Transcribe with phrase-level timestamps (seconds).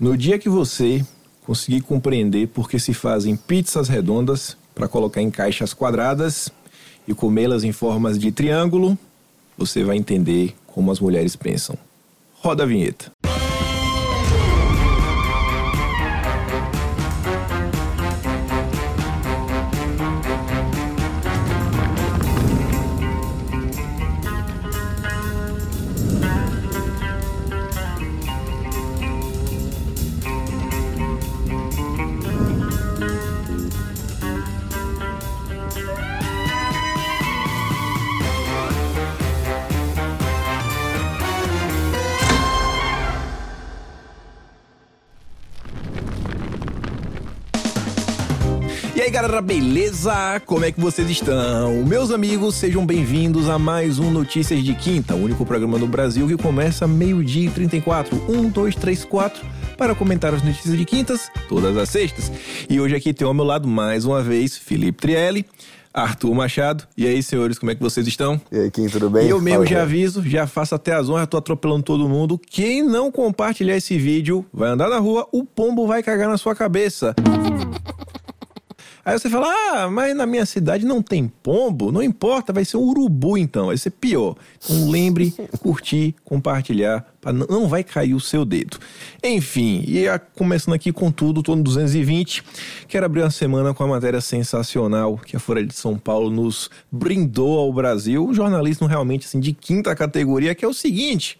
[0.00, 1.04] No dia que você
[1.44, 6.50] conseguir compreender por que se fazem pizzas redondas para colocar em caixas quadradas
[7.06, 8.96] e comê-las em formas de triângulo,
[9.58, 11.76] você vai entender como as mulheres pensam.
[12.36, 13.12] Roda a vinheta.
[49.40, 50.40] Galera, beleza?
[50.46, 51.84] Como é que vocês estão?
[51.84, 56.26] Meus amigos, sejam bem-vindos a mais um Notícias de Quinta, o único programa no Brasil
[56.28, 61.30] que começa meio-dia e 34, 1, 2, 3, 4, para comentar as notícias de quintas,
[61.48, 62.30] todas as sextas.
[62.68, 65.44] E hoje aqui tem ao meu lado, mais uma vez, Felipe Trielli,
[65.92, 66.84] Arthur Machado.
[66.96, 68.40] E aí, senhores, como é que vocês estão?
[68.52, 69.26] E aí, Kim, tudo bem?
[69.26, 69.82] E eu mesmo Fala, já cara.
[69.82, 72.38] aviso, já faço até as honras, tô atropelando todo mundo.
[72.38, 76.54] Quem não compartilhar esse vídeo vai andar na rua, o pombo vai cagar na sua
[76.54, 77.14] cabeça.
[79.10, 82.76] Aí você fala, ah, mas na minha cidade não tem pombo, não importa, vai ser
[82.76, 84.36] um urubu então, vai ser pior.
[84.62, 87.04] Então lembre, curtir, compartilhar,
[87.48, 88.78] não vai cair o seu dedo.
[89.22, 92.42] Enfim, e a- começando aqui com tudo, tô no 220,
[92.88, 96.70] quero abrir uma semana com a matéria sensacional que a Folha de São Paulo nos
[96.90, 101.38] brindou ao Brasil, um jornalismo realmente assim de quinta categoria, que é o seguinte...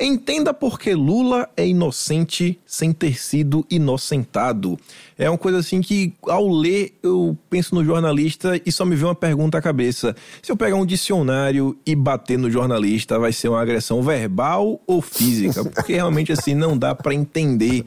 [0.00, 4.76] Entenda por que Lula é inocente sem ter sido inocentado.
[5.16, 9.06] É uma coisa assim que, ao ler, eu penso no jornalista e só me vem
[9.06, 10.14] uma pergunta à cabeça.
[10.42, 15.00] Se eu pegar um dicionário e bater no jornalista, vai ser uma agressão verbal ou
[15.16, 15.64] física?
[15.64, 17.84] Porque realmente assim não dá pra entender.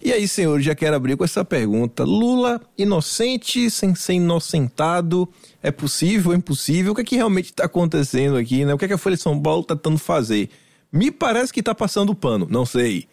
[0.00, 2.04] E aí, senhores, já quero abrir com essa pergunta.
[2.04, 5.28] Lula, inocente sem ser inocentado,
[5.62, 6.92] é possível, é impossível?
[6.92, 8.74] O que é que realmente está acontecendo aqui, né?
[8.74, 10.48] O que é que a Folha de São Paulo está tentando fazer?
[10.92, 13.06] Me parece que está passando pano, não sei.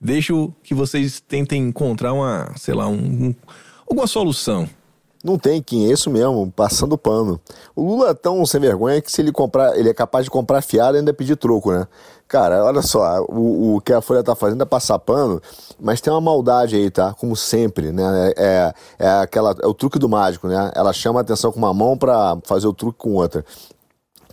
[0.00, 3.34] Deixo que vocês tentem encontrar uma, sei lá, um, um-
[3.88, 4.68] alguma solução.
[5.24, 7.40] Não tem, Kim, é isso mesmo, passando pano.
[7.74, 10.62] O Lula é tão sem vergonha que se ele comprar, ele é capaz de comprar
[10.62, 11.88] fiado e ainda pedir troco, né?
[12.28, 15.40] Cara, olha só, o, o que a Folha tá fazendo é passar pano,
[15.80, 17.14] mas tem uma maldade aí, tá?
[17.14, 18.34] Como sempre, né?
[18.36, 20.70] É, é, aquela, é o truque do mágico, né?
[20.74, 23.42] Ela chama a atenção com uma mão pra fazer o truque com outra.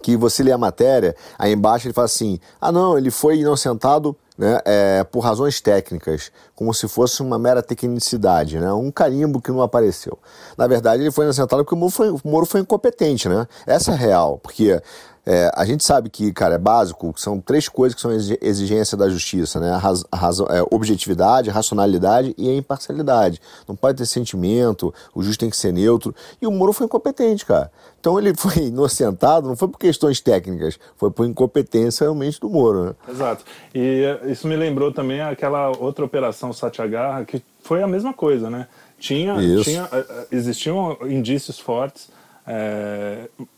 [0.04, 4.16] que você lê a matéria, aí embaixo ele fala assim: ah, não, ele foi inocentado
[4.38, 9.52] né, é, por razões técnicas, como se fosse uma mera tecnicidade, né, um carimbo que
[9.52, 10.18] não apareceu.
[10.58, 13.48] Na verdade, ele foi inocentado porque o Moro foi, o Moro foi incompetente, né?
[13.66, 14.80] Essa é real, porque.
[15.28, 18.96] é, a gente sabe que, cara, é básico, são três coisas que são exi- exigência
[18.96, 19.72] da justiça, né?
[19.72, 23.42] A raz- a é, objetividade, racionalidade e a imparcialidade.
[23.68, 26.14] Não pode ter sentimento, o juiz tem que ser neutro.
[26.40, 27.72] E o Moro foi incompetente, cara.
[28.00, 32.86] Então ele foi inocentado, não foi por questões técnicas, foi por incompetência realmente do Moro,
[32.86, 32.96] né?
[33.10, 33.44] Exato.
[33.74, 38.68] E isso me lembrou também aquela outra operação Satyagraha, que foi a mesma coisa, né?
[39.00, 39.64] Tinha, Isso.
[39.66, 42.10] tinha eh, eh, existiam indícios fortes,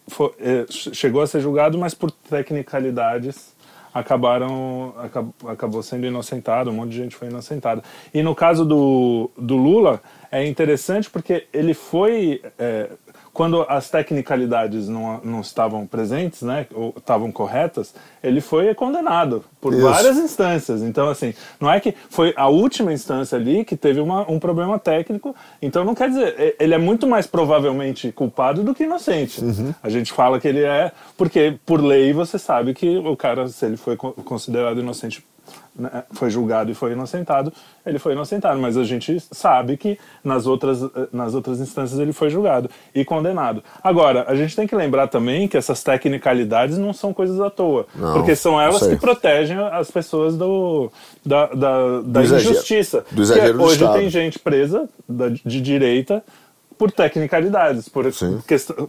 [0.07, 3.55] fo- eh, che- chegou a ser julgado, mas por tecnicalidades
[3.93, 7.83] acabaram acab- acabou sendo inocentado, um monte de gente foi inocentada.
[8.13, 10.01] E no caso do, do Lula
[10.31, 12.89] é interessante porque ele foi eh,
[13.37, 17.93] quando as tecnicalidades não, não estavam presentes, né, ou estavam corretas,
[18.23, 19.83] ele foi condenado por Isso.
[19.83, 20.81] várias instâncias.
[20.81, 24.79] Então, assim, não é que foi a última instância ali que teve uma, um problema
[24.79, 25.35] técnico.
[25.61, 29.39] Então, não quer dizer, ele é muito mais provavelmente culpado do que inocente.
[29.83, 33.63] A gente fala que ele é, porque por lei você sabe que o cara, se
[33.67, 35.23] ele foi co- considerado inocente
[35.77, 37.53] né, foi julgado e foi inocentado,
[37.85, 42.11] ele foi inocentado, mas a gente sabe que nas outras, eh, nas outras instâncias ele
[42.13, 43.63] foi julgado e condenado.
[43.83, 47.85] Agora, a gente tem que lembrar também que essas tecnicalidades não são coisas à toa,
[47.95, 50.91] Não, porque são elas que protegem as pessoas do,
[51.25, 52.51] da, da, da exagero.
[52.53, 53.05] injustiça.
[53.11, 53.93] Do exagero do hoje Estado.
[53.99, 56.23] tem gente presa da- de direita
[56.77, 58.05] por tecnicalidades, por,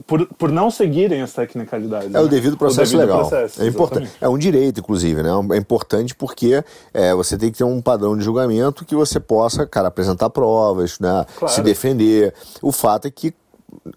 [0.06, 2.14] por, por não seguirem as tecnicalidades.
[2.14, 2.28] É o né?
[2.28, 3.28] devido processo devido legal.
[3.28, 4.10] processo, é importante.
[4.20, 5.30] É um direito, inclusive, né?
[5.52, 6.62] É importante porque
[6.92, 10.98] é, você tem que ter um padrão de julgamento que você possa, cara, apresentar provas,
[10.98, 11.24] né?
[11.36, 11.54] Claro.
[11.54, 12.34] Se defender.
[12.60, 13.34] O fato é que,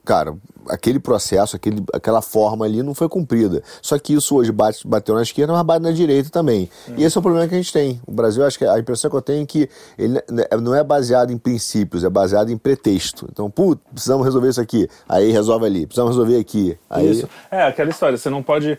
[0.03, 0.35] cara,
[0.69, 3.63] aquele processo, aquele, aquela forma ali não foi cumprida.
[3.81, 6.69] Só que isso hoje bate, bateu na esquerda, mas bate na direita também.
[6.97, 8.01] E esse é o problema que a gente tem.
[8.05, 10.21] O Brasil, acho que a impressão que eu tenho é que ele
[10.61, 13.27] não é baseado em princípios, é baseado em pretexto.
[13.31, 14.87] Então, putz, precisamos resolver isso aqui.
[15.07, 15.85] Aí resolve ali.
[15.85, 16.77] Precisamos resolver aqui.
[16.89, 17.29] Aí, Isso.
[17.49, 18.77] É aquela história, você não pode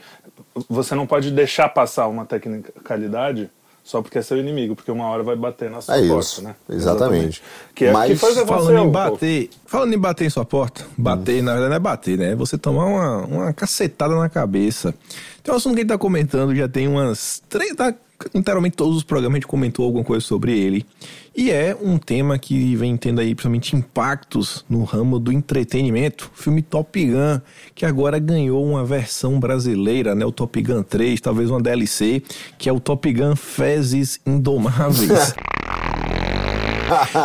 [0.69, 3.51] você não pode deixar passar uma tecnicalidade
[3.85, 6.43] só porque é seu inimigo, porque uma hora vai bater na sua É porta, isso,
[6.43, 6.55] né?
[6.71, 7.43] exatamente.
[7.75, 8.91] Que, é, Mas que que Falando em pô.
[8.91, 12.33] bater, falando em bater em sua porta, bater, na verdade não é bater, né?
[12.33, 14.95] É você tomar uma, uma cacetada na cabeça.
[15.43, 17.93] Tem um assunto que a gente tá comentando, já tem umas três, tá,
[18.35, 20.87] literalmente todos os programas a gente comentou alguma coisa sobre ele.
[21.35, 26.31] E é um tema que vem tendo aí, principalmente, impactos no ramo do entretenimento.
[26.35, 27.41] O filme Top Gun,
[27.75, 30.27] que agora ganhou uma versão brasileira, né?
[30.27, 32.23] O Top Gun 3, talvez uma DLC,
[32.59, 35.35] que é o Top Gun Fezes Indomáveis.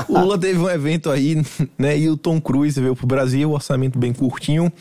[0.07, 1.43] O Lula teve um evento aí,
[1.77, 1.97] né?
[1.99, 4.71] E o Tom Cruise veio pro Brasil, orçamento bem curtinho,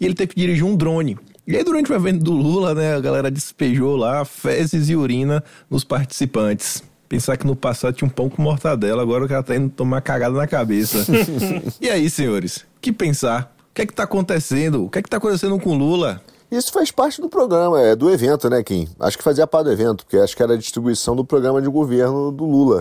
[0.00, 1.18] e ele teve que dirigir um drone.
[1.50, 5.42] E aí, durante o evento do Lula, né, a galera despejou lá fezes e urina
[5.68, 6.80] nos participantes.
[7.08, 10.00] Pensar que no passado tinha um pão com mortadela, agora o cara tá indo tomar
[10.00, 10.98] cagada na cabeça.
[11.80, 13.52] e aí, senhores, que pensar?
[13.68, 14.84] O que é que tá acontecendo?
[14.84, 16.22] O que é que tá acontecendo com o Lula?
[16.52, 18.88] Isso faz parte do programa, é do evento, né, Kim?
[19.00, 21.68] Acho que fazia parte do evento, porque acho que era a distribuição do programa de
[21.68, 22.80] governo do Lula.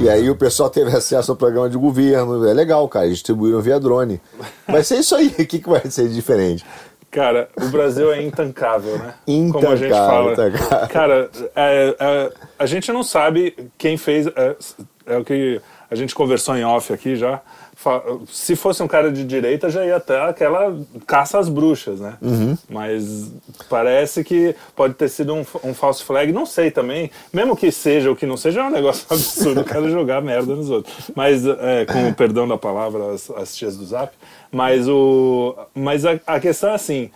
[0.00, 2.44] E aí o pessoal teve acesso ao programa de governo.
[2.44, 4.20] É legal, cara, eles distribuíram via drone.
[4.66, 6.64] Vai ser isso aí, o que, que vai ser diferente?
[7.10, 9.14] Cara, o Brasil é intancável, né?
[9.26, 10.48] Como a gente Intancável, fala.
[10.48, 10.88] intancável.
[10.88, 14.28] Cara, é, é, a gente não sabe quem fez.
[14.28, 14.56] É,
[15.06, 15.60] é o que
[15.90, 17.40] a gente conversou em off aqui já.
[18.28, 20.76] Se fosse um cara de direita, já ia até aquela
[21.06, 22.14] caça às bruxas, né?
[22.20, 22.56] Uhum.
[22.68, 23.32] Mas
[23.70, 26.30] parece que pode ter sido um, um false flag.
[26.30, 27.10] Não sei também.
[27.32, 30.54] Mesmo que seja ou que não seja, é um negócio absurdo o cara jogar merda
[30.54, 31.10] nos outros.
[31.16, 34.12] Mas, é, com o perdão da palavra, as, as tias do Zap.
[34.52, 37.10] Mas, o, mas a, a questão é assim: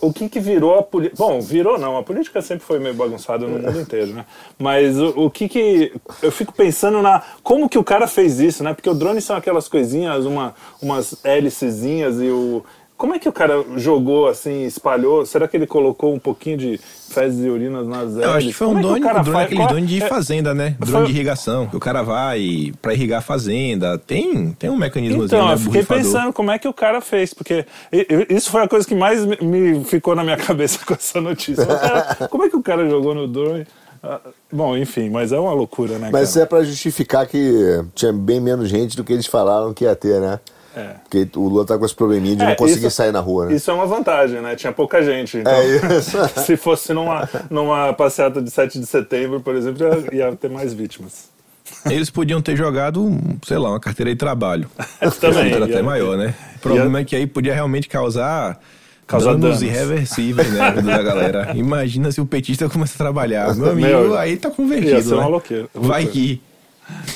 [0.00, 1.16] o que, que virou a política.
[1.18, 4.24] Bom, virou não, a política sempre foi meio bagunçada no mundo inteiro, né?
[4.58, 5.92] Mas o, o que que.
[6.22, 7.22] Eu fico pensando na.
[7.42, 8.74] Como que o cara fez isso, né?
[8.74, 12.64] Porque o drone são aquelas coisinhas, uma, umas hélicezinhas e o.
[13.02, 15.26] Como é que o cara jogou assim, espalhou?
[15.26, 16.78] Será que ele colocou um pouquinho de
[17.10, 18.22] fezes e urinas nas hélices?
[18.22, 19.46] Eu acho que foi um Como é drone, o cara um drone faz?
[19.52, 20.76] aquele drone de é- fazenda, né?
[20.78, 21.66] Drone foi- de irrigação.
[21.66, 23.98] que O cara vai pra irrigar a fazenda.
[23.98, 25.54] Tem, tem um mecanismo Então, né?
[25.54, 27.66] eu fiquei pensando como é que o cara fez, porque
[28.30, 31.66] isso foi a coisa que mais me- ficou na minha cabeça com essa notícia.
[31.66, 33.66] Cara- como é que o cara jogou no drone?
[34.00, 34.20] Ah,
[34.52, 36.44] Bom, enfim, mas é uma loucura, né, Mas isso cara?
[36.44, 40.20] é pra justificar que tinha bem menos gente do que eles falaram que ia ter,
[40.20, 40.38] né?
[40.74, 40.94] É.
[41.04, 43.46] Porque o Lula tá com esse probleminha de É, não conseguir isso- sair na rua,
[43.46, 43.54] né?
[43.54, 44.56] Isso é uma vantagem, né?
[44.56, 45.36] Tinha pouca gente.
[45.38, 45.66] Então, É
[45.98, 46.16] isso.
[46.46, 50.72] se fosse numa, numa passeata de 7 de setembro, por exemplo, ia, ia ter mais
[50.72, 51.30] vítimas.
[51.88, 53.16] Eles podiam ter jogado,
[53.46, 54.68] sei lá, uma carteira de trabalho.
[55.20, 55.52] Também.
[55.52, 56.34] Era até ia- maior, né?
[56.56, 58.58] O problema é que aí podia realmente causar,
[59.06, 59.62] Causar danos, danos.
[59.62, 61.52] irreversíveis né, na vida da galera.
[61.54, 63.54] Imagina se o petista começa a trabalhar.
[63.54, 65.66] Meu amigo, Meu, aí tá ia convertido, ser uma né?
[65.74, 66.40] Vai que...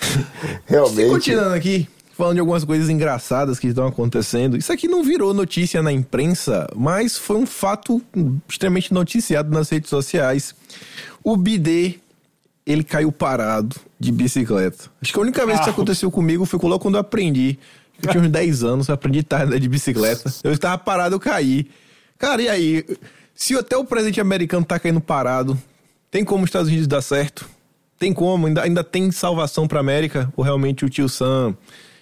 [0.66, 1.10] Realmente.
[1.10, 1.88] Continuando aqui,
[2.20, 4.56] falando de algumas coisas engraçadas que estão acontecendo.
[4.56, 8.02] Isso aqui não virou notícia na imprensa, mas foi um fato
[8.46, 10.54] extremamente noticiado nas redes sociais.
[11.24, 11.94] O bidê,
[12.66, 14.90] ele caiu parado de bicicleta.
[15.00, 15.72] Acho que a única vez que isso Ah.
[15.72, 17.58] aconteceu comigo foi logo quando eu aprendi.
[18.02, 20.30] Eu tinha uns 10 anos, eu aprendi tarde de bicicleta.
[20.44, 21.70] Eu estava parado, eu caí.
[22.18, 22.84] Cara, e aí?
[23.34, 25.58] Se até o presidente americano tá caindo parado,
[26.10, 27.48] tem como os Estados Unidos dar certo?
[27.98, 28.46] Tem como?
[28.46, 30.30] Ainda, ainda tem salvação pra América?
[30.36, 31.56] Ou realmente o tio Sam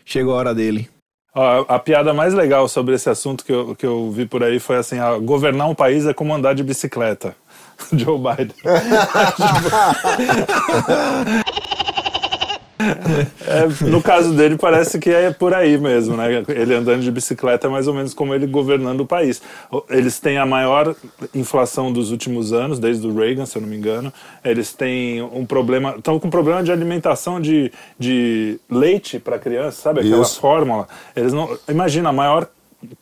[0.08, 0.88] chegou a hora dele?
[1.34, 4.58] Ó, a piada mais legal sobre esse assunto que eu, que eu vi por aí
[4.58, 7.37] foi assim: ah, governar um país é como andar de bicicleta.
[7.93, 8.55] Joe Biden.
[13.47, 16.44] É, no caso dele, parece que é por aí mesmo, né?
[16.49, 19.42] Ele andando de bicicleta é mais ou menos como ele governando o país.
[19.90, 20.94] Eles têm a maior
[21.35, 24.12] inflação dos últimos anos, desde o Reagan, se eu não me engano.
[24.44, 29.82] Eles têm um problema, estão com um problema de alimentação de, de leite para criança,
[29.82, 30.00] sabe?
[30.00, 30.40] Aquela Isso.
[30.40, 30.87] fórmula.
[31.16, 32.49] Eles não, imagina, a maior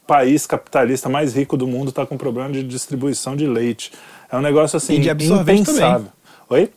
[0.07, 3.93] país capitalista mais rico do mundo está com problema de distribuição de leite.
[4.31, 6.09] É um negócio assim E de absorvente impensável.
[6.49, 6.71] Oi?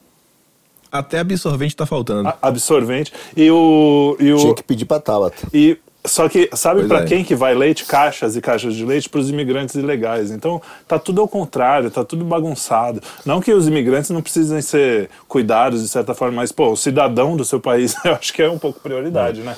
[0.91, 2.29] Até absorvente tá faltando.
[2.29, 3.13] A- absorvente.
[3.36, 4.15] E o.
[4.19, 5.48] E o Tinha que pedir pra Tabata.
[5.53, 7.05] e só que sabe para é.
[7.05, 7.86] quem que vai leite?
[7.86, 10.31] Caixas e caixas de leite para os imigrantes ilegais.
[10.31, 13.01] Então tá tudo ao contrário, tá tudo bagunçado.
[13.25, 17.36] Não que os imigrantes não precisem ser cuidados de certa forma, mas pô, o cidadão
[17.36, 19.55] do seu país, eu acho que é um pouco prioridade, né?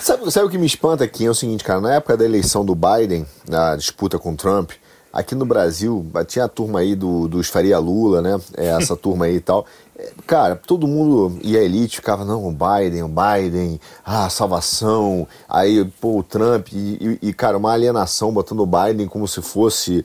[0.00, 1.26] Sabe, sabe o que me espanta aqui?
[1.26, 4.70] É o seguinte, cara, na época da eleição do Biden, na disputa com o Trump,
[5.12, 8.40] aqui no Brasil, tinha a turma aí do, dos Faria Lula, né?
[8.56, 9.66] É, essa turma aí e tal.
[10.26, 15.26] Cara, todo mundo e a elite ficava, não, o Biden, o Biden, ah, salvação.
[15.48, 19.42] Aí, pô, o Trump, e, e, e, cara, uma alienação botando o Biden como se
[19.42, 20.04] fosse.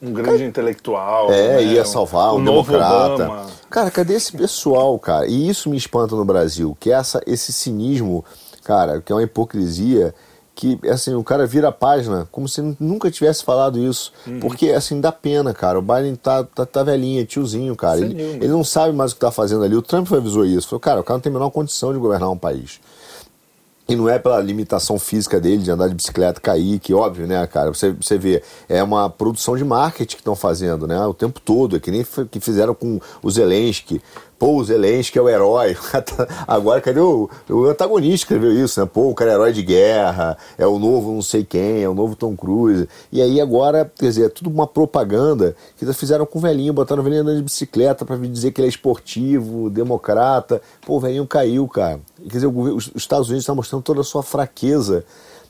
[0.00, 1.32] Um grande intelectual.
[1.32, 1.62] É, né?
[1.64, 3.24] ia salvar um o novo democrata.
[3.24, 3.46] Obama.
[3.68, 5.26] Cara, cadê esse pessoal, cara?
[5.26, 8.24] E isso me espanta no Brasil, que é essa, esse cinismo,
[8.62, 10.14] cara, que é uma hipocrisia
[10.54, 14.12] que, assim, o cara vira a página como se nunca tivesse falado isso.
[14.26, 14.40] Uhum.
[14.40, 15.78] Porque, assim, dá pena, cara.
[15.78, 18.00] O Biden tá, tá, tá velhinho, é tiozinho, cara.
[18.00, 19.74] Ele, ele, não sabe mais o que tá fazendo ali.
[19.74, 20.68] O Trump avisou isso.
[20.68, 22.80] Falou, cara, o cara não tem a menor condição de governar um país.
[23.86, 27.46] E não é pela limitação física dele de andar de bicicleta, cair, que óbvio, né,
[27.46, 27.68] cara?
[27.68, 31.04] Você, você vê, é uma produção de marketing que estão fazendo, né?
[31.04, 34.00] O tempo todo, é que nem que fizeram com o Zelensky.
[34.38, 35.76] Pô, o Zelensky é o herói.
[36.46, 38.88] Agora, cadê o, o antagonista escreveu isso, né?
[38.92, 41.94] Pô, o cara é herói de guerra, é o novo não sei quem, é o
[41.94, 42.88] novo Tom Cruise.
[43.12, 46.72] E aí agora, quer dizer, é tudo uma propaganda que eles fizeram com o velhinho,
[46.72, 50.60] botaram o velhinho andando de bicicleta para dizer que ele é esportivo, democrata.
[50.84, 52.00] Pô, o velhinho caiu, cara.
[52.22, 55.04] Quer dizer, os Estados Unidos estão mostrando toda a sua fraqueza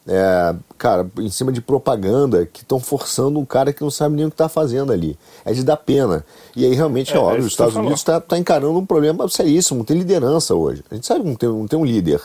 [0.07, 4.27] é, cara, em cima de propaganda que estão forçando um cara que não sabe nem
[4.27, 5.19] o que está fazendo ali.
[5.45, 6.25] É de dar pena.
[6.55, 9.79] E aí realmente é, é óbvio, os Estados Unidos está tá encarando um problema seríssimo,
[9.79, 10.85] não tem liderança hoje.
[10.91, 12.21] A gente sabe que não tem, não tem um líder.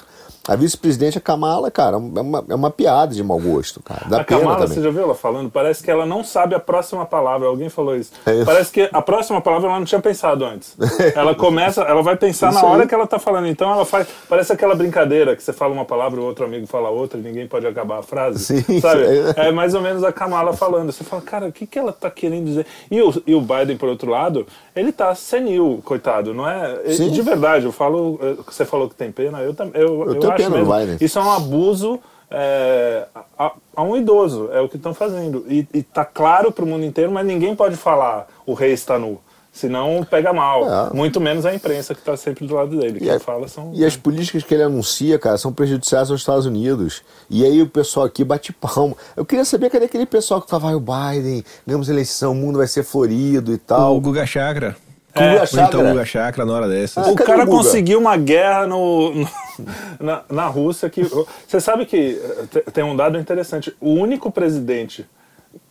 [0.49, 4.01] A vice-presidente, a Kamala, cara, é uma, é uma piada de mau gosto, cara.
[4.09, 4.73] Dá a Kamala, também.
[4.73, 5.51] você já viu ela falando?
[5.51, 7.47] Parece que ela não sabe a próxima palavra.
[7.47, 8.11] Alguém falou isso.
[8.25, 8.43] É.
[8.43, 10.75] Parece que a próxima palavra ela não tinha pensado antes.
[11.13, 12.87] ela começa, ela vai pensar isso na hora aí.
[12.87, 13.45] que ela tá falando.
[13.45, 14.07] Então ela faz.
[14.27, 17.47] Parece aquela brincadeira que você fala uma palavra, o outro amigo fala outra e ninguém
[17.47, 18.39] pode acabar a frase.
[18.39, 19.03] Sim, sabe?
[19.37, 20.91] É mais ou menos a Kamala falando.
[20.91, 22.65] Você fala, cara, o que, que ela tá querendo dizer?
[22.89, 26.93] E o, e o Biden, por outro lado, ele tá senil, coitado, não é?
[26.93, 27.11] Sim.
[27.11, 28.19] De verdade, eu falo.
[28.47, 29.79] Você falou que tem pena, eu também.
[29.79, 30.73] Eu, eu, eu pena mesmo.
[30.73, 30.97] Biden.
[30.99, 31.99] Isso é um abuso
[32.31, 35.45] é, a, a, um idoso, é o que estão fazendo.
[35.49, 39.19] E, está claro para o mundo inteiro, mas ninguém pode falar o rei está nu.
[39.51, 40.89] Senão pega mal.
[40.91, 40.93] É.
[40.93, 42.99] Muito menos a imprensa que está sempre do lado dele.
[43.01, 46.45] E, a, fala são, e as políticas que ele anuncia, cara, são prejudiciais aos Estados
[46.45, 47.01] Unidos.
[47.29, 48.95] E aí o pessoal aqui bate palmo.
[49.17, 52.67] Eu queria saber cadê aquele pessoal que falava, o Biden, ganhamos eleição, o mundo vai
[52.67, 53.97] ser florido e tal.
[53.97, 54.77] O Guga Chakra.
[55.19, 55.67] É, Guga Chakra.
[55.67, 57.01] Então, Guga Chakra na hora dessa.
[57.01, 59.29] Ah, o cara o conseguiu uma guerra no, no
[59.99, 61.03] na, na Rússia que.
[61.03, 62.21] Você sabe que
[62.55, 63.75] eh, tem um dado interessante.
[63.79, 65.05] O único presidente,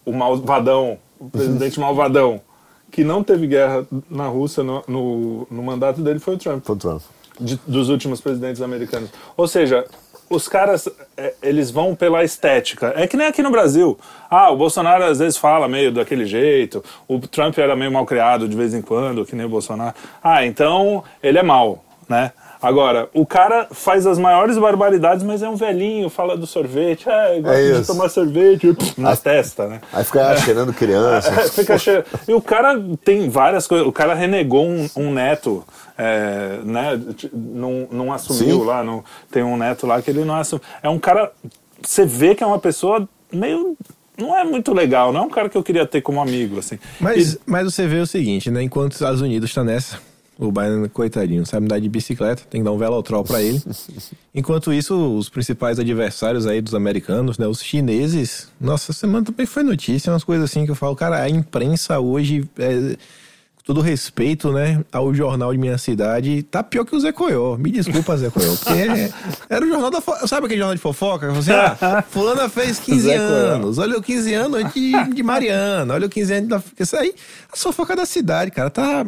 [0.04, 2.40] o malvadão, o presidente malvadão,
[2.90, 6.64] que não teve guerra na Rússia no, no, no mandato dele foi o Trump.
[6.64, 7.02] Foi o Trump.
[7.40, 9.10] De, dos últimos presidentes americanos.
[9.36, 9.84] Ou seja,
[10.30, 12.92] os caras, é, eles vão pela estética.
[12.96, 13.98] É que nem aqui no Brasil.
[14.30, 18.48] Ah, o Bolsonaro às vezes fala meio daquele jeito, o Trump era meio mal criado
[18.48, 19.94] de vez em quando, que nem o Bolsonaro.
[20.22, 22.32] Ah, então ele é mal, né?
[22.60, 27.40] Agora, o cara faz as maiores barbaridades, mas é um velhinho, fala do sorvete, é,
[27.40, 29.80] gosta é de tomar sorvete na aí, testa, né?
[29.92, 31.28] Aí fica cheirando criança.
[31.38, 32.06] É, fica cheirando.
[32.26, 32.74] E o cara
[33.04, 33.86] tem várias coisas.
[33.86, 35.64] O cara renegou um, um neto,
[35.96, 37.00] é, né?
[37.32, 38.64] Não, não assumiu Sim.
[38.64, 38.82] lá.
[38.82, 40.64] Não, tem um neto lá que ele não assumiu.
[40.82, 41.30] É um cara.
[41.80, 43.76] Você vê que é uma pessoa meio
[44.18, 46.76] não é muito legal, não é um cara que eu queria ter como amigo, assim.
[46.98, 47.40] Mas, e...
[47.46, 48.62] mas você vê o seguinte, né?
[48.62, 50.00] Enquanto os Estados Unidos está nessa,
[50.38, 53.60] o Biden, coitadinho, sabe andar de bicicleta, tem que dar um velotrol para ele.
[54.32, 59.64] Enquanto isso, os principais adversários aí dos americanos, né, os chineses, nossa, semana também foi
[59.64, 62.96] notícia, umas coisas assim que eu falo, cara, a imprensa hoje, é,
[63.56, 67.56] com todo respeito, né, ao jornal de minha cidade, tá pior que o Zé Coió.
[67.56, 69.10] Me desculpa, Zé Coió, porque é,
[69.50, 71.32] era o jornal da Sabe aquele jornal de fofoca?
[71.32, 76.08] Assim, ah, fulana fez 15 anos, olha o 15 anos de, de Mariana, olha o
[76.08, 76.62] 15 anos da...
[76.78, 77.12] Isso aí,
[77.52, 79.04] a fofoca da cidade, cara, tá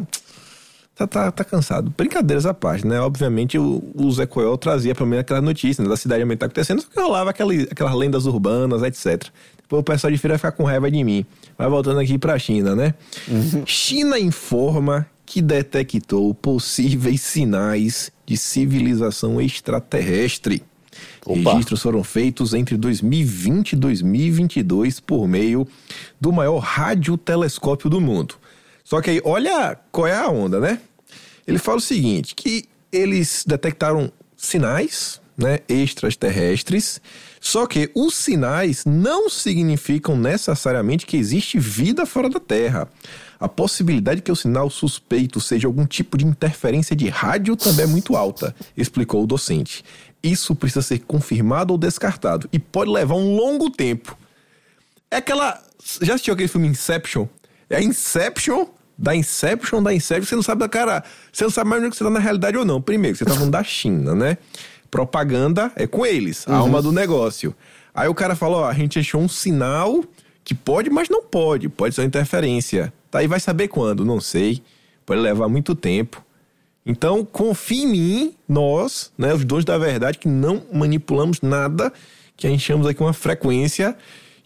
[0.95, 1.93] tá, tá, tá cansado.
[1.97, 2.99] Brincadeiras à parte, né?
[2.99, 6.81] Obviamente o, o Zé Coel trazia pra mim aquela notícia né, da cidade aumentar acontecendo,
[6.81, 9.29] só que rolava aquela, aquelas lendas urbanas, etc.
[9.61, 11.25] Depois o pessoal de feira vai ficar com raiva de mim.
[11.57, 12.93] Vai voltando aqui pra China, né?
[13.27, 13.63] Uhum.
[13.65, 20.61] China informa que detectou possíveis sinais de civilização extraterrestre.
[21.25, 21.51] Opa.
[21.51, 25.65] Registros foram feitos entre 2020 e 2022 por meio
[26.19, 28.35] do maior radiotelescópio do mundo.
[28.91, 30.77] Só que aí, olha qual é a onda, né?
[31.47, 36.99] Ele fala o seguinte, que eles detectaram sinais, né, extraterrestres,
[37.39, 42.89] só que os sinais não significam necessariamente que existe vida fora da Terra.
[43.39, 47.85] A possibilidade de que o sinal suspeito seja algum tipo de interferência de rádio também
[47.85, 49.85] é muito alta, explicou o docente.
[50.21, 54.17] Isso precisa ser confirmado ou descartado e pode levar um longo tempo.
[55.09, 55.63] É aquela.
[56.01, 57.25] Já assistiu aquele filme Inception?
[57.69, 58.67] É Inception
[59.01, 61.03] da Inception, da Inception, você não sabe da cara.
[61.33, 62.79] Você não sabe mais onde você tá na realidade ou não.
[62.79, 64.37] Primeiro, você tá falando da China, né?
[64.91, 66.57] Propaganda é com eles, a uhum.
[66.57, 67.55] alma do negócio.
[67.95, 70.03] Aí o cara falou: ó, a gente achou um sinal
[70.43, 71.67] que pode, mas não pode.
[71.67, 72.93] Pode ser uma interferência.
[73.09, 74.05] Tá aí, vai saber quando?
[74.05, 74.61] Não sei.
[75.03, 76.23] Pode levar muito tempo.
[76.85, 81.91] Então, confie em mim, nós, né, os dois da verdade, que não manipulamos nada,
[82.37, 83.95] que chama aqui uma frequência.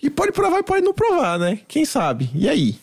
[0.01, 1.59] E pode provar e pode não provar, né?
[1.67, 2.29] Quem sabe?
[2.33, 2.77] E aí?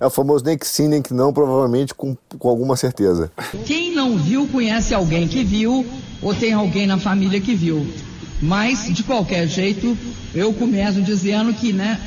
[0.00, 3.30] É o famoso nem que sim, nem que não, provavelmente com, com alguma certeza.
[3.64, 5.86] Quem não viu, conhece alguém que viu,
[6.20, 7.86] ou tem alguém na família que viu.
[8.40, 9.96] Mas, de qualquer jeito,
[10.34, 12.00] eu começo dizendo que, né,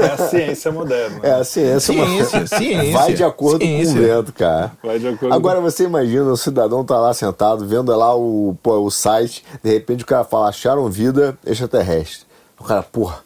[0.00, 1.20] É a ciência moderna.
[1.22, 3.92] É a ciência, Ciência, ciência, Vai de acordo ciência.
[3.94, 4.72] com o vento, cara.
[4.82, 8.78] Vai de acordo Agora você imagina, o cidadão tá lá sentado, vendo lá o, pô,
[8.80, 12.26] o site, de repente o cara fala, acharam vida extraterrestre.
[12.58, 13.20] O cara, porra,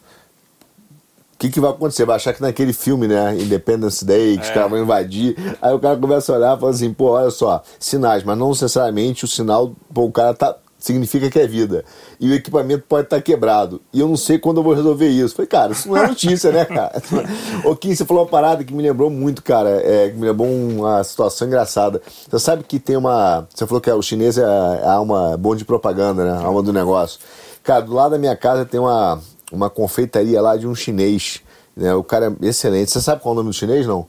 [1.46, 2.04] que, que vai acontecer?
[2.04, 3.36] Vai achar que naquele filme, né?
[3.38, 4.54] Independence Day, que os É.
[4.54, 5.36] caras vão invadir.
[5.60, 8.48] Aí o cara começa a olhar e fala assim, pô, olha só, sinais, mas não
[8.50, 10.56] necessariamente o sinal, pô, o cara tá.
[10.78, 11.84] Significa que é vida.
[12.20, 13.80] E o equipamento pode estar quebrado.
[13.92, 15.34] E eu não sei quando eu vou resolver isso.
[15.34, 17.02] Falei, cara, isso não é notícia, né, cara?
[17.64, 19.70] Ô, Kim, você falou uma parada que me lembrou muito, cara.
[19.70, 22.00] É, que me lembrou uma situação engraçada.
[22.30, 23.48] Você sabe que tem uma.
[23.52, 26.38] Você falou que o chinês é a alma bom de propaganda, né?
[26.42, 27.18] A alma do negócio.
[27.64, 29.18] Cara, do lado da minha casa tem uma,
[29.56, 31.42] uma confeitaria lá de um chinês.
[31.76, 31.94] Né?
[31.94, 32.90] O cara é excelente.
[32.90, 34.06] Você sabe qual é o nome do chinês, não?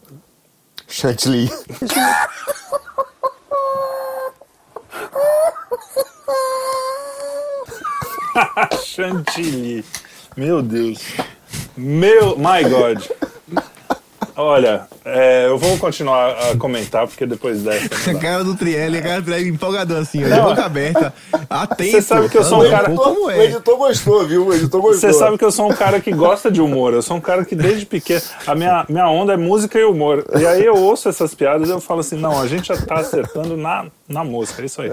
[0.88, 1.50] Chantilly.
[8.84, 9.84] Chantilly.
[10.36, 11.00] Meu Deus.
[11.76, 12.38] Meu.
[12.38, 13.04] My God.
[14.40, 18.14] Olha, é, eu vou continuar a comentar, porque depois dessa.
[18.20, 21.12] Cara do Trielli, a cara do Trielli empolgadão assim, ó, de boca aberta,
[21.50, 21.92] atento.
[21.92, 23.46] Você sabe que eu sou um cara- Como O é?
[23.46, 24.46] editor gostou, viu?
[24.46, 25.10] O editor gostou.
[25.12, 26.94] Você sabe que eu sou um cara que gosta de humor.
[26.94, 28.22] Eu sou um cara que desde pequeno.
[28.46, 30.24] A minha, minha onda é música e humor.
[30.40, 32.96] E aí eu ouço essas piadas e eu falo assim: não, a gente já tá
[33.00, 34.62] acertando na, na música.
[34.62, 34.92] É isso aí.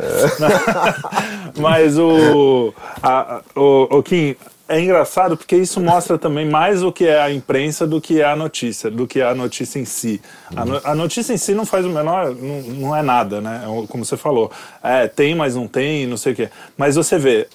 [1.58, 2.72] Mas o.
[3.02, 4.34] A- o, o Kim.
[4.66, 8.24] É engraçado porque isso mostra também mais o que é a imprensa do que é
[8.24, 10.22] a notícia, do que é a notícia em si.
[10.56, 13.62] A, no- a notícia em si não faz o menor, não, não é nada, né?
[13.62, 14.50] É Como você falou.
[14.82, 16.48] É, tem, mas não tem, não sei o quê.
[16.78, 17.46] Mas você vê,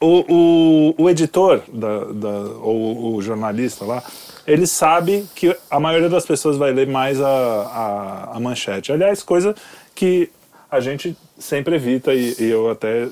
[0.00, 0.24] o,
[0.96, 2.28] o, o editor da, da,
[2.62, 4.00] ou o jornalista lá,
[4.46, 8.92] ele sabe que a maioria das pessoas vai ler mais a, a, a manchete.
[8.92, 9.52] Aliás, coisa
[9.96, 10.30] que
[10.70, 13.08] a gente sempre evita e, e eu até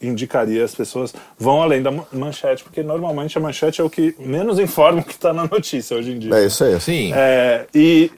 [0.00, 4.14] indicaria as pessoas vão além da ma- manchete, porque normalmente a manchete é o que
[4.18, 6.34] menos informa o que está na notícia hoje em dia.
[6.34, 6.80] É isso aí.
[6.80, 7.12] Sim.
[7.14, 8.10] É, e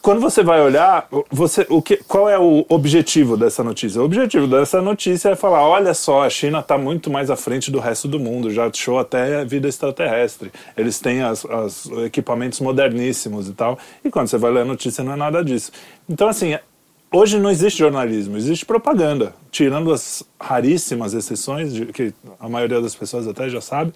[0.00, 4.00] quando você vai olhar, você, o que, qual é o objetivo dessa notícia?
[4.00, 7.70] O objetivo dessa notícia é falar: olha só, a China está muito mais à frente
[7.70, 10.50] do resto do mundo, já achou até a vida extraterrestre.
[10.76, 13.78] Eles têm as, as equipamentos moderníssimos e tal.
[14.04, 15.70] E quando você vai ler a notícia, não é nada disso.
[16.08, 16.58] Então, assim,
[17.12, 19.34] hoje não existe jornalismo, existe propaganda.
[19.50, 23.92] Tirando as raríssimas exceções, de, que a maioria das pessoas até já sabe,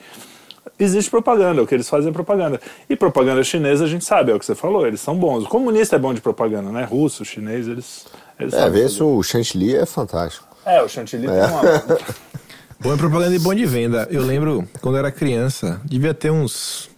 [0.78, 2.60] existe propaganda, o que eles fazem é propaganda.
[2.88, 5.44] E propaganda chinesa a gente sabe, é o que você falou, eles são bons.
[5.44, 6.84] O comunista é bom de propaganda, né?
[6.84, 8.06] Russo, chinês, eles.
[8.38, 8.88] eles É, fazer.
[8.88, 10.46] se o chantilly é fantástico.
[10.64, 11.62] É, o chantilly tem uma.
[12.78, 14.06] Bom é propaganda e bom de venda.
[14.10, 16.90] Eu lembro quando eu era criança, devia ter uns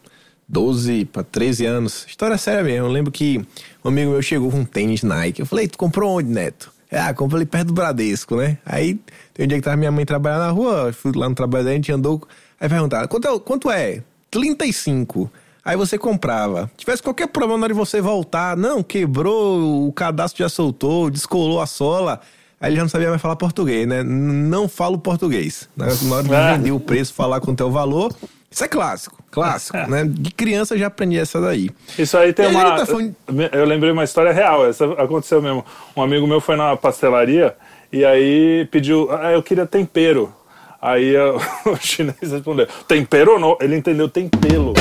[0.49, 2.05] 12 para 13 anos.
[2.09, 2.87] História séria mesmo.
[2.87, 3.39] Eu lembro que
[3.85, 5.41] um amigo meu chegou com um tênis Nike.
[5.41, 6.73] Eu falei, tu comprou onde, Neto?
[6.91, 8.57] Ah, comprei perto do Bradesco, né?
[8.65, 8.99] Aí
[9.35, 11.75] tem um dia que tava minha mãe trabalhando na rua, fui lá no trabalho dela,
[11.75, 12.23] a gente andou.
[12.59, 13.39] Aí perguntaram, quanto é?
[13.41, 14.03] Quanto é?
[14.31, 15.31] 35.
[15.63, 16.71] Aí você comprava.
[16.79, 21.61] Tivesse qualquer problema na hora de você voltar, não, quebrou, o cadastro já soltou, descolou
[21.61, 22.21] a sola.
[22.59, 24.03] Aí ele já não sabia mais falar português, né?
[24.03, 25.69] Não falo português.
[25.77, 26.57] Na na hora de Ah.
[26.57, 28.15] vender o preço, falar quanto é o valor.
[28.51, 30.05] Isso é clássico, clássico, né?
[30.09, 31.71] De criança eu já aprendi essa daí.
[31.99, 32.77] Isso aí tem aí uma.
[32.77, 33.15] tá falando-
[33.53, 35.65] Eu lembrei uma história real, essa aconteceu mesmo.
[35.97, 37.55] Um amigo meu foi na pastelaria
[37.93, 39.09] e aí pediu.
[39.13, 40.33] Ah, eu queria tempero.
[40.81, 41.15] Aí
[41.67, 43.57] o chinês respondeu: tempero não?
[43.61, 44.75] Ele entendeu tempelo.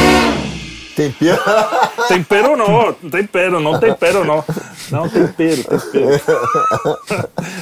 [0.95, 1.38] Tempero.
[2.08, 4.43] Tempero não, tempero, não tempero não.
[4.89, 6.19] Não, tempero, tempero.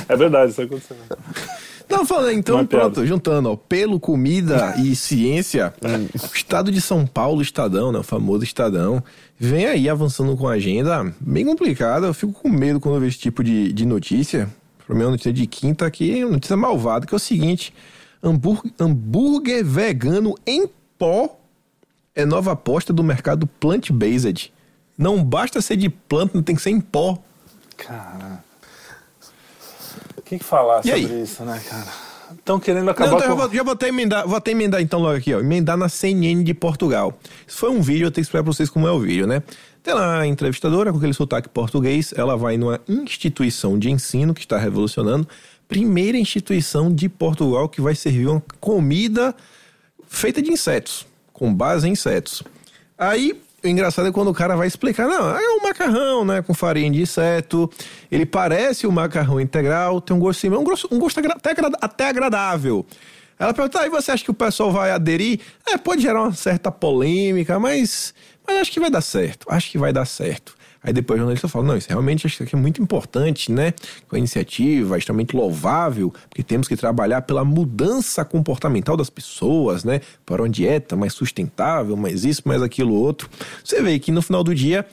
[0.07, 0.95] É verdade, isso aconteceu.
[1.89, 2.89] Não, falando, então é piada.
[2.89, 8.03] pronto, juntando, ó, pelo, comida e ciência, o estado de São Paulo, Estadão, né, o
[8.03, 9.03] famoso Estadão,
[9.37, 12.07] vem aí avançando com a agenda bem complicada.
[12.07, 14.49] Eu fico com medo quando eu vejo esse tipo de, de notícia.
[14.85, 17.73] Pra mim, é uma notícia de quinta aqui, uma notícia malvada, que é o seguinte:
[18.21, 20.67] hambúrguer, hambúrguer vegano em
[20.97, 21.37] pó
[22.15, 24.53] é nova aposta do mercado plant-based.
[24.97, 27.21] Não basta ser de planta, tem que ser em pó.
[27.75, 28.43] Cara.
[30.25, 31.21] O que, que falar E sobre aí?
[31.21, 31.85] isso, né, cara?
[32.33, 33.33] Estão querendo acabar Não, então com.
[33.43, 35.39] eu vou, já vou até emendar, vou até emendar então logo aqui, ó.
[35.39, 37.13] Emendar na CNN de Portugal.
[37.47, 39.43] Isso foi um vídeo, eu tenho que explicar pra vocês como é o vídeo, né?
[39.83, 44.41] Tem lá a entrevistadora com aquele sotaque português, ela vai numa instituição de ensino que
[44.41, 45.27] está revolucionando.
[45.67, 49.35] Primeira instituição de Portugal que vai servir uma comida
[50.07, 52.41] feita de insetos, com base em insetos.
[52.97, 56.53] Aí, o engraçado é quando o cara vai explicar, não, é um macarrão, né, com
[56.53, 57.69] farinha de inseto,
[58.11, 62.85] ele parece um macarrão integral, tem um gosto, um gosto, um gosto até, até agradável.
[63.37, 65.41] Ela pergunta, aí você acha que o pessoal vai aderir?
[65.67, 68.13] É, pode gerar uma certa polêmica, mas,
[68.47, 70.54] mas acho que vai dar certo, acho que vai dar certo.
[70.85, 73.73] Aí depois o jornalista fala, não, isso realmente isso aqui é muito importante, né?
[74.11, 79.99] Uma iniciativa extremamente louvável, porque temos que trabalhar pela mudança comportamental das pessoas, né?
[80.23, 83.27] Para uma dieta mais sustentável, mais isso, mais aquilo outro.
[83.63, 84.85] Você vê que no final do dia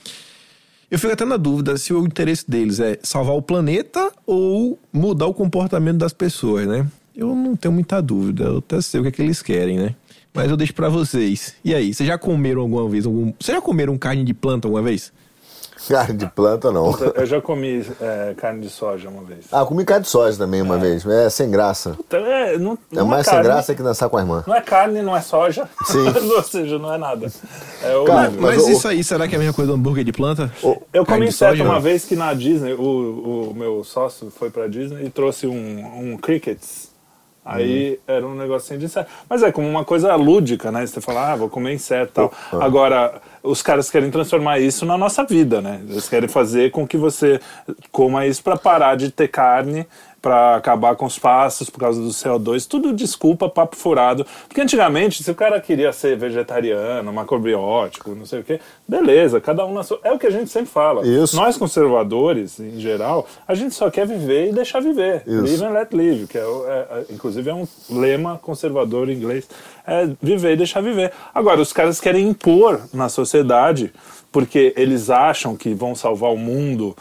[0.91, 5.27] eu fico até na dúvida se o interesse deles é salvar o planeta ou mudar
[5.27, 6.87] o comportamento das pessoas, né?
[7.15, 9.95] Eu não tenho muita dúvida, eu até sei o que, é que eles querem, né?
[10.33, 11.55] Mas eu deixo para vocês.
[11.63, 13.35] E aí, vocês já comeram alguma vez algum.
[13.39, 15.13] Vocês já comeram carne de planta alguma vez?
[15.89, 16.97] Carne de planta, não.
[17.15, 19.47] Eu já comi é, carne de soja uma vez.
[19.51, 20.79] Ah, comi carne de soja também uma é.
[20.79, 21.07] vez.
[21.07, 21.97] É sem graça.
[21.99, 24.45] Então, é, não, não é mais carne, sem graça que dançar com a irmã.
[24.47, 25.69] Não é carne, não é soja.
[25.85, 26.07] Sim.
[26.35, 27.27] Ou seja, não é nada.
[27.83, 30.13] É Cara, mas, mas isso aí, será que é a mesma coisa do hambúrguer de
[30.13, 30.53] planta?
[30.93, 35.07] eu comi certo uma vez que na Disney, o, o meu sócio foi pra Disney
[35.07, 36.92] e trouxe um, um crickets
[37.45, 38.15] Aí uhum.
[38.15, 39.11] era um negocinho de inseto.
[39.29, 40.87] Mas é como uma coisa lúdica, né?
[40.87, 42.33] Você fala, ah, vou comer inseto e tal.
[42.53, 42.63] Uhum.
[42.63, 45.81] Agora, os caras querem transformar isso na nossa vida, né?
[45.89, 47.41] Eles querem fazer com que você
[47.91, 49.87] coma isso para parar de ter carne
[50.23, 54.25] para acabar com os passos por causa do CO2, tudo desculpa, papo furado.
[54.47, 59.67] Porque antigamente, se o cara queria ser vegetariano, macrobiótico, não sei o quê, beleza, cada
[59.67, 59.99] um na sua.
[60.05, 61.05] É o que a gente sempre fala.
[61.05, 61.35] Isso.
[61.35, 65.25] Nós conservadores, em geral, a gente só quer viver e deixar viver.
[65.27, 65.43] Isso.
[65.43, 69.49] Live and let live, que é, é, é, inclusive é um lema conservador em inglês.
[69.85, 71.13] É viver e deixar viver.
[71.35, 73.93] Agora, os caras querem impor na sociedade
[74.33, 76.97] porque eles acham que vão salvar o mundo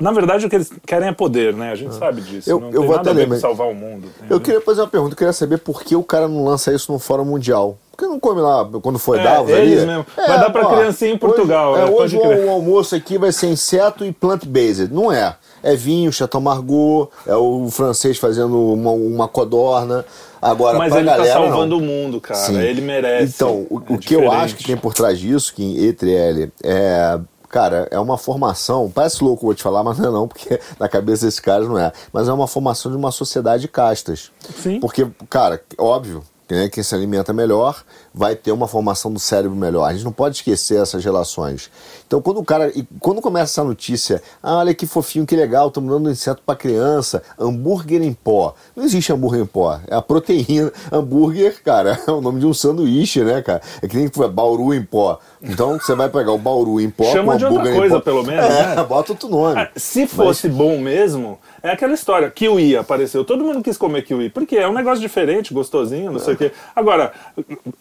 [0.00, 1.72] na verdade, o que eles querem é poder, né?
[1.72, 1.98] A gente ah.
[1.98, 2.48] sabe disso.
[2.48, 4.08] Eu, não eu tem vou nada até a ver com salvar o mundo.
[4.30, 5.14] Eu queria fazer uma pergunta.
[5.14, 7.76] Eu queria saber por que o cara não lança isso no Fórum Mundial.
[7.90, 9.86] Por que não come lá quando foi é, Davos eles ali?
[9.86, 10.06] mesmo.
[10.16, 11.72] É, vai dar pra ó, criancinha em Portugal.
[11.72, 14.88] Hoje, é, hoje o, o, almoço aqui vai ser inseto e plant-based.
[14.92, 15.34] Não é.
[15.64, 20.04] É vinho, Chateau Margaux, é o francês fazendo uma, uma codorna.
[20.40, 21.82] Agora, Mas ele tá galera, tá salvando não.
[21.82, 22.38] o mundo, cara.
[22.38, 22.60] Sim.
[22.60, 23.34] Ele merece.
[23.34, 26.52] Então, o, é o que eu acho que tem por trás disso, que entre ele,
[26.62, 30.60] é Cara, é uma formação, parece louco vou te falar, mas não é não, porque
[30.78, 31.92] na cabeça desses caras não é.
[32.12, 34.30] Mas é uma formação de uma sociedade de castas.
[34.62, 34.80] Sim.
[34.80, 37.82] Porque, cara, óbvio, né, quem se alimenta melhor
[38.12, 39.84] vai ter uma formação do cérebro melhor.
[39.84, 41.70] A gente não pode esquecer essas relações.
[42.06, 42.72] Então, quando o cara.
[43.00, 47.22] Quando começa essa notícia, ah, olha que fofinho, que legal, estamos dando inseto para criança,
[47.38, 48.54] hambúrguer em pó.
[48.74, 49.78] Não existe hambúrguer em pó.
[49.86, 50.72] É a proteína.
[50.90, 53.60] Hambúrguer, cara, é o nome de um sanduíche, né, cara?
[53.82, 55.18] É que nem bauru em pó.
[55.42, 58.44] Então, você vai pegar o bauru em pó Chama com de outra coisa, pelo menos.
[58.44, 58.84] É, né?
[58.84, 59.60] bota outro nome.
[59.60, 60.56] Ah, se fosse Mas...
[60.56, 62.30] bom mesmo, é aquela história.
[62.30, 63.24] Kiwi apareceu.
[63.24, 64.30] Todo mundo quis comer kiwi.
[64.30, 66.22] Porque é um negócio diferente, gostosinho, não é.
[66.22, 66.52] sei o quê.
[66.74, 67.12] Agora,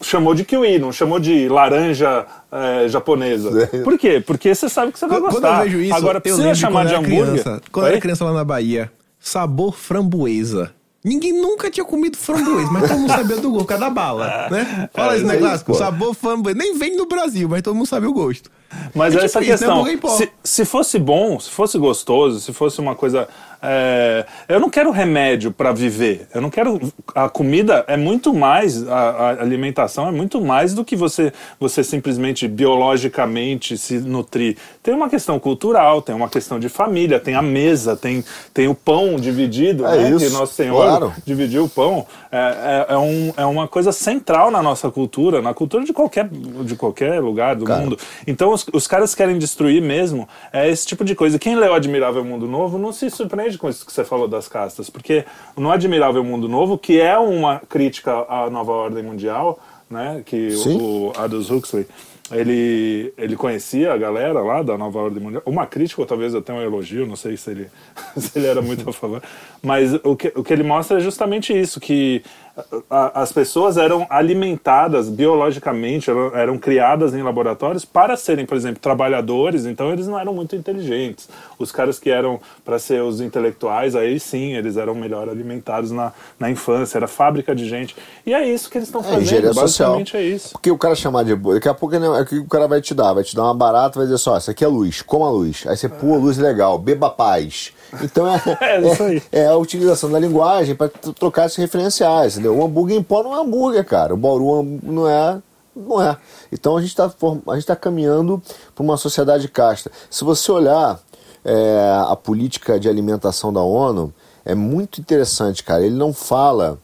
[0.02, 3.70] chamou de kiwi, não chamou de laranja é, japonesa.
[3.72, 3.84] É.
[3.84, 4.22] Por quê?
[4.26, 5.40] Porque você sabe que você vai gostar.
[5.40, 7.42] Quando eu vejo isso, Agora, precisa chamar de hambúrguer.
[7.42, 10.72] Criança, quando eu era criança lá na Bahia, sabor framboesa.
[11.04, 14.48] Ninguém nunca tinha comido framboesa, mas todo mundo sabia do gosto, por causa da bala,
[14.52, 14.90] né?
[14.94, 15.74] Fala é, isso, né, clássico?
[15.76, 16.58] Sabor framboesa.
[16.58, 18.52] Nem vem no Brasil, mas todo mundo sabe o gosto.
[18.94, 19.86] Mas é, essa tipo questão,
[20.18, 23.28] se, se fosse bom, se fosse gostoso, se fosse uma coisa
[23.62, 26.28] é, eu não quero remédio para viver.
[26.34, 26.80] Eu não quero.
[27.16, 28.88] A comida é muito mais.
[28.88, 34.58] A, a, alimentação é muito mais do que você, você simplesmente biologicamente se nutrir.
[34.84, 38.76] Tem uma questão cultural, tem uma questão de família, tem a mesa, tem, tem o
[38.76, 40.10] pão dividido, é né?
[40.12, 41.14] Isso, que Nosso Senhor claro.
[41.26, 42.06] dividiu o pão.
[42.32, 46.28] É, é, é, um, é uma coisa central na nossa cultura, na cultura de qualquer,
[46.30, 47.82] de qualquer lugar do Cara.
[47.82, 47.98] mundo.
[48.26, 51.40] Então os, os caras querem destruir mesmo é esse tipo de coisa.
[51.40, 54.90] Quem leu Admirável Mundo Novo não se surpreende com isso que você falou das castas,
[54.90, 55.24] porque
[55.56, 61.10] no Admirável Mundo Novo, que é uma crítica à nova ordem mundial, né, que o,
[61.10, 61.86] o Aldous Huxley
[62.32, 66.52] ele, ele conhecia a galera lá da nova ordem mundial, uma crítica ou talvez até
[66.52, 67.68] um elogio, não sei se ele,
[68.18, 69.22] se ele era muito a favor,
[69.62, 72.24] mas o que, o que ele mostra é justamente isso, que
[72.90, 78.80] a, as pessoas eram alimentadas biologicamente, eram, eram, criadas em laboratórios para serem, por exemplo,
[78.80, 81.30] trabalhadores, então eles não eram muito inteligentes.
[81.60, 86.12] Os caras que eram para ser os intelectuais, aí sim, eles eram melhor alimentados na,
[86.40, 87.96] na infância, era fábrica de gente.
[88.26, 90.22] E é isso que eles estão é, fazendo, basicamente social.
[90.22, 90.52] é isso.
[90.54, 91.36] Porque o cara chamar de.
[91.36, 93.54] Daqui a pouco é o que o cara vai te dar, vai te dar uma
[93.54, 95.64] barata, vai dizer só, isso aqui é luz, coma a luz.
[95.68, 97.72] Aí você, pô, luz legal, beba paz.
[98.02, 102.58] Então é, é, é, é, a utilização da linguagem para trocar esses referenciais, entendeu?
[102.58, 104.14] O hambúrguer em pó não é hambúrguer, cara.
[104.14, 105.42] O Bauru não é.
[105.76, 106.18] Não é.
[106.52, 107.08] Então a gente está
[107.66, 108.42] tá caminhando
[108.74, 109.92] para uma sociedade casta.
[110.10, 111.00] Se você olhar
[111.46, 114.12] é, a política de alimentação da ONU,
[114.44, 115.86] é muito interessante, cara.
[115.86, 116.80] Ele não fala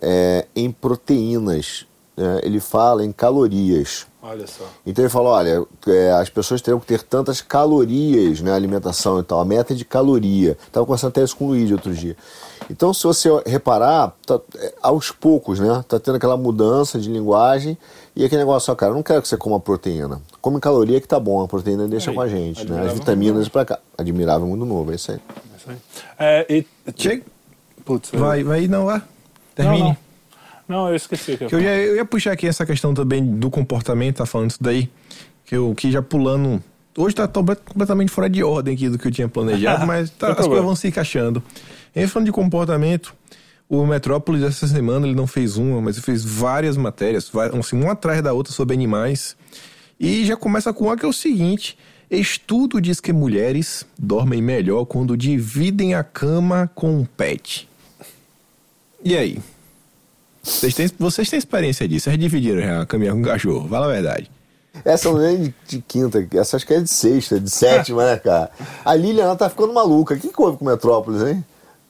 [0.00, 4.06] é, em proteínas né, ele fala em calorias.
[4.28, 4.64] Olha só.
[4.84, 9.22] Então ele fala, olha, é, as pessoas teriam que ter tantas calorias na alimentação e
[9.22, 9.40] tal.
[9.40, 10.58] A meta é de caloria.
[10.66, 12.16] Estava conversando até isso com o Luiz outro dia.
[12.68, 15.84] Então, se você reparar, tá, é, aos poucos, né?
[15.86, 17.78] Tá tendo aquela mudança de linguagem
[18.16, 20.20] e aquele negócio, ó, cara, eu não quero que você coma proteína.
[20.40, 22.84] Come caloria que tá bom, a proteína deixa Aí, com a gente, né?
[22.84, 23.78] As vitaminas pra cá.
[23.96, 25.20] Admirável mundo novo, é isso aí.
[25.28, 25.76] É isso aí.
[26.18, 26.66] É, e...
[27.84, 29.00] Putz, Vai, vai, não, vá.
[29.54, 29.82] Termine.
[29.82, 30.05] Não, não.
[30.68, 31.36] Não, eu esqueci.
[31.36, 34.26] Que eu Que eu, ia, eu ia puxar aqui essa questão também do comportamento, tá
[34.26, 34.90] falando isso daí.
[35.44, 36.62] Que eu que já pulando.
[36.96, 40.46] Hoje tá completamente fora de ordem aqui do que eu tinha planejado, mas tá, as
[40.46, 41.42] coisas vão se encaixando.
[41.94, 43.14] E aí, falando de comportamento,
[43.68, 47.92] o Metrópolis essa semana ele não fez uma, mas ele fez várias matérias, assim, uma
[47.92, 49.36] atrás da outra sobre animais.
[49.98, 51.76] E já começa com uma que é o seguinte:
[52.10, 57.68] estudo diz que mulheres dormem melhor quando dividem a cama com um pet.
[59.04, 59.38] E aí?
[60.46, 62.04] Vocês têm, vocês têm experiência disso?
[62.04, 63.68] Vocês dividiram já a caminhar com cachorro?
[63.68, 64.30] Fala a verdade.
[64.84, 68.16] Essa não é de, de quinta, essa acho que é de sexta, de sétima, né,
[68.16, 68.50] cara?
[68.84, 70.14] A Lilian, ela tá ficando maluca.
[70.14, 71.44] O que, que houve com Metrópolis, hein?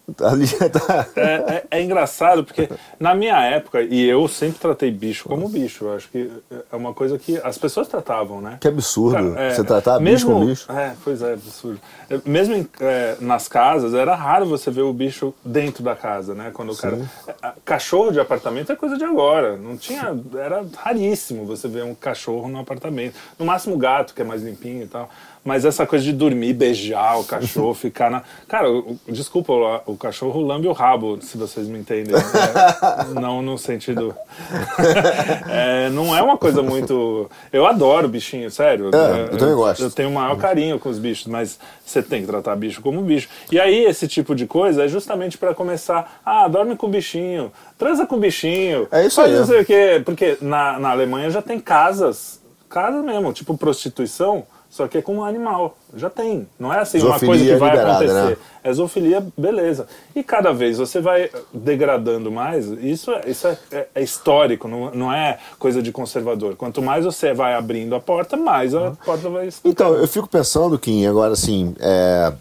[0.09, 1.07] Lilian tá.
[1.16, 5.85] É, é- é engraçado porque na minha época, e eu sempre tratei bicho como bicho,
[5.87, 6.31] eu acho que
[6.71, 8.59] é uma coisa que as pessoas tratavam, né?
[8.61, 9.14] Que absurdo.
[9.35, 10.71] Cara, é, Você tratar bicho mesmo, com bicho.
[10.71, 11.81] É, pois é, absurdo.
[12.25, 16.51] Mesmo em, é, nas casas, era raro você ver o bicho dentro da casa, né?
[16.55, 16.99] Quando o cara.
[17.42, 19.57] é, Cachorro de apartamento é coisa de agora.
[19.57, 20.14] Não tinha.
[20.37, 23.14] Era raríssimo você ver um cachorro no apartamento.
[23.38, 25.11] No máximo gato, que é mais limpinho e tal.
[25.47, 28.23] Mas essa coisa de dormir, beijar o cachorro, ficar na.
[28.49, 32.15] Cara, o- desculpa, o, o cachorro lambe o rabo, se vocês me entendem.
[32.17, 34.13] É, não no sentido.
[35.49, 37.31] É, não é uma coisa muito.
[37.53, 38.91] Eu adoro bichinho, sério.
[38.95, 39.83] É, eu também gosto.
[39.83, 43.01] Eu tenho o maior carinho com os bichos, mas você tem que tratar bicho como
[43.03, 43.29] bicho.
[43.51, 46.21] E aí, esse tipo de coisa é justamente para começar.
[46.25, 48.89] Ah, dorme com o bichinho, transa com o bichinho.
[48.91, 49.33] É isso aí.
[49.37, 50.03] Não sei o quê.
[50.05, 54.45] Porque na, na Alemanha já tem casas, casa mesmo, tipo prostituição,
[54.77, 55.77] só que é com um animal.
[55.95, 56.47] Já tem.
[56.59, 58.31] Não é assim uma Zoofilia coisa que vai liberada, acontecer.
[58.31, 58.37] né?
[58.62, 59.87] É zoofilia, beleza.
[60.15, 64.91] E cada vez você vai degradando mais, isso é, isso é, é- é histórico, não,
[64.91, 66.57] não é coisa de conservador.
[66.57, 70.79] Quanto mais você vai abrindo a porta, mais a porta vai Então, eu fico pensando,
[70.79, 72.33] Kim, agora assim, é,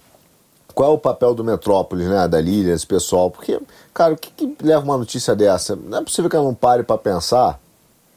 [0.73, 3.31] qual é o papel do Metrópolis, né, da Lilian, esse pessoal?
[3.31, 3.59] Porque,
[3.93, 5.75] cara, o que, que leva uma notícia dessa?
[5.75, 7.59] Não é possível que ela não pare para pensar,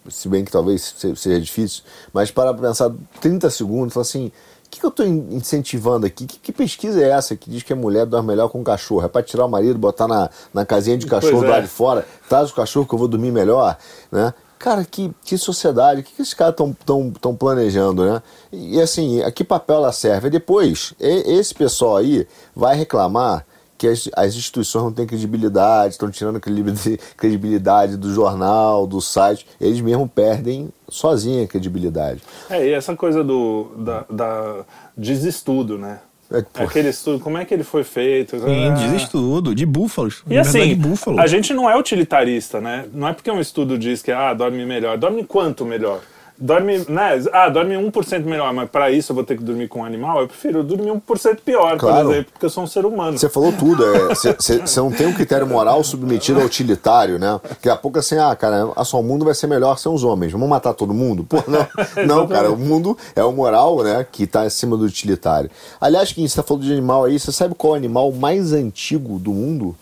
[0.08, 1.82] se bem que talvez se- seja difícil,
[2.12, 6.26] mas para pensar 30 segundos, falar assim, o que, que eu estou incentivando aqui?
[6.26, 9.04] Que, que pesquisa é essa que diz que a mulher dorme melhor com o cachorro?
[9.04, 11.48] É para tirar o marido, botar na, na casinha de cachorro é.
[11.48, 13.76] lado de fora, traz o cachorro que eu vou dormir melhor,
[14.12, 14.34] né?
[14.58, 18.20] Cara, que, que sociedade, o que, que esses caras estão tão, tão planejando, né?
[18.52, 20.26] E assim, a que papel ela serve?
[20.26, 23.46] E depois, e- esse pessoal aí vai reclamar
[23.78, 29.46] que as, as instituições não têm credibilidade, estão tirando credibilidade- credibilidade do jornal, do site.
[29.60, 32.20] Eles mesmo perdem sozinha a credibilidade.
[32.50, 34.64] É, e essa coisa do da, da
[34.96, 36.00] desestudo, né?
[36.30, 36.44] É.
[36.62, 38.38] Aquele estudo, como é que ele foi feito?
[38.38, 38.74] Sim, Ah.
[38.74, 40.22] diz estudo, de búfalos.
[40.28, 41.18] E assim, búfalo.
[41.18, 42.84] a gente não é utilitarista, né?
[42.92, 44.98] Não é porque um estudo diz que ah, dorme melhor.
[44.98, 46.00] Dorme quanto melhor?
[46.40, 47.20] Dorme, né?
[47.32, 50.20] Ah, dorme 1% melhor, mas para isso eu vou ter que dormir com um animal?
[50.20, 52.06] Eu prefiro dormir 1% pior, Claro.
[52.06, 53.18] por exemplo, porque eu sou um ser humano.
[53.18, 57.40] Você falou tudo, você não tem um critério moral submetido ao utilitário, né?
[57.42, 60.04] Daqui a pouco assim, ah, cara, a só o mundo vai ser melhor sem os
[60.04, 61.24] homens, vamos matar todo mundo?
[61.24, 61.66] Pô, não,
[62.06, 65.50] não cara, o mundo é o moral, né, que tá acima do utilitário.
[65.80, 68.52] Aliás, Kim, você tá falando de animal aí, você sabe qual é o animal mais
[68.52, 69.74] antigo do mundo?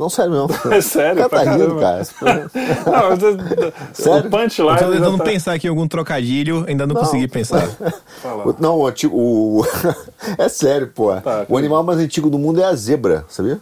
[0.00, 0.48] Não, sério mesmo.
[0.72, 2.02] É sério, O cara tá rindo, cara.
[2.86, 4.26] Não, Sério?
[4.26, 4.70] o punchline.
[4.70, 7.68] Eu tô tentando tá- pensar aqui em algum trocadilho, ainda não, consegui pensar.
[8.44, 9.14] O- Não, o antigo.
[9.16, 9.66] o-
[10.38, 11.14] é sério, pô.
[11.20, 13.58] Tá, o animal mais antigo do mundo é a zebra, sabia?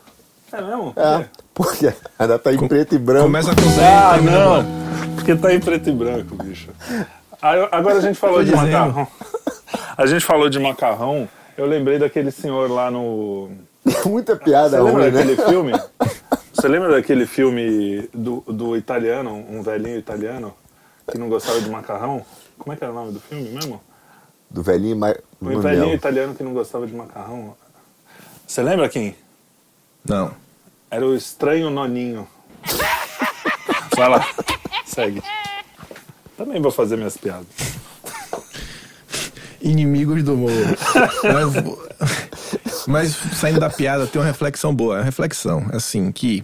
[0.52, 0.92] É mesmo?
[0.96, 1.24] É.
[1.52, 3.24] Porque ainda tá em preto e branco.
[3.24, 3.80] Começa com Z.
[3.82, 4.64] Ah, com- não!
[5.16, 6.68] Porque tá em preto e branco, bicho.
[7.42, 8.70] Aí, Agora a gente falou de dizendo.
[8.70, 9.06] macarrão.
[9.96, 11.28] A gente falou de macarrão.
[11.56, 13.50] Eu lembrei daquele senhor lá no.
[14.06, 15.10] Muita piada Você lembra né?
[15.10, 15.72] daquele filme?
[16.58, 20.52] Você lembra daquele filme do, do italiano, um velhinho italiano,
[21.08, 22.26] que não gostava de macarrão?
[22.58, 23.80] Como é que era o nome do filme mesmo?
[24.50, 25.18] Do velhinho mais.
[25.40, 27.56] Um não velhinho italiano que não gostava de macarrão.
[28.44, 29.14] Você lembra quem?
[30.04, 30.32] Não.
[30.90, 32.26] Era o estranho noninho.
[33.96, 34.28] Vai lá,
[34.84, 35.22] segue.
[36.36, 37.46] Também vou fazer minhas piadas.
[39.62, 40.50] Inimigos do humor.
[42.88, 44.96] mas, saindo da piada, tem uma reflexão boa.
[44.96, 46.42] É uma reflexão, assim, que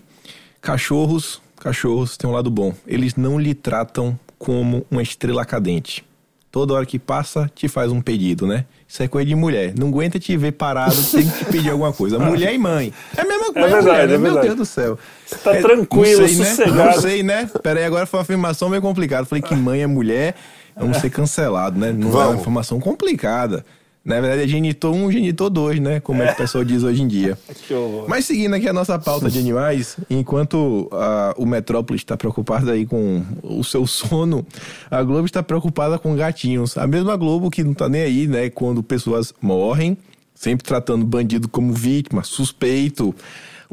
[0.61, 2.73] cachorros, cachorros têm um lado bom.
[2.87, 6.05] Eles não lhe tratam como uma estrela cadente.
[6.51, 8.65] toda hora que passa te faz um pedido, né?
[8.87, 9.73] Isso é coisa de mulher.
[9.77, 12.17] Não aguenta te ver parado, tem que te pedir alguma coisa.
[12.19, 12.93] Mulher e mãe.
[13.17, 14.15] É a mesma coisa, verdade, mulher, né?
[14.15, 14.41] é Meu.
[14.41, 14.97] Deus do céu.
[15.27, 16.45] Você tá É, tranquilo, não sei, né?
[16.45, 16.77] sossegado.
[16.77, 17.51] Não sei, né?
[17.61, 19.25] Pera aí, agora foi uma afirmação meio complicada.
[19.27, 20.37] Falei que mãe é mulher,
[20.77, 21.91] vamos ser cancelados, né?
[21.93, 22.41] Não é uma Vamos.
[22.43, 23.65] informação complicada.
[24.05, 25.99] Na verdade é genitor 1, genitor 2, né?
[25.99, 27.39] Como é que o pessoal diz hoje em dia.
[28.07, 32.85] Mas seguindo aqui a nossa pauta de animais, enquanto ah, o Metrópolis está preocupado aí
[32.85, 34.47] com o seu sono,
[34.91, 36.77] a Globo está preocupada com gatinhos.
[36.77, 38.51] A mesma Globo que não tá nem aí, né?
[38.51, 39.97] Quando pessoas morrem,
[40.35, 43.15] sempre tratando bandido como vítima, suspeito.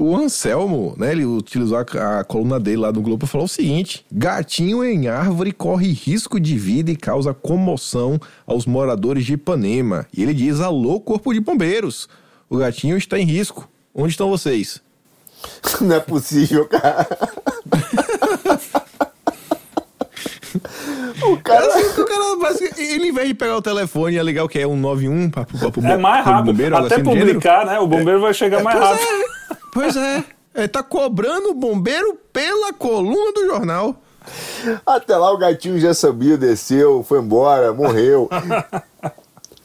[0.01, 3.47] O Anselmo, né, ele utilizou a, a coluna dele lá do Globo e falou o
[3.47, 10.07] seguinte: gatinho em árvore corre risco de vida e causa comoção aos moradores de Ipanema.
[10.11, 12.09] E ele diz: alô, corpo de bombeiros.
[12.49, 13.69] O gatinho está em risco.
[13.93, 14.81] Onde estão vocês?
[15.79, 17.05] Não é possível, cara.
[21.21, 21.67] o cara.
[21.67, 22.23] Assim, o cara,
[22.81, 25.43] ele, em vez de pegar o telefone e ligar o que é um 91 para
[25.43, 26.75] o É mais rápido.
[26.75, 27.77] Até publicar, né?
[27.77, 29.60] O bombeiro vai chegar mais pois rápido.
[29.71, 30.23] É, pois é.
[30.53, 33.95] Ele tá cobrando o bombeiro pela coluna do jornal.
[34.85, 38.29] Até lá o gatinho já subiu, desceu, foi embora, morreu.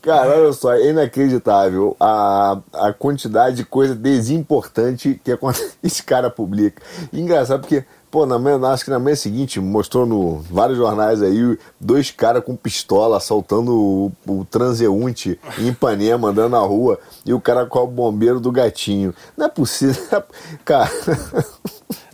[0.07, 5.37] Cara, olha só, é inacreditável a, a quantidade de coisa desimportante que
[5.83, 6.81] esse cara publica.
[7.13, 11.21] E engraçado porque, pô, na manhã, acho que na manhã seguinte mostrou no vários jornais
[11.21, 17.35] aí dois caras com pistola assaltando o, o transeunte em Ipanema, andando na rua, e
[17.35, 19.13] o cara com o bombeiro do gatinho.
[19.37, 20.23] Não é possível.
[20.65, 20.89] Cara,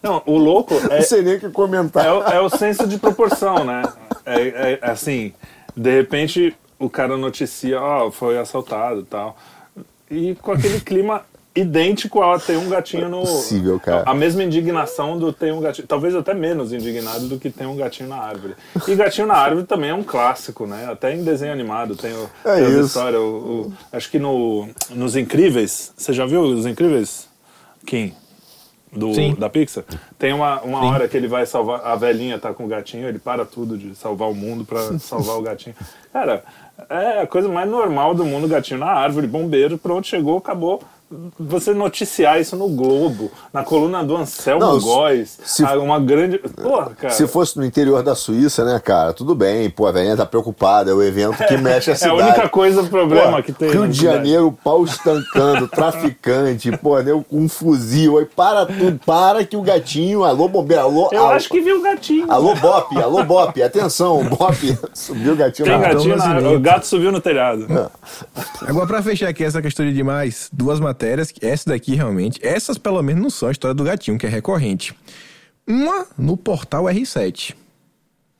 [0.03, 2.07] Não, o louco é, não sei nem o que comentar.
[2.07, 3.83] é, o, é o senso de proporção, né?
[4.25, 5.35] É, é, assim,
[5.77, 9.37] de repente o cara noticia, ó, foi assaltado e tal.
[10.11, 11.23] E com aquele clima
[11.55, 13.21] idêntico a ter um gatinho no.
[13.21, 14.05] possível, cara.
[14.07, 15.87] A mesma indignação do ter um gatinho.
[15.87, 18.55] Talvez até menos indignado do que ter um gatinho na árvore.
[18.89, 20.89] E gatinho na árvore também é um clássico, né?
[20.91, 22.81] Até em desenho animado tem, o, É tem isso.
[22.87, 23.21] histórias.
[23.21, 25.93] O, o- acho que no, nos Incríveis.
[25.97, 27.29] Você já viu os Incríveis?
[27.87, 28.15] Kim?
[28.95, 29.35] Do, Sim.
[29.39, 29.85] da Pixar?
[30.19, 31.81] Tem uma, uma hora que ele vai salvar.
[31.83, 35.39] A velhinha tá com o gatinho, ele para tudo de salvar o mundo pra salvar
[35.39, 35.75] o gatinho.
[36.13, 36.45] Cara,
[36.89, 40.83] é a coisa mais normal do mundo, gatinho na árvore, bombeiro, pronto, chegou, acabou.
[41.39, 46.39] Você noticiar isso no Globo, na coluna do Anselmo Não, Góes, se- uma grande.
[46.39, 47.13] Porra, cara.
[47.13, 50.91] Se fosse no interior da Suíça, né, cara, tudo bem, pô, a velhinha tá preocupada,
[50.91, 52.23] é o evento que mexe a é a cidade.
[52.23, 53.71] única coisa, o problema Pô, que tem.
[53.71, 54.17] Rio de cidade.
[54.17, 56.93] Janeiro, pau estancando, traficante, pô,
[57.29, 61.33] com um fuzil, aí para tudo, para que o gatinho, alô bombeiro, alô, Eu alô,
[61.35, 62.31] acho que viu o gatinho.
[62.31, 66.51] alô Bop, alô Bop, atenção, Bop, subiu o gatinho Tem na gatinho na.
[66.51, 67.67] O gato subiu no telhado.
[68.67, 71.02] Agora, pra fechar aqui essa questão de demais, duas matérias,
[71.33, 74.29] que essa daqui realmente, essas pelo menos não são a história do gatinho, que é
[74.29, 74.95] recorrente.
[75.67, 77.55] Uma no portal R7.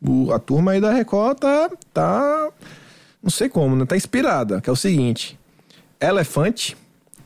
[0.05, 2.51] O- a turma aí da Record tá, tá.
[3.23, 3.85] Não sei como, né?
[3.87, 5.39] Tá inspirada, que é o seguinte:
[6.01, 6.77] elefante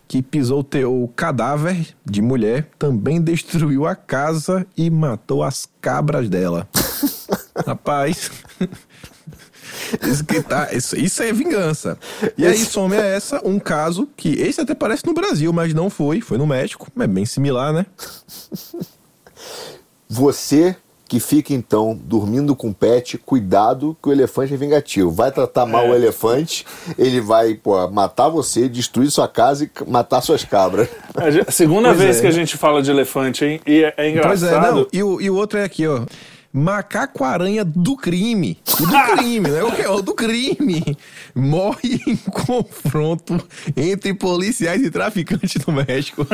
[0.09, 6.69] que pisou teu cadáver de mulher também destruiu a casa e matou as cabras dela.
[7.67, 8.31] Rapaz.
[10.03, 11.99] Isso, que tá, isso, isso é vingança.
[12.37, 15.89] E aí some a essa um caso que esse até parece no Brasil, mas não
[15.91, 16.89] foi, foi no México.
[16.99, 17.87] É bem similar, né?
[20.09, 20.77] Você
[21.09, 25.09] que fica então dormindo com pet, cuidado que o elefante é vingativo.
[25.09, 25.91] Vai tratar mal É.
[25.91, 26.67] o elefante,
[26.99, 30.89] ele vai pô, matar você, destruir sua casa e matar suas cabras.
[31.47, 32.21] A segunda Pois vez é.
[32.23, 33.61] que a gente fala de elefante, hein?
[33.65, 34.75] E é, é Pois é, engraçado.
[34.75, 34.87] não.
[34.93, 36.01] E o, e o outro é aqui, ó.
[36.57, 38.59] Macaco-aranha do crime.
[38.81, 39.63] O do crime, né?
[39.63, 40.97] O que é o do crime.
[41.35, 43.39] Morre em confronto
[43.77, 46.27] entre policiais e traficantes do México.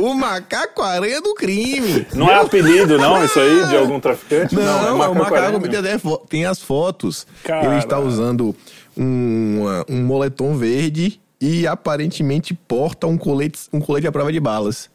[0.00, 2.06] o macaco-aranha do crime.
[2.14, 4.54] Não é apelido, não, isso aí, de algum traficante?
[4.54, 6.18] Não, é o macaco macaco aranha.
[6.26, 7.26] tem, as fotos.
[7.44, 7.66] Cara.
[7.66, 8.56] Ele está usando
[8.96, 14.88] um, um moletom verde e aparentemente porta um colete, um colete à prova de balas.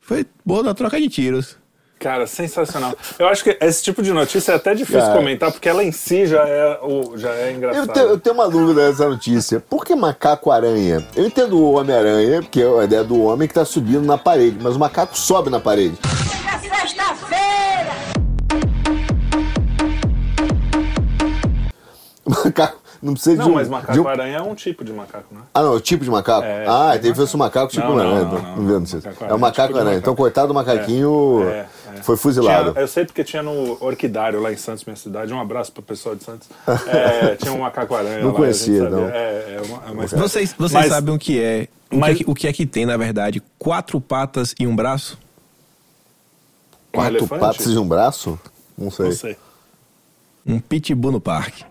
[0.00, 1.59] Foi boa na troca de tiros.
[2.00, 2.94] Cara, sensacional.
[3.18, 5.12] Eu acho que esse tipo de notícia é até difícil Cara.
[5.18, 7.92] comentar, porque ela em si já é, o, já é Eu engraçada.
[7.92, 9.60] tenho, eu tenho uma dúvida nessa notícia.
[9.60, 11.06] Por que macaco-aranha?
[11.14, 14.56] Eu entendo o Homem-Aranha, porque é a ideia do homem que tá subindo na parede,
[14.62, 15.98] mas o macaco sobe na parede.
[16.50, 17.92] É sexta-feira!
[22.24, 23.54] O macaco não precisa de Não, um.
[23.54, 25.40] mas de um- macaco-aranha é um tipo de macaco, né?
[25.54, 26.44] Ah, não, o tipo de macaco.
[26.44, 28.24] É, ah, tipo então fosse um macaco tipo Não, não, aranha.
[28.24, 29.84] não, Não, não, não, não, não macaco-aranha É o é tipo macaco de aranha.
[29.84, 29.98] macaco.
[29.98, 32.02] Então, coitado do macaquinho, É, é.
[32.02, 32.72] foi fuzilado.
[32.72, 35.32] Tinha- eu sei porque tinha no Orquidário lá em Santos, minha cidade.
[35.32, 36.48] Um abraço pro pessoal de Santos.
[36.88, 38.34] É, tinha um macaco-aranha Não lá.
[38.34, 39.08] conhecia, não.
[39.08, 40.06] É, é uma, é uma.
[40.06, 41.68] Vocês, vocês Mas- sabem o que é?
[41.90, 43.42] O, mas- que é que, o que é que tem, na verdade?
[43.58, 45.18] Quatro patas e um braço?
[46.92, 47.40] Um Quatro elefante?
[47.40, 48.38] patas e um braço?
[48.76, 49.06] Não sei.
[49.06, 49.36] Não sei.
[50.46, 51.64] Um pitbull no parque.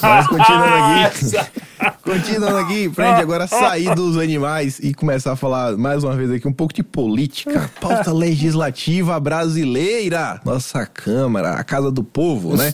[0.00, 0.64] Mas continuando
[1.06, 2.00] aqui.
[2.02, 6.30] continuando aqui, pra gente agora sair dos animais e começar a falar mais uma vez
[6.30, 7.70] aqui um pouco de política.
[7.80, 10.40] Pauta legislativa brasileira.
[10.44, 12.72] Nossa Câmara, a Casa do Povo, né?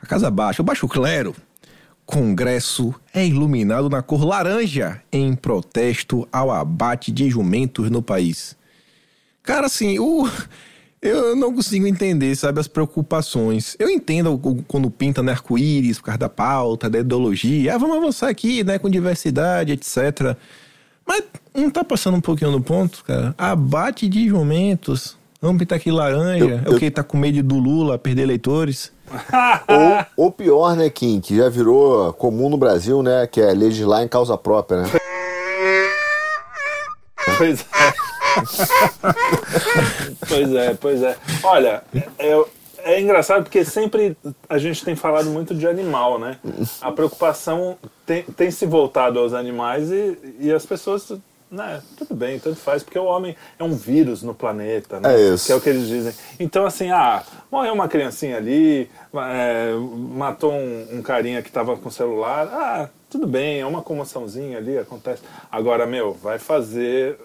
[0.00, 1.34] A Casa Baixa, o Baixo Clero.
[2.04, 8.56] Congresso é iluminado na cor laranja em protesto ao abate de jumentos no país.
[9.42, 10.28] Cara, assim, o.
[11.00, 13.76] Eu não consigo entender, sabe, as preocupações.
[13.78, 14.36] Eu entendo
[14.66, 17.74] quando pinta no arco-íris por causa da pauta, da ideologia.
[17.74, 20.36] Ah, vamos avançar aqui, né, com diversidade, etc.
[21.06, 21.22] Mas
[21.54, 23.32] não tá passando um pouquinho no ponto, cara?
[23.38, 25.16] Abate de jumentos.
[25.40, 26.44] Vamos pintar aqui laranja.
[26.44, 26.62] Eu, eu...
[26.64, 28.90] É o que tá com medo do Lula perder eleitores.
[30.16, 34.02] ou, ou pior, né, Kim, que já virou comum no Brasil, né, que é legislar
[34.02, 34.88] em causa própria, né?
[37.38, 38.17] Pois é.
[40.28, 41.16] Pois é, pois é.
[41.42, 41.82] Olha,
[42.18, 42.44] é,
[42.78, 44.16] é engraçado porque sempre
[44.48, 46.38] a gente tem falado muito de animal, né?
[46.80, 47.76] A preocupação
[48.06, 51.12] tem, tem se voltado aos animais e, e as pessoas
[51.50, 55.14] né, tudo bem, tanto faz, porque o homem é um vírus no planeta, né?
[55.14, 55.46] É isso.
[55.46, 56.12] Que é o que eles dizem.
[56.38, 59.72] Então, assim, ah, morreu uma criancinha ali, é,
[60.14, 64.76] matou um, um, carinha que estava com celular, ah, tudo bem, é uma comoçãozinha ali,
[64.76, 65.22] acontece.
[65.50, 67.18] Agora, meu, vai fazer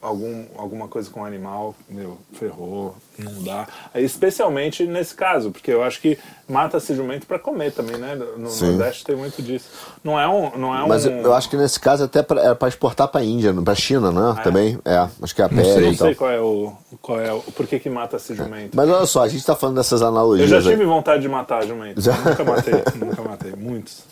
[0.00, 3.66] algum, alguma coisa com animal, meu, ferrou, não dá.
[3.94, 6.18] Especialmente nesse caso, porque eu acho que
[6.48, 8.14] mata-se jumento para comer também, né?
[8.36, 8.70] No Sim.
[8.70, 9.68] Nordeste tem muito disso.
[10.02, 10.56] Não é um.
[10.56, 11.20] Não é Mas um...
[11.20, 14.34] eu acho que nesse caso até pra, é para exportar para Índia, para China, né?
[14.36, 14.42] Ah, é?
[14.42, 14.78] Também.
[14.84, 15.86] É, acho que é a pele.
[15.86, 16.72] Não sei, qual é o.
[17.00, 18.76] Qual é o por que, que mata-se jumento.
[18.76, 20.50] Mas olha só, a gente está falando dessas analogias.
[20.50, 20.88] Eu já tive aí.
[20.88, 22.00] vontade de matar jumento.
[22.00, 22.14] Já?
[22.24, 23.52] Nunca matei, nunca matei.
[23.56, 24.02] Muitos.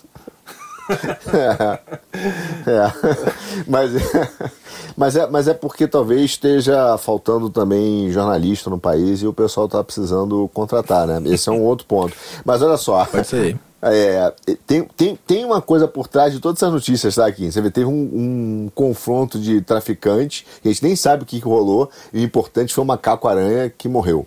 [1.32, 1.78] É,
[2.70, 2.93] é.
[3.66, 3.90] Mas,
[4.97, 9.66] mas, é, mas é porque talvez esteja faltando também jornalista no país e o pessoal
[9.66, 11.20] está precisando contratar, né?
[11.26, 12.14] Esse é um outro ponto.
[12.45, 13.05] Mas olha só.
[13.05, 13.59] Pode ser.
[13.84, 14.32] É,
[14.64, 17.51] tem, tem, tem uma coisa por trás de todas essas notícias, tá, aqui.
[17.51, 21.40] Você vê, teve um, um confronto de traficantes, que a gente nem sabe o que,
[21.40, 24.24] que rolou, e o importante foi o macaco-aranha que morreu.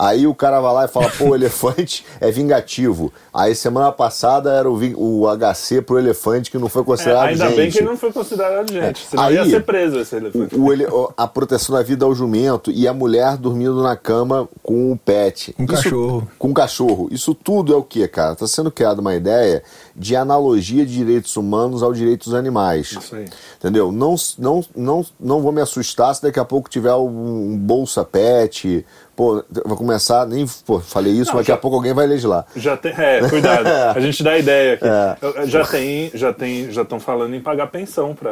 [0.00, 3.12] Aí o cara vai lá e fala, pô, o elefante é vingativo.
[3.34, 7.46] Aí semana passada era o, o HC pro elefante que não foi considerado é, ainda
[7.46, 7.56] gente.
[7.56, 10.54] bem que não foi considerado gente, senão Aí, ia ser preso esse elefante.
[10.54, 14.92] O, o, a proteção da vida ao jumento e a mulher dormindo na cama com
[14.92, 15.52] o pet.
[15.58, 16.28] Um Isso, cachorro.
[16.38, 17.08] Com um cachorro.
[17.10, 18.36] Isso tudo é o que, cara?
[18.36, 19.64] Tá sendo criada uma ideia
[19.96, 22.92] de analogia de direitos humanos aos direitos animais.
[22.92, 23.24] Isso aí.
[23.58, 23.90] Entendeu?
[23.90, 28.04] Não, não, não, não vou me assustar se daqui a pouco tiver um, um bolsa
[28.04, 28.86] pet,
[29.18, 32.46] pô, vou começar, nem pô, falei isso, não, daqui já, a pouco alguém vai legislar.
[32.54, 33.66] Já tem, é, cuidado,
[33.98, 34.84] a gente dá ideia aqui.
[34.86, 35.46] É.
[35.48, 38.30] Já tem, já tem, já estão falando em pagar pensão para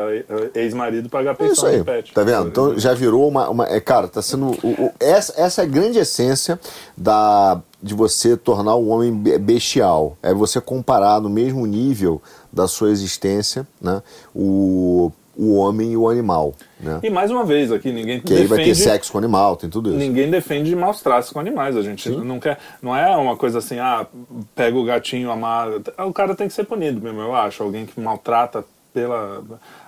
[0.54, 2.14] ex-marido pagar pensão é isso aí, pet.
[2.14, 2.46] Tá vendo?
[2.46, 5.68] Então já virou uma, uma é, cara, tá sendo o, o, essa, essa é a
[5.68, 6.56] grande essência
[6.96, 10.16] da de você tornar o homem bestial.
[10.22, 12.22] É você comparar no mesmo nível
[12.52, 14.00] da sua existência, né,
[14.32, 16.54] o o homem e o animal.
[16.80, 17.00] Né?
[17.02, 18.42] E mais uma vez aqui, ninguém que defende...
[18.42, 19.98] aí vai ter sexo com animal, tem tudo isso.
[19.98, 21.76] Ninguém defende maus tratos com animais.
[21.76, 22.24] A gente Sim.
[22.24, 22.58] não quer...
[22.80, 24.06] Não é uma coisa assim, ah,
[24.54, 25.82] pega o gatinho, amado.
[25.98, 27.62] O cara tem que ser punido mesmo, eu acho.
[27.62, 29.44] Alguém que maltrata pela...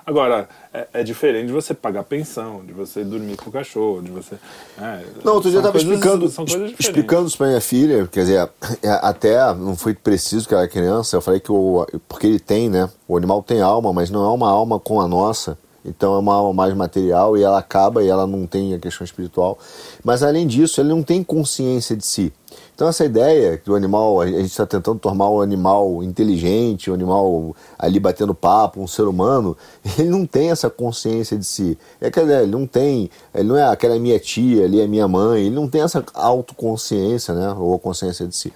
[0.09, 4.11] Agora, é, é, diferente de você pagar pensão, de você dormir com o cachorro, de
[4.11, 4.37] você.
[4.81, 6.25] É, não, outro dia eu estava explicando,
[6.79, 8.49] explicando isso para minha filha, quer dizer,
[8.83, 11.87] é, até não foi preciso que ela era criança, eu falei que o.
[12.09, 12.89] Porque ele tem, né?
[13.07, 15.59] O animal tem alma, mas não é uma alma com a nossa.
[15.85, 19.05] Então é uma alma mais material e ela acaba e ela não tem a questão
[19.05, 19.59] espiritual.
[20.03, 22.33] Mas além disso, ele não tem consciência de si.
[22.79, 27.57] Então essa ideia do animal, a gente está tentando tornar o animal inteligente, o animal
[27.77, 29.57] ali batendo papo, um ser humano,
[29.99, 31.77] ele não tem essa consciência de si.
[32.01, 35.47] É que ele não tem, ele não é aquela minha tia, ali é minha mãe,
[35.47, 38.53] ele não tem essa autoconsciência, né, ou consciência de si.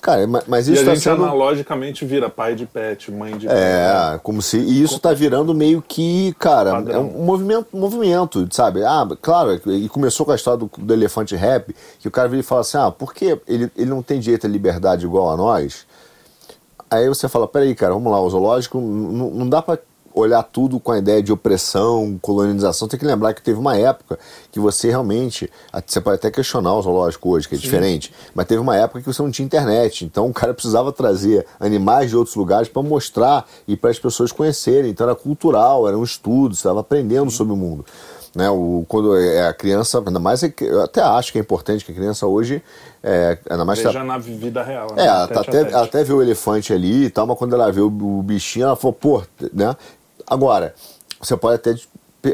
[0.00, 1.24] Cara, mas isso e a tá gente sendo...
[1.24, 3.56] analogicamente vira pai de pet, mãe de pet.
[3.56, 4.20] É, né?
[4.22, 6.94] como se e isso está virando meio que, cara, Padrão.
[6.94, 8.84] é um movimento, movimento, sabe?
[8.84, 12.40] Ah, claro, e começou com a história do, do elefante rap, que o cara vira
[12.40, 15.36] e fala assim: "Ah, por que ele, ele não tem direito à liberdade igual a
[15.36, 15.86] nós?"
[16.90, 19.78] Aí você fala: "Peraí, cara, vamos lá, o zoológico não, não dá para
[20.14, 24.18] olhar tudo com a ideia de opressão, colonização, tem que lembrar que teve uma época
[24.52, 25.50] que você realmente.
[25.84, 27.64] Você pode até questionar o zoológico hoje, que é Sim.
[27.64, 30.04] diferente, mas teve uma época que você não tinha internet.
[30.04, 34.30] Então o cara precisava trazer animais de outros lugares para mostrar e para as pessoas
[34.30, 34.90] conhecerem.
[34.90, 37.36] Então era cultural, era um estudo, você estava aprendendo Sim.
[37.36, 37.84] sobre o mundo.
[38.34, 41.84] Né, o, quando é a criança, ainda mais, é eu até acho que é importante
[41.84, 42.60] que a criança hoje,
[43.00, 43.78] é, ainda mais...
[43.78, 44.88] Veja tá, na vida real.
[44.92, 45.04] Né?
[45.04, 47.70] É, ela, tá até, ela até vê o elefante ali e tal, mas quando ela
[47.70, 49.76] vê o, o bichinho, ela falou, pô, né,
[50.26, 50.74] Agora,
[51.20, 51.74] você pode até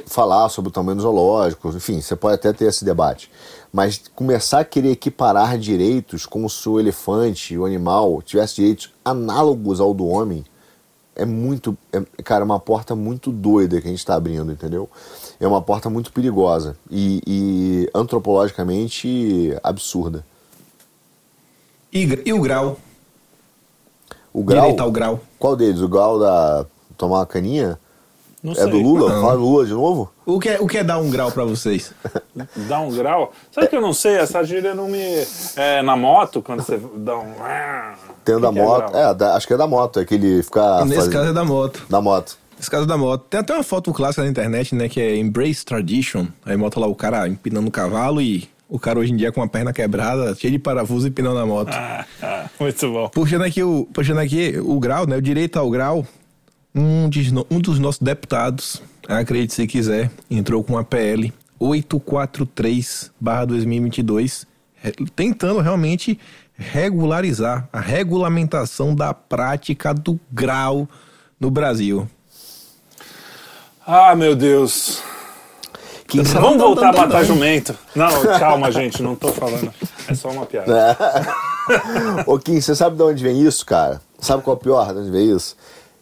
[0.06, 3.30] falar sobre o tamanho zoológico, enfim, você pode até ter esse debate.
[3.72, 9.80] Mas começar a querer equiparar direitos como se o elefante, o animal, tivesse direitos análogos
[9.80, 10.44] ao do homem,
[11.16, 14.88] é muito, é, cara, é uma porta muito doida que a gente está abrindo, entendeu?
[15.38, 20.24] É uma porta muito perigosa e, e antropologicamente absurda.
[21.92, 22.78] E, e o grau?
[24.32, 25.20] O grau, Direito ao grau.
[25.38, 25.80] qual deles?
[25.80, 26.64] O grau da
[27.00, 27.78] tomar uma caninha?
[28.42, 28.70] Não É sei.
[28.70, 29.12] do Lula?
[29.12, 29.20] Não.
[29.20, 30.10] Fala do Lula de novo?
[30.24, 31.92] O que, é, o que é dar um grau pra vocês?
[32.68, 33.32] Dá um grau.
[33.52, 34.14] Sabe que eu não sei?
[34.16, 35.02] Essa gíria não me.
[35.56, 37.34] É, na moto, quando você dá um.
[38.24, 38.96] Tem o O da é moto.
[38.96, 40.84] É, da- acho que é da moto, é que ele fica.
[40.84, 41.82] Nesse fazendo- caso é da moto.
[41.90, 42.38] Da moto.
[42.56, 43.24] Nesse caso é da moto.
[43.28, 44.88] Tem até uma foto clássica na internet, né?
[44.88, 46.26] Que é Embrace Tradition.
[46.46, 49.42] Aí mostra lá o cara empinando o cavalo e o cara hoje em dia com
[49.42, 51.72] a perna quebrada, cheio de parafuso e empinando a moto.
[51.74, 53.08] Ah, ah, muito bom.
[53.10, 55.16] Puxando aqui, o, puxando aqui o grau, né?
[55.16, 56.06] O direito ao grau.
[56.74, 64.46] Um, de um dos nossos deputados, acredite se quiser, entrou com a PL 843-2022,
[64.76, 66.18] re- tentando realmente
[66.56, 70.86] regularizar a regulamentação da prática do grau
[71.40, 72.06] no Brasil.
[73.86, 75.02] Ah, meu Deus.
[76.08, 77.24] Sabe- Vamos não, voltar não, a não, matar não.
[77.24, 77.74] jumento.
[77.94, 79.72] Não, calma, gente, não tô falando.
[80.08, 80.96] É só uma piada.
[82.26, 84.00] Ô, Kim, você sabe de onde vem isso, cara?
[84.18, 85.56] Sabe qual é o pior de onde vem isso?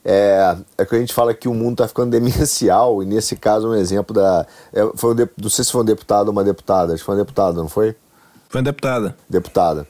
[0.04, 3.68] É, é que a gente fala que o mundo tá ficando demencial, e nesse caso
[3.68, 4.46] um exemplo da.
[4.72, 7.06] é, foi um de- não sei se foi um deputado ou uma deputada, acho que
[7.06, 7.94] foi uma deputada, não foi?
[8.48, 9.14] Foi uma deputada.
[9.28, 9.86] Deputada.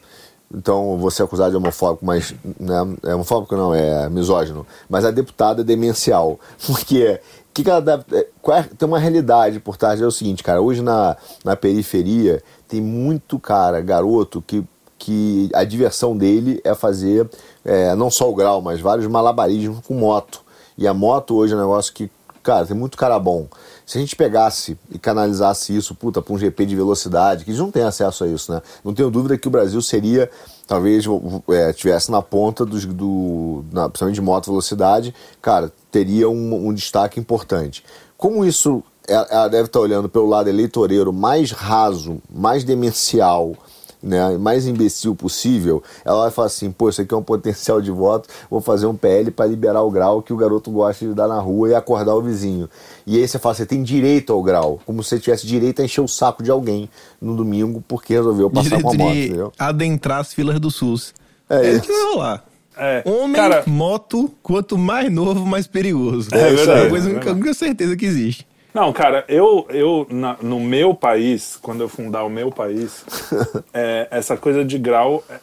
[0.52, 2.34] Então você é acusado de homofóbico, mas.
[2.58, 4.66] Né, é homofóbico não, é misógino.
[4.88, 6.40] Mas a deputada é demencial.
[6.66, 7.20] Porque.
[7.52, 10.00] Que que ela deve, é, qual é- tem uma realidade por trás.
[10.00, 10.60] É o seguinte, cara.
[10.62, 14.64] Hoje na, na periferia tem muito cara, garoto, que,
[14.98, 17.28] que a diversão dele é fazer
[17.68, 20.40] é, não só o grau, mas vários malabarismos com moto.
[20.76, 22.10] E a moto hoje é um negócio que,
[22.42, 23.46] cara, tem muito cara bom.
[23.84, 27.60] Se a gente pegasse e canalizasse isso, puta, pra um GP de velocidade, que eles
[27.60, 28.62] não têm acesso a isso, né?
[28.82, 30.30] Não tenho dúvida que o Brasil seria,
[30.66, 31.04] talvez,
[31.50, 36.72] é, tivesse na ponta dos, do, na, principalmente de moto velocidade, cara, teria um, um
[36.72, 37.84] destaque importante.
[38.16, 43.54] Como isso, ela, ela deve estar olhando pelo lado eleitoreiro mais raso, mais demencial,
[44.02, 47.90] né, mais imbecil possível, ela vai falar assim, pô, isso aqui é um potencial de
[47.90, 51.26] voto, vou fazer um PL para liberar o grau que o garoto gosta de dar
[51.28, 52.68] na rua e acordar o vizinho.
[53.06, 55.84] E aí você fala, você tem direito ao grau, como se você tivesse direito a
[55.84, 56.88] encher o saco de alguém
[57.20, 59.52] no domingo porque resolveu passar Direito com a moto, de entendeu?
[59.58, 61.12] adentrar as filas do SUS.
[61.50, 61.82] É É, isso.
[61.82, 62.44] que vai rolar.
[62.80, 66.28] É, Homem, cara- moto, quanto mais novo, mais perigoso.
[66.32, 67.36] É Essa verdade, a coisa, é a verdade.
[67.40, 68.46] única certeza que existe.
[68.74, 73.04] Não, cara, eu, eu na- no meu país, quando eu fundar o meu país,
[73.72, 75.36] é, essa coisa de grau é,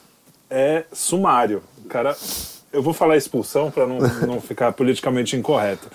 [0.49, 1.61] é sumário.
[1.89, 2.15] Cara,
[2.71, 3.97] eu vou falar expulsão para não,
[4.27, 5.87] não ficar politicamente incorreto.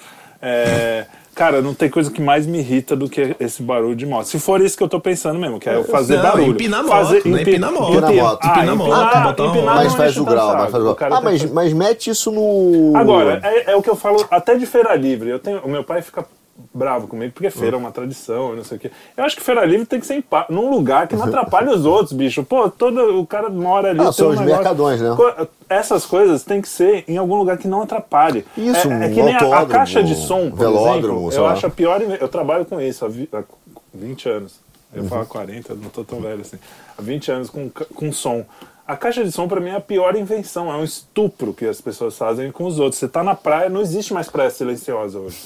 [0.43, 4.25] É, cara, não tem coisa que mais me irrita do que esse barulho de moto.
[4.27, 6.53] Se for isso que eu tô pensando mesmo, que é eu fazer Não, barulho.
[6.53, 7.43] empinar moto, fazer, né?
[7.43, 7.91] Empinar moto.
[7.93, 8.39] Empina a moto.
[8.43, 10.63] Ah, Empina a moto, empinar- empinar Mas faz o grau, saco.
[10.63, 11.13] mas faz o grau.
[11.13, 12.93] Ah, mas, mas mete isso no.
[12.97, 15.29] Agora, é, é o que eu falo até de feira livre.
[15.31, 16.25] Eu tenho, o meu pai fica
[16.75, 18.91] bravo comigo, porque feira é uma tradição, não sei o quê.
[19.17, 21.85] Eu acho que feira livre tem que ser pa- num lugar que não atrapalhe os
[21.85, 22.43] outros, bicho.
[22.45, 24.01] Pô, todo, o cara mora ali.
[24.01, 25.17] Ah, são um os negócio- mercadões, né?
[25.69, 28.45] Essas coisas tem que ser em algum lugar que não atrapalhe.
[28.57, 31.47] Isso, é, é um que nem a, a caixa de som, por velódromo, exemplo, eu
[31.47, 32.01] acho a pior.
[32.03, 33.43] Eu trabalho com isso há, vi- há
[33.95, 34.55] 20 anos.
[34.93, 35.09] Eu Uhum.
[35.09, 36.57] falo 40, não tô tão velho assim.
[36.99, 38.45] Há 20 anos com, com som.
[38.87, 40.69] A caixa de som, pra mim, é a pior invenção.
[40.69, 42.99] É um estupro que as pessoas fazem com os outros.
[42.99, 45.37] Você tá na praia, não existe mais praia silenciosa hoje.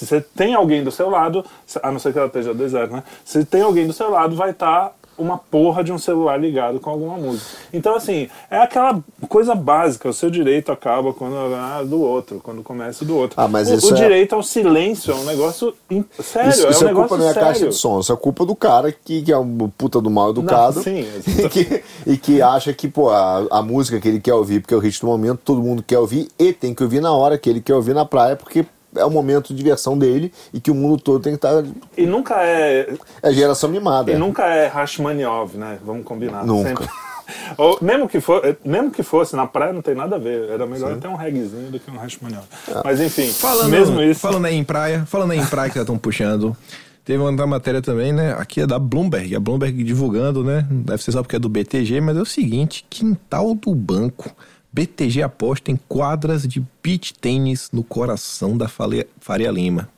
[0.00, 1.44] Se você tem alguém do seu lado,
[1.82, 3.02] a não ser que ela esteja deserta, né?
[3.22, 6.88] Se tem alguém do seu lado, vai estar uma porra de um celular ligado com
[6.88, 7.50] alguma música.
[7.70, 8.98] Então, assim, é aquela
[9.28, 10.08] coisa básica.
[10.08, 13.38] O seu direito acaba quando ah, do outro, quando começa do outro.
[13.38, 15.74] Ah, mas o, isso o é- direito ao silêncio é um negócio
[16.22, 17.48] sério, Isso, é isso um é culpa negócio não é a sério.
[17.48, 20.30] caixa de som, isso é culpa do cara que, que é um puta do mal
[20.30, 21.04] educado Não, sim,
[21.44, 24.72] e, que, e que acha que pô, a, a música que ele quer ouvir, porque
[24.72, 27.36] é o ritmo do momento, todo mundo quer ouvir e tem que ouvir na hora
[27.36, 28.64] que ele quer ouvir na praia, porque
[28.96, 31.64] é o momento de diversão dele e que o mundo todo tem que estar.
[31.96, 34.10] E nunca é É geração mimada.
[34.10, 34.18] E é.
[34.18, 35.78] nunca é Rachmaninoff, né?
[35.84, 36.44] Vamos combinar.
[36.44, 36.88] Nunca.
[37.56, 40.50] Ou, mesmo, que for, mesmo que fosse, na praia não tem nada a ver.
[40.50, 42.48] Era melhor até um reguezinho do que um Rachmaninoff.
[42.84, 44.20] Mas enfim, Falando, mesmo isso.
[44.20, 46.56] falando aí em praia, falando aí em praia que já estão puxando.
[47.04, 48.34] Teve uma matéria também, né?
[48.38, 49.34] Aqui é da Bloomberg.
[49.34, 50.66] A Bloomberg divulgando, né?
[50.70, 54.30] Deve ser só porque é do BTG, mas é o seguinte: quintal do banco.
[54.72, 59.88] BTG aposta em quadras de beach tênis no coração da Faria Lima.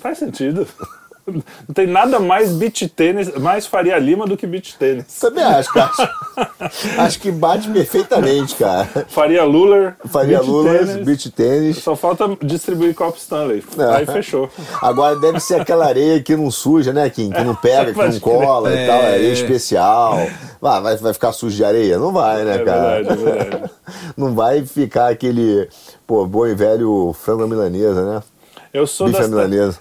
[0.00, 0.66] Faz sentido.
[1.32, 5.04] Não tem nada mais beach tênis, mais Faria Lima do que beach tênis.
[5.20, 5.90] Também acho, cara.
[6.60, 8.88] Acho, acho que bate perfeitamente, cara.
[9.08, 11.04] Faria Luller, Faria beach Lulas, tênis.
[11.06, 11.78] beach tênis.
[11.78, 13.62] Só falta distribuir copo Stanley.
[13.78, 13.96] É.
[13.96, 14.48] Aí fechou.
[14.82, 17.30] Agora deve ser aquela areia que não suja, né, Kim?
[17.30, 18.86] Que não pega, que não cola e É.
[18.86, 20.18] tal, areia especial.
[20.60, 21.98] Vai, vai, vai ficar sujo de areia?
[21.98, 22.94] Não vai, né, É cara?
[23.02, 23.70] verdade, é verdade.
[24.16, 25.68] Não vai ficar aquele,
[26.06, 28.22] pô, bom e velho frango à milanesa, né?
[28.72, 29.30] Eu sou, das,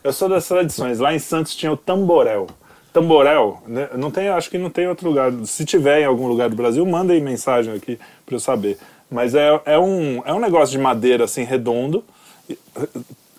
[0.03, 0.99] eu sou das tradições.
[0.99, 2.47] Lá em Santos tinha o tamborel.
[2.93, 3.89] Tamborel, né?
[3.95, 5.31] não tem, acho que não tem outro lugar.
[5.45, 8.77] Se tiver em algum lugar do Brasil, mandem mensagem aqui para eu saber.
[9.09, 12.03] Mas é, é, um, é um negócio de madeira assim redondo,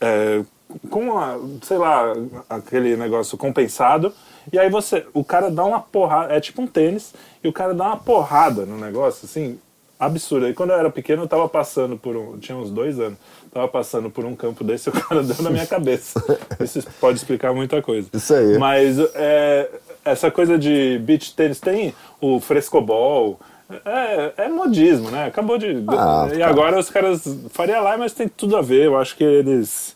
[0.00, 0.42] é,
[0.90, 2.12] com uma, sei lá,
[2.48, 4.12] aquele negócio compensado.
[4.52, 7.74] E aí você, o cara dá uma porrada, é tipo um tênis, e o cara
[7.74, 9.58] dá uma porrada no negócio, assim,
[9.98, 10.48] absurda.
[10.48, 13.18] E quando eu era pequeno, eu tava passando por um, tinha uns dois anos,
[13.52, 16.22] tava passando por um campo desse e o cara deu na minha cabeça.
[16.60, 18.08] Isso pode explicar muita coisa.
[18.12, 18.58] Isso aí.
[18.58, 19.68] Mas é,
[20.04, 23.38] essa coisa de beach tênis tem o frescobol.
[23.84, 25.26] É, é modismo, né?
[25.26, 25.84] Acabou de.
[25.88, 26.50] Ah, e cara.
[26.50, 27.22] agora os caras.
[27.50, 28.86] Faria lá, mas tem tudo a ver.
[28.86, 29.94] Eu acho que eles.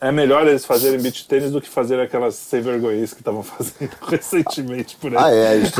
[0.00, 3.90] É melhor eles fazerem beach tênis do que fazer aquelas sem vergonhice que estavam fazendo
[4.08, 5.22] recentemente por aí.
[5.22, 5.72] Ah, é, eles,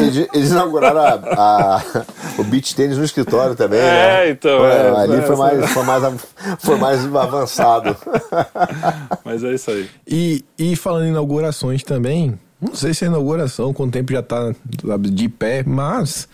[0.00, 2.04] eles- eles- inauguraram a- a-
[2.36, 4.26] o beach tênis no escritório também, né?
[4.26, 6.26] É, então, Pô, é, ali é, foi, essa- mais, foi, mais,
[6.58, 7.96] foi mais avançado.
[9.24, 9.88] Mas é isso aí.
[10.06, 14.52] E, e falando em inaugurações também, não sei se é inauguração, quanto tempo já tá
[14.84, 16.28] sabe, de pé, mas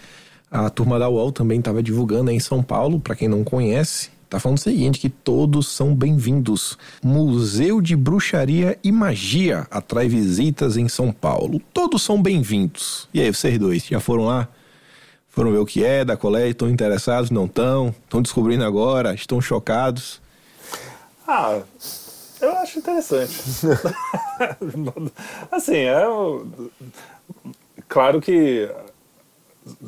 [0.51, 4.09] a turma da UOL também estava divulgando aí em São Paulo, para quem não conhece,
[4.35, 6.77] tá falando o seguinte, que todos são bem-vindos.
[7.01, 11.61] Museu de Bruxaria e Magia atrai visitas em São Paulo.
[11.73, 13.09] Todos são bem-vindos.
[13.15, 14.49] E aí, vocês dois, já foram lá?
[15.29, 16.51] Foram ver o que é da colégia?
[16.51, 17.31] Estão interessados?
[17.31, 17.95] Não estão?
[18.03, 19.15] Estão descobrindo agora?
[19.15, 20.21] Estão chocados?
[21.29, 21.61] Ah,
[22.41, 23.41] eu acho interessante.
[25.53, 26.03] assim, é.
[27.89, 28.69] Claro que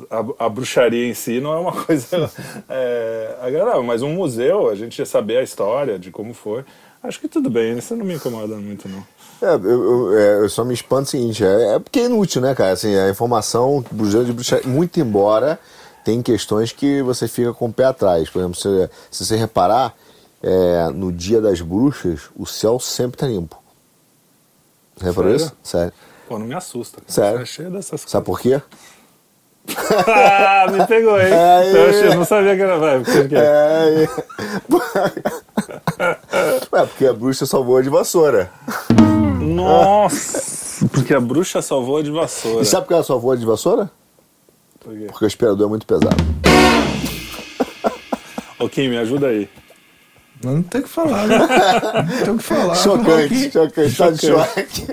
[0.09, 2.31] a, a bruxaria em si não é uma coisa
[2.69, 6.63] é, agradável, mas um museu, a gente ia saber a história de como foi.
[7.03, 9.05] Acho que tudo bem, isso não me incomoda muito, não.
[9.41, 9.61] É, eu,
[10.11, 12.71] eu- é, eu só me espanto o seguinte, é, é porque é inútil, né, cara?
[12.71, 15.59] Assim, a informação do de bruxaria, muito embora
[16.03, 18.29] tem questões que você fica com o pé atrás.
[18.29, 19.93] Por exemplo, se, se você reparar,
[20.41, 23.57] é, no dia das bruxas, o céu sempre tá limpo.
[24.95, 25.53] Você reparou isso?
[25.63, 25.93] Sério.
[26.27, 26.97] Pô, não me assusta.
[27.01, 27.11] cara.
[27.13, 27.41] Sério?
[27.41, 28.09] É cheio dessas coisas.
[28.09, 28.59] Sabe por quê?
[30.07, 31.27] Ah, me pegou, hein?
[31.31, 32.77] É, eu, achei- eu não sabia que era.
[32.77, 33.35] Vai, por quê?
[33.35, 34.07] É, é.
[36.75, 38.49] Ué, porque a bruxa só voa de vassoura.
[39.41, 40.87] Nossa!
[40.91, 42.61] Porque a bruxa só voa de vassoura.
[42.61, 43.89] E sabe por que ela só voa de vassoura?
[44.79, 45.05] Por quê?
[45.09, 46.15] Porque o aspirador é muito pesado.
[48.71, 49.49] Kim, me ajuda aí.
[50.43, 51.37] Não tem o que falar, né?
[51.39, 52.75] Não tem o que falar.
[52.75, 54.87] Chocante, chocante, tá de choque.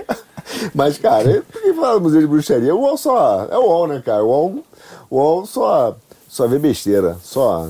[0.73, 2.75] Mas, cara, por que falar do Museu de Bruxaria?
[2.75, 3.47] O UOL só.
[3.51, 4.23] É o UOL, né, cara?
[4.23, 4.63] O UOL,
[5.09, 5.95] o UOL só,
[6.27, 7.17] só vê besteira.
[7.21, 7.69] Só.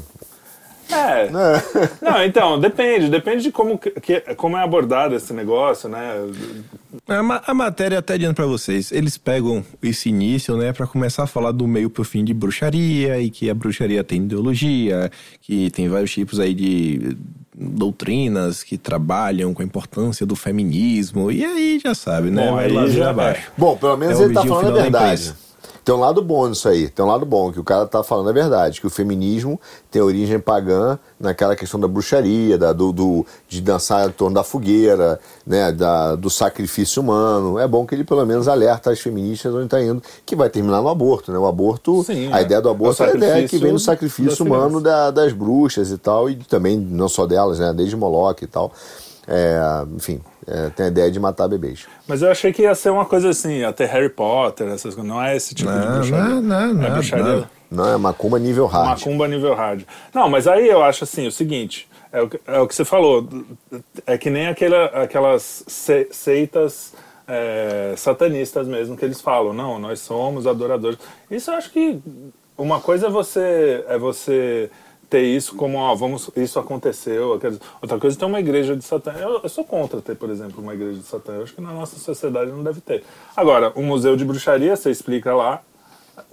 [0.88, 1.30] É.
[2.00, 3.10] Não, então, depende.
[3.10, 6.14] Depende de como, que- que, como é abordado esse negócio, né?
[7.08, 8.92] A, ma- a matéria até adianta pra vocês.
[8.92, 13.20] Eles pegam esse início, né, pra começar a falar do meio pro fim de bruxaria
[13.20, 15.12] e que a bruxaria tem ideologia,
[15.42, 17.18] que tem vários tipos aí de
[17.58, 21.32] doutrinas que trabalham com a importância do feminismo.
[21.32, 22.46] E aí já sabe, né?
[22.48, 23.52] Bom, Vai lá já- abaixo.
[23.58, 25.34] Bom, pelo menos É ele tá falando a verdade.
[25.86, 26.90] Tem um lado bom nisso aí.
[26.90, 28.82] Tem um lado bom, que o cara tá falando a verdade.
[28.82, 29.62] Que o feminismo
[29.92, 34.44] tem origem pagã naquela questão da bruxaria, da, do, do- de dançar em torno da
[34.44, 37.60] fogueira, né, da, do sacrifício humano.
[37.60, 40.82] É bom que ele pelo menos alerta as feministas onde está indo, que vai terminar
[40.82, 41.32] no aborto.
[41.32, 41.38] Né?
[41.38, 42.42] O aborto, Sim, a é.
[42.42, 45.12] ideia do aborto é, É o a ideia que vem do das sacrifício humano da-
[45.12, 48.74] das bruxas e tal, e também não só delas, né, desde Moloch e tal.
[49.28, 49.60] É,
[49.96, 51.88] enfim, é, tem a ideia de matar bebês.
[52.08, 55.06] Mas eu achei que ia ser uma coisa assim, até Harry Potter, essas coisas.
[55.06, 56.24] Não é esse tipo de Não, bruxaria.
[56.26, 57.26] não, não, é não, bruxaria.
[57.26, 57.48] não.
[57.72, 59.00] Não, é macumba nível hard.
[59.00, 59.82] Macumba nível hard.
[60.14, 62.86] Não, mas aí eu acho assim, o seguinte, é o que, é o que você
[62.86, 63.28] falou,
[64.06, 66.94] é que nem aquela, aquelas se- seitas
[67.28, 71.00] é, satanistas mesmo que eles falam, não, nós somos adoradores.
[71.30, 72.00] Isso eu acho que
[72.56, 74.70] uma coisa é você é você
[75.16, 77.40] ter isso como, ó, vamos, isso aconteceu.
[77.82, 79.14] Outra coisa ter uma igreja de Satã.
[79.14, 81.36] Eu, eu sou contra ter, por exemplo, uma igreja de Satã.
[81.36, 83.02] Eu acho que na nossa sociedade não deve ter.
[83.34, 85.62] Agora, um museu de bruxaria, você explica lá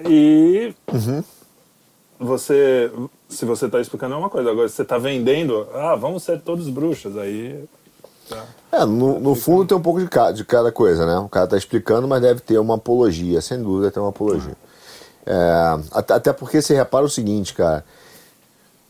[0.05, 0.75] e
[2.19, 2.91] você,
[3.29, 6.41] se você está explicando é uma coisa, agora se você está vendendo, ah, vamos ser
[6.41, 7.65] todos bruxas, aí.
[8.29, 8.45] tá.
[8.73, 11.19] É, no, no fundo tem um pouco de, ca- de cada coisa, né?
[11.19, 14.57] O cara tá explicando, mas deve ter uma apologia, sem dúvida tem uma apologia.
[15.25, 17.85] É, até, até porque você repara o seguinte, cara,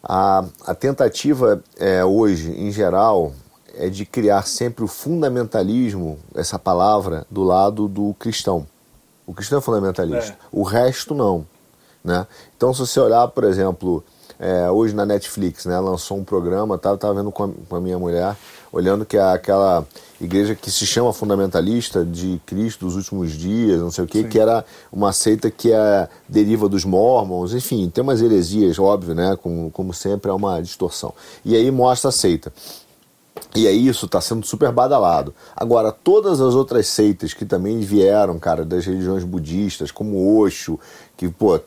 [0.02, 3.32] a, a tentativa é, hoje, em geral,
[3.74, 8.66] é de criar sempre o fundamentalismo, essa palavra, do lado do cristão.
[9.26, 10.36] O cristão é fundamentalista, É.
[10.50, 11.46] o resto não.
[12.04, 12.26] Né?
[12.56, 14.04] Então, se você olhar, por exemplo,
[14.38, 17.80] é, hoje na Netflix, né, lançou um programa, tá, tava vendo com a, com a
[17.80, 18.36] minha mulher,
[18.72, 19.86] olhando que é aquela
[20.20, 24.38] igreja que se chama fundamentalista de Cristo dos últimos dias, não sei o que, que
[24.38, 29.70] era uma seita que é deriva dos mormons, enfim, tem umas heresias, óbvio, né, como,
[29.70, 31.12] como sempre é uma distorção.
[31.44, 32.52] E aí mostra a seita.
[33.54, 35.34] E aí isso está sendo super badalado.
[35.54, 40.80] Agora, todas as outras seitas que também vieram, cara, das religiões budistas, como Osho,
[41.16, 41.60] que, pô,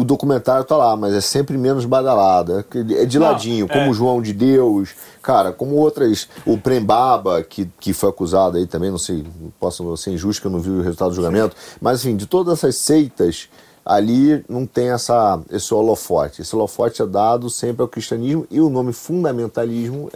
[0.00, 2.64] o documentário tá lá, mas é sempre menos badalado.
[3.00, 3.92] É de Não, ladinho, como é.
[3.92, 4.90] João de Deus,
[5.22, 9.24] cara, como outras, o Prembaba, que, que foi acusado aí também, não sei,
[9.58, 12.58] posso ser injusto que eu não vi o resultado do julgamento, mas enfim, de todas
[12.58, 13.48] essas seitas,
[13.84, 16.42] ali não tem essa, esse holofote.
[16.42, 20.10] Esse holofote é dado sempre ao cristianismo e o nome fundamentalismo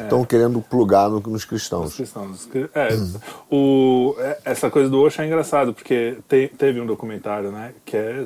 [0.00, 1.94] estão querendo plugar no- nos Os cristãos.
[1.96, 2.48] cristãos.
[2.74, 2.88] É,
[3.50, 7.96] o, é, essa coisa do Osho é engraçado, porque te- teve um documentário, né, que
[7.96, 8.24] é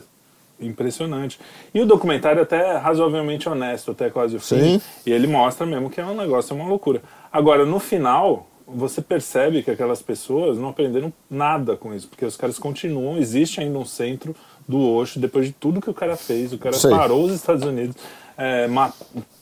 [0.63, 1.39] impressionante.
[1.75, 4.79] E o documentário até é razoavelmente honesto, até quase o fim.
[4.79, 4.81] Sim.
[5.07, 7.03] E ele mostra mesmo que é um negócio, é uma loucura.
[7.33, 12.37] Agora, no final, você percebe que aquelas pessoas não aprenderam nada com isso, porque os
[12.37, 14.35] caras continuam, existe ainda um centro
[14.67, 16.91] do Osho, depois de tudo que o cara fez, o cara Sei.
[16.91, 17.97] parou os Estados Unidos,
[18.39, 18.93] é, ma-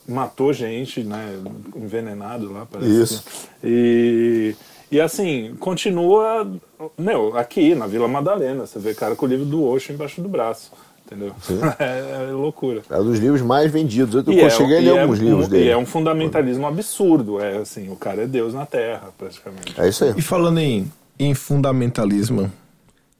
[0.07, 1.39] matou gente, né,
[1.75, 2.91] envenenado lá, parece.
[3.03, 3.23] Isso.
[3.63, 4.55] E,
[4.91, 6.51] e assim, continua,
[6.97, 10.27] meu, aqui na Vila Madalena, você vê cara com o livro do Osho embaixo do
[10.27, 10.71] braço,
[11.11, 11.35] entendeu?
[11.79, 12.81] É, é loucura.
[12.89, 14.15] É um dos livros mais vendidos.
[14.25, 15.65] Eu, E eu é, cheguei a ler é alguns um- livros dele.
[15.65, 19.79] E é um fundamentalismo absurdo, é assim, o cara é Deus na Terra, praticamente.
[19.79, 20.13] É isso aí.
[20.17, 22.51] E falando em, em fundamentalismo,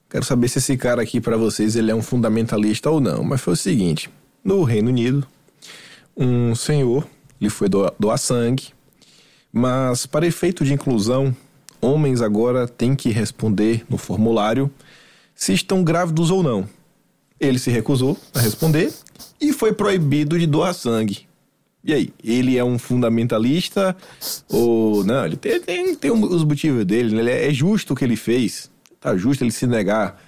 [0.09, 3.23] quero saber se esse cara aqui pra vocês ele é um fundamentalista ou não.
[3.23, 4.09] Mas foi o seguinte:
[4.43, 5.27] no Reino Unido,
[6.15, 7.05] um senhor
[7.39, 8.67] ele foi doar, doar sangue,
[9.51, 11.35] mas para efeito de inclusão,
[11.81, 14.69] homens agora têm que responder no formulário
[15.33, 16.67] se estão grávidos ou não.
[17.41, 18.93] Ele se recusou a responder
[19.41, 21.27] e foi proibido de doar sangue.
[21.83, 23.97] E aí, ele é um fundamentalista
[24.47, 25.25] ou não?
[25.25, 27.21] Ele tem, tem, tem os motivos dele, né?
[27.21, 28.69] Ele é, é justo o que ele fez.
[28.99, 30.21] Tá justo ele se negar.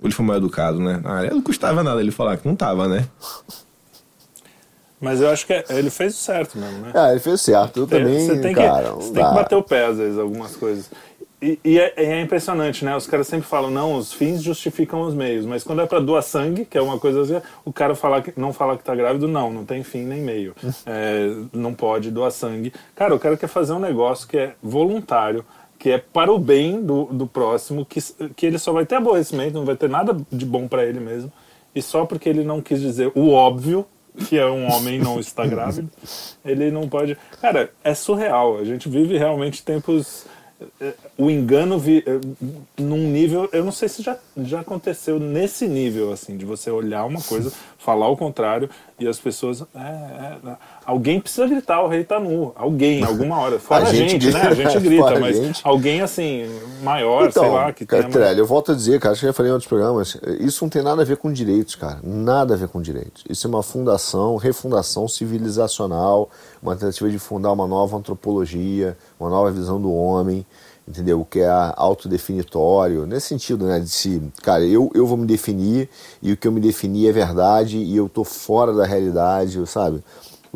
[0.00, 1.00] Ele foi mal educado, né?
[1.04, 3.04] Ah, não custava nada ele falar que não tava, né?
[5.00, 6.92] Mas eu acho que é- ele fez o certo mesmo, né?
[6.94, 7.80] Ah, ele fez certo.
[7.80, 8.90] Eu Tem- também, você tem cara.
[8.90, 10.88] que, você tem que bater o pé às vezes, algumas coisas.
[11.40, 12.96] E, e é, é impressionante, né?
[12.96, 15.46] Os caras sempre falam, não, os fins justificam os meios.
[15.46, 18.32] Mas quando é pra doar sangue, que é uma coisa assim, o cara falar que,
[18.36, 20.54] não falar que tá grávido, não, não tem fim nem meio.
[20.90, 22.72] É, não pode doar sangue.
[22.94, 25.44] Cara, o cara quer fazer um negócio que é voluntário,
[25.78, 28.00] que é para o bem do, do próximo, que,
[28.34, 31.30] que ele só vai ter aborrecimento, não vai ter nada de bom pra ele mesmo.
[31.74, 33.86] E só porque ele não quis dizer o óbvio,
[34.26, 35.88] que é um homem não está grávido,
[36.44, 37.16] ele não pode.
[37.40, 38.58] Cara, é surreal.
[38.58, 40.26] A gente vive realmente tempos.
[41.16, 42.20] O engano vi, eh,
[42.82, 43.48] num nível.
[43.52, 47.52] Eu não sei se já, já aconteceu nesse nível, assim, de você olhar uma coisa,
[47.78, 49.62] falar o contrário e as pessoas.
[49.74, 50.56] é, é,
[50.88, 52.50] alguém precisa gritar, o rei tá nu.
[52.56, 53.58] Alguém, alguma hora.
[53.58, 54.40] Fora a, gente gente, né?
[54.40, 55.60] A gente grita, a mas gente.
[55.62, 56.48] alguém assim,
[56.82, 58.12] maior, sei lá, que cara, tenha.
[58.12, 60.70] Trelli, eu volto a dizer, cara, acho que já falei em outros programas, isso não
[60.70, 61.98] tem nada a ver com direitos, cara.
[62.02, 63.22] Nada a ver com direitos.
[63.28, 66.30] Isso é uma fundação, refundação civilizacional,
[66.62, 70.46] uma tentativa de fundar uma nova antropologia, uma nova visão do homem,
[70.88, 71.20] entendeu?
[71.20, 73.78] O que é autodefinitório, nesse sentido, né?
[73.78, 75.90] De se, cara, eu, eu vou me definir
[76.22, 80.02] e o que eu me definir é verdade e eu tô fora da realidade, sabe?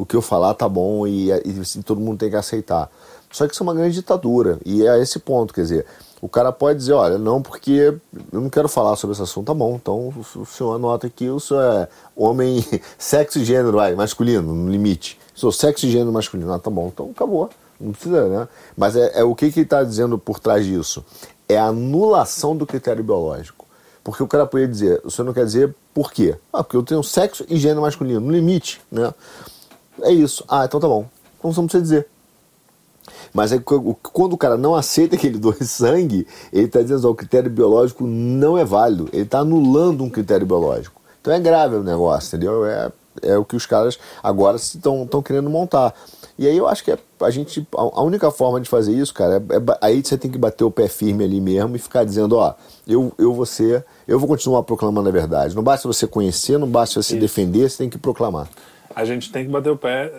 [0.03, 2.91] O que eu falar tá bom e, e, todo mundo tem que aceitar.
[3.31, 4.59] Só que isso é uma grande ditadura.
[4.67, 5.87] E é esse ponto, quer dizer,
[6.21, 7.97] o cara pode dizer, olha, não, porque
[8.33, 9.77] eu não quero falar sobre esse assunto, tá bom.
[9.81, 12.65] Então o senhor anota aqui, o senhor é homem,
[12.99, 15.21] sexo e gênero, vai, masculino, no limite.
[15.37, 17.49] Sou sexo e gênero masculino, ah, tá bom, então acabou.
[17.81, 18.49] Não precisa, né?
[18.77, 21.05] Mas é, é o que que ele está dizendo por trás disso?
[21.49, 23.67] É a anulação do critério biológico.
[24.03, 26.37] Porque o cara poderia dizer, o senhor não quer dizer por quê?
[26.53, 29.15] Ah, porque eu tenho sexo e gênero masculino, no limite, né?
[30.01, 30.45] É isso.
[30.49, 31.07] Ah, então tá bom.
[31.39, 32.09] Então você não precisa dizer.
[33.35, 37.07] Mas é quando o cara não aceita que ele doe sangue, ele está dizendo que
[37.09, 39.09] o critério biológico não é válido.
[39.13, 41.01] Ele está anulando um critério biológico.
[41.21, 42.65] Então é grave o negócio, entendeu?
[42.65, 42.91] É,
[43.23, 45.95] é o que os caras agora estão querendo montar.
[46.39, 47.67] E aí eu acho que é, a gente.
[47.77, 50.71] A, única forma de fazer isso, cara, é, é aí você tem que bater o
[50.71, 52.55] pé firme ali mesmo e ficar dizendo, ó,
[52.87, 55.55] eu, eu vou ser, eu vou continuar proclamando a verdade.
[55.55, 57.21] Não basta você conhecer, não basta você Isso.
[57.21, 58.49] defender, você tem que proclamar.
[58.95, 60.11] A gente tem que bater o pé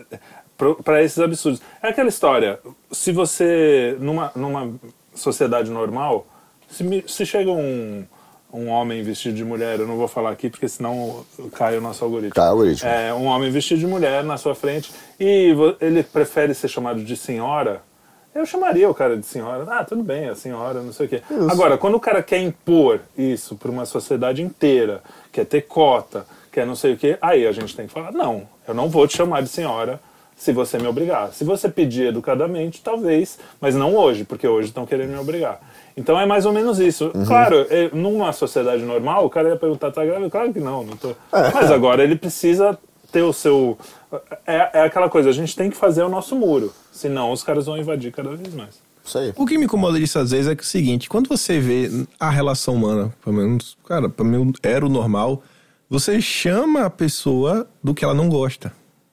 [0.83, 1.61] para esses absurdos.
[1.81, 2.59] É aquela história,
[2.91, 4.73] se você, numa, numa
[5.13, 6.25] sociedade normal,
[6.69, 8.05] se, se chega um,
[8.51, 12.03] um homem vestido de mulher, eu não vou falar aqui porque senão cai o nosso
[12.03, 12.35] algoritmo.
[12.35, 12.89] Cai o algoritmo.
[12.89, 17.17] É, um homem vestido de mulher na sua frente e ele prefere ser chamado de
[17.17, 17.81] senhora,
[18.33, 19.63] eu chamaria o cara de senhora.
[19.67, 21.21] Ah, tudo bem, a senhora, não sei o quê.
[21.49, 26.65] Agora, quando o cara quer impor isso para uma sociedade inteira, quer ter cota, quer
[26.67, 29.17] não sei o quê, aí a gente tem que falar: não, eu não vou te
[29.17, 29.99] chamar de senhora
[30.35, 31.33] se você me obrigar.
[31.33, 35.59] Se você pedir educadamente, talvez, mas não hoje, porque hoje estão querendo me obrigar.
[35.97, 37.11] Então é mais ou menos isso.
[37.25, 40.29] Claro, é, numa sociedade normal, o cara ia perguntar: tá grávida?
[40.29, 41.13] Claro que não, não tô.
[41.31, 42.77] Mas agora ele precisa
[43.11, 43.77] ter o seu.
[44.45, 46.71] É, é aquela coisa, a gente tem que fazer o nosso muro.
[46.91, 48.81] Senão os caras vão invadir cada vez mais.
[49.05, 49.33] Isso aí.
[49.35, 51.89] O que me incomoda disso às vezes é que é o seguinte, quando você vê
[52.19, 55.43] a relação humana, pelo menos, cara, pra mim era o normal,
[55.89, 58.71] você chama a pessoa do que ela não gosta.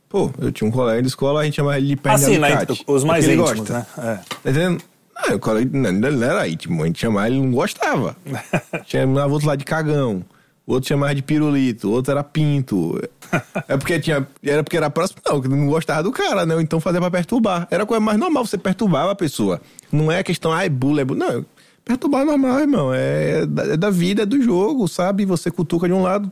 [0.09, 2.39] Pô, eu tinha um colega de escola, a gente chamava ele de perna Assim, de
[2.39, 3.79] né, alicate, os mais porque ele íntimos, gosta.
[3.79, 3.87] né?
[3.99, 4.15] É.
[4.17, 4.83] Tá entendendo?
[5.15, 8.17] Ah, o colega não, não era íntimo, a gente chamava ele não gostava.
[8.87, 10.25] chamava outro lá de cagão.
[10.67, 13.01] O outro chamava de pirulito, o outro era pinto.
[13.69, 14.27] É porque tinha.
[14.43, 16.61] Era porque era próximo, não, que não gostava do cara, né?
[16.61, 17.67] Então fazia pra perturbar.
[17.71, 19.61] Era a coisa mais normal, você perturbava a pessoa.
[19.93, 21.19] Não é questão, ai, bula, é bula.
[21.27, 21.47] Não,
[21.85, 22.95] perturbar é normal, irmão.
[22.95, 25.25] É da, é da vida, é do jogo, sabe?
[25.25, 26.31] Você cutuca de um lado,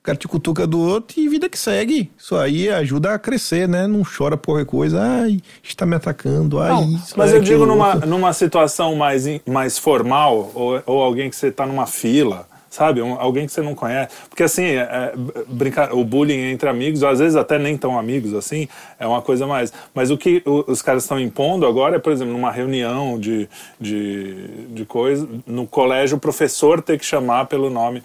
[0.00, 2.10] o cara te cutuca do outro e vida que segue.
[2.16, 3.86] Isso aí ajuda a crescer, né?
[3.86, 5.00] Não chora por qualquer coisa.
[5.00, 6.60] Ai, está me atacando.
[6.60, 11.02] Ai, Não, isso, mas ai, eu digo numa, numa situação mais, mais formal, ou, ou
[11.02, 13.00] alguém que você está numa fila, sabe?
[13.02, 14.14] Um- alguém que você não conhece.
[14.28, 15.12] Porque assim, é, é,
[15.48, 18.68] brincar, o bullying entre amigos, às vezes até nem tão amigos assim,
[18.98, 19.72] é uma coisa mais.
[19.94, 23.48] Mas o que os caras estão impondo agora é, por exemplo, numa reunião de,
[23.80, 28.02] de, de coisa, no colégio, o professor ter que chamar pelo nome.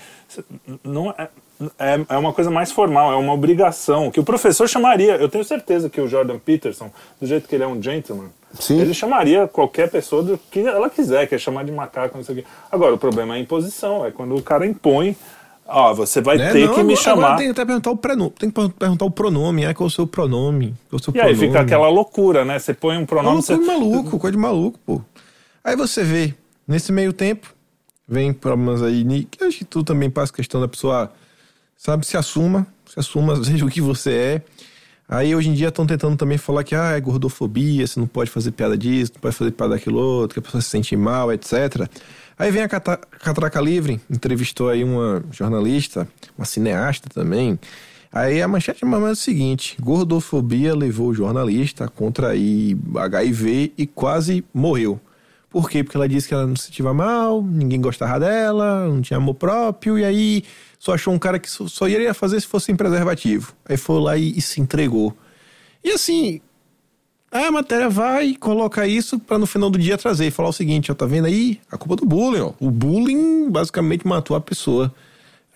[0.84, 1.28] Não é.
[1.78, 5.18] É, é uma coisa mais formal, é uma obrigação que o professor chamaria.
[5.18, 8.30] Eu tenho certeza que o Jordan Peterson, do jeito que ele é um gentleman,
[8.60, 8.80] Sim.
[8.80, 12.38] ele chamaria qualquer pessoa do que ela quiser, quer chamar de macaco, não sei o
[12.40, 12.46] quê.
[12.72, 15.16] Agora, o problema é a imposição, é quando o cara impõe,
[15.66, 16.52] ó, você vai Né?
[16.52, 17.36] ter Não, que me agora chamar.
[17.38, 18.32] Tem que até perguntar o prenome.
[18.38, 19.66] Tem que perguntar o pronome.
[19.66, 20.76] Ah, qual é o seu pronome?
[20.90, 21.48] Qual é o seu E aí pronome?
[21.48, 22.60] fica aquela loucura, né?
[22.60, 23.36] Você põe um Não, pronome.
[23.44, 23.72] coisa de você...
[23.72, 25.02] maluco, coisa de maluco, pô.
[25.64, 26.34] Aí você vê,
[26.68, 27.54] nesse meio tempo,
[28.08, 31.12] vem problemas aí, que acho que tu também passa a questão da pessoa,
[31.78, 34.42] sabe, se assuma, se assuma, seja o que você é.
[35.12, 38.32] Aí hoje em dia estão tentando também falar que ah, é gordofobia, você não pode
[38.32, 41.34] fazer piada disso, não pode fazer piada daquilo outro, que a pessoa se sente mal,
[41.34, 41.86] etc.
[42.40, 46.08] Aí vem a Catraca Livre, entrevistou aí uma jornalista,
[46.38, 47.60] uma cineasta também.
[48.10, 54.46] Aí a manchete é o seguinte: gordofobia levou o jornalista a contrair HIV e quase
[54.54, 54.98] morreu.
[55.52, 55.84] Por quê?
[55.84, 59.36] Porque ela disse que ela não se sentia mal, ninguém gostava dela, não tinha amor
[59.36, 60.44] próprio, e aí
[60.80, 63.54] só achou um cara que só, iria fazer se fosse em preservativo.
[63.66, 65.14] Aí foi lá e, e se entregou.
[65.84, 66.40] E assim,
[67.30, 70.54] a matéria vai e coloca isso pra no final do dia trazer e falar o
[70.54, 71.60] seguinte, ó, tá vendo aí?
[71.70, 72.54] A culpa do bullying, ó.
[72.58, 74.94] O bullying basicamente matou a pessoa.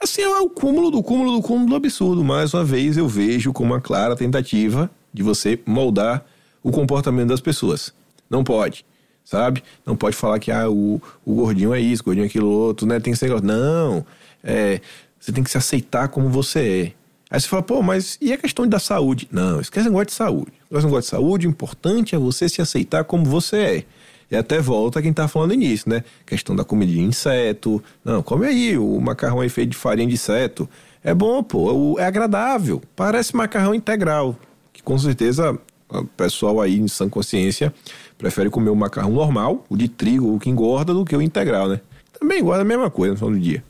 [0.02, 2.22] Assim, é o cúmulo do cúmulo do cúmulo do absurdo.
[2.22, 6.26] Mais uma vez eu vejo como uma clara tentativa de você moldar
[6.62, 7.94] o comportamento das pessoas.
[8.30, 8.86] Não pode,
[9.26, 9.62] sabe?
[9.86, 12.88] Não pode falar que ah, o, o gordinho é isso, o gordinho é aquilo outro,
[12.88, 13.00] né?
[13.02, 13.46] Tem esse negócio.
[13.46, 14.06] Não.
[14.42, 14.80] É,
[15.20, 16.60] você tem que se aceitar como você
[16.94, 17.06] é.
[17.32, 19.28] Aí você fala, pô, mas e a questão da saúde?
[19.32, 20.54] Não, esquece o negócio de saúde.
[20.72, 23.84] Esse negócio de saúde, o importante é você se aceitar como você é.
[24.30, 26.04] E até volta quem tá falando nisso, né?
[26.26, 27.84] Questão da comida de inseto.
[28.04, 30.70] Não, come aí, o macarrão aí feito de farinha de inseto.
[31.04, 32.82] É bom, pô, o- é agradável.
[32.96, 34.36] Parece macarrão integral.
[34.74, 35.58] Que com certeza
[35.90, 37.74] o pessoal aí em sã consciência
[38.18, 41.68] prefere comer o macarrão normal, o de trigo, o que engorda, do que o integral,
[41.70, 41.80] né?
[42.20, 43.64] Também engorda a mesma coisa no final do dia.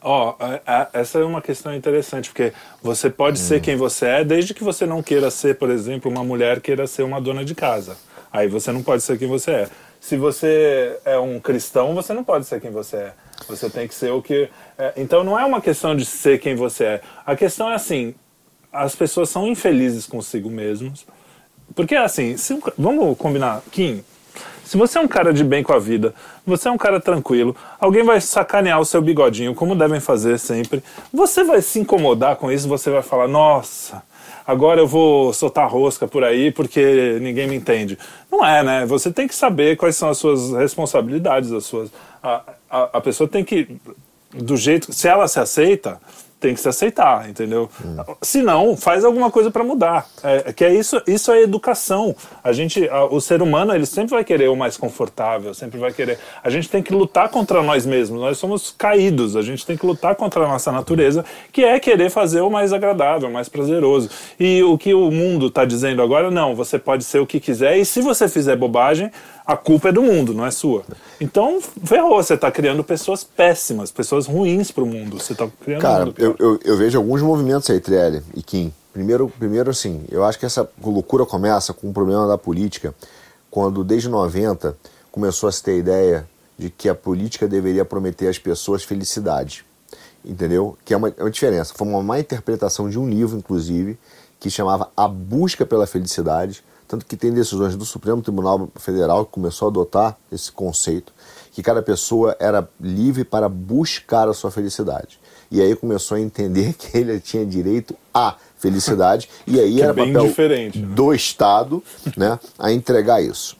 [0.00, 2.52] Ó, a- essa é uma questão interessante, porque
[2.82, 6.22] você pode ser quem você é, desde que você não queira ser, por exemplo, uma
[6.22, 7.96] mulher queira ser uma dona de casa.
[8.30, 9.68] Aí você não pode ser quem você é.
[10.00, 13.12] Se você é um cristão, você não pode ser quem você é.
[13.48, 14.50] Você tem que ser o que.
[14.76, 17.00] é, então não é uma questão de ser quem você é.
[17.24, 18.14] A questão é assim:
[18.74, 21.06] as pessoas são infelizes consigo mesmos.
[21.74, 24.02] Porque assim, se vamos combinar, Kim,
[24.64, 26.14] se você é um cara de bem com a vida,
[26.44, 30.82] você é um cara tranquilo, alguém vai sacanear o seu bigodinho, como devem fazer sempre,
[31.12, 34.02] você vai se incomodar com isso, você vai falar, nossa,
[34.46, 37.98] agora eu vou soltar rosca por aí porque ninguém me entende.
[38.30, 38.86] Não é, né?
[38.86, 41.90] Você tem que saber quais são as suas responsabilidades, as suas.
[42.22, 43.76] A, a, a pessoa tem que.
[44.32, 44.92] Do jeito.
[44.92, 46.00] Se ela se aceita,
[46.40, 47.70] tem que se aceitar, entendeu?
[48.20, 50.06] Se não, faz alguma coisa para mudar.
[50.22, 52.14] É, que é isso, isso é educação.
[52.42, 55.92] A gente, a- o ser humano, ele sempre vai querer o mais confortável, sempre vai
[55.92, 56.18] querer.
[56.42, 58.20] A gente tem que lutar contra nós mesmos.
[58.20, 59.36] Nós somos caídos.
[59.36, 62.72] A gente tem que lutar contra a nossa natureza, que é querer fazer o mais
[62.74, 64.10] agradável, o mais prazeroso.
[64.38, 67.78] E o que o mundo está dizendo agora, não, você pode ser o que quiser.
[67.78, 69.10] E se você fizer bobagem,
[69.46, 70.84] a culpa é do mundo, não é sua.
[71.20, 75.18] Então, ferrou, você está criando pessoas péssimas, pessoas ruins para o mundo.
[75.18, 78.72] Você está criando um Cara, eu, eu, eu vejo alguns movimentos aí, Trelli e Kim.
[78.92, 82.94] Primeiro, primeiro, assim, eu acho que essa loucura começa com o problema da política,
[83.50, 84.76] quando desde 90
[85.10, 89.64] começou a se ter a ideia de que a política deveria prometer às pessoas felicidade.
[90.24, 90.78] Entendeu?
[90.84, 91.74] Que é uma, é uma diferença.
[91.76, 93.98] Foi uma má interpretação de um livro, inclusive,
[94.40, 96.64] que chamava A Busca pela Felicidade.
[96.86, 101.12] Tanto que tem decisões do Supremo Tribunal Federal que começou a adotar esse conceito,
[101.52, 105.18] que cada pessoa era livre para buscar a sua felicidade.
[105.50, 109.84] E aí começou a entender que ele tinha direito à felicidade, e aí Que é
[109.84, 110.94] era bem papel diferente, né?
[110.94, 111.82] do Estado
[112.16, 113.56] né, a entregar isso.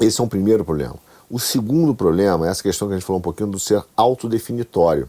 [0.00, 0.96] Esse é um primeiro problema.
[1.28, 5.08] O segundo problema é essa questão que a gente falou um pouquinho do ser autodefinitório.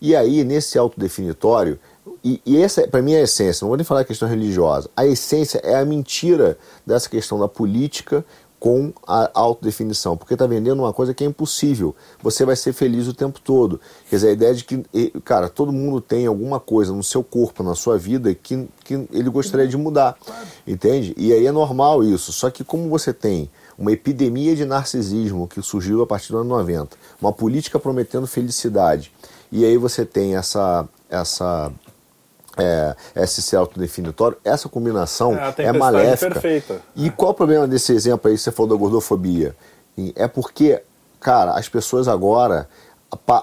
[0.00, 1.78] E aí, nesse autodefinitório,
[2.24, 4.88] e, e essa para mim é a essência, não vou nem falar da questão religiosa,
[4.96, 6.56] a essência é a mentira
[6.86, 8.24] dessa questão da política
[8.64, 11.94] com a autodefinição, porque está vendendo uma coisa que é impossível.
[12.22, 13.78] Você vai ser feliz o tempo todo.
[14.08, 14.82] Quer dizer, a ideia de que,
[15.22, 19.28] cara, todo mundo tem alguma coisa no seu corpo, na sua vida, que, que ele
[19.28, 20.16] gostaria de mudar.
[20.66, 21.12] Entende?
[21.18, 22.32] E aí é normal isso.
[22.32, 26.48] Só que como você tem uma epidemia de narcisismo que surgiu a partir do ano
[26.48, 29.12] 90, uma política prometendo felicidade,
[29.52, 31.70] e aí você tem essa, essa
[32.56, 36.30] é, esse ser autodefinitório, essa combinação É é, maléfica.
[36.32, 36.80] perfeita.
[36.94, 39.56] E qual o problema desse exemplo aí que você falou da gordofobia?
[40.16, 40.82] É porque,
[41.20, 42.68] cara, as pessoas agora,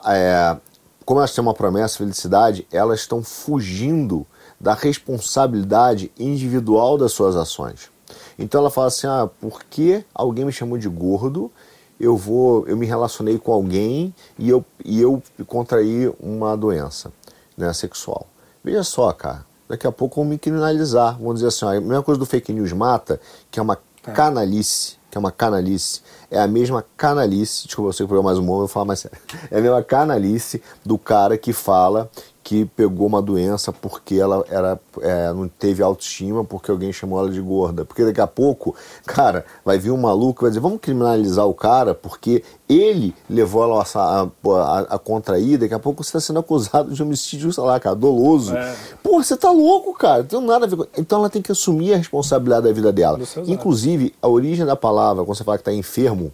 [0.07, 0.57] é,
[1.05, 4.25] como elas têm uma promessa de felicidade, elas estão fugindo
[4.59, 7.89] da responsabilidade individual das suas ações.
[8.37, 11.51] Então ela fala assim: ah, porque alguém me chamou de gordo,
[11.99, 17.11] eu vou, eu me relacionei com alguém e eu, e eu contraí uma doença
[17.57, 18.27] né, sexual.
[18.63, 21.17] Veja só, cara, daqui a pouco vão me criminalizar.
[21.19, 24.97] Vão dizer assim: ó, a mesma coisa do fake news mata, que é uma canalice,
[25.09, 28.41] que é uma canalice, é a mesma canalice, desculpa, eu sei que foi mais um
[28.41, 29.17] momento, eu vou falar mais sério.
[29.51, 32.09] É a mesma canalice do cara que fala
[32.51, 37.29] que pegou uma doença porque ela era, é, não teve autoestima, porque alguém chamou ela
[37.29, 37.85] de gorda.
[37.85, 38.75] Porque daqui a pouco,
[39.05, 43.63] cara, vai vir um maluco e vai dizer, vamos criminalizar o cara porque ele levou
[43.63, 47.63] ela a, a, a, contrair, daqui a pouco você está sendo acusado de homicídio, sei
[47.63, 48.53] lá, cara, doloso.
[48.53, 48.75] É.
[49.01, 50.17] Pô, você tá louco, cara.
[50.23, 50.85] Não tem nada a ver com...
[50.97, 53.15] Então ela tem que assumir a responsabilidade da vida dela.
[53.15, 53.47] Atos.
[53.47, 56.33] Inclusive, a origem da palavra, quando você fala que tá enfermo,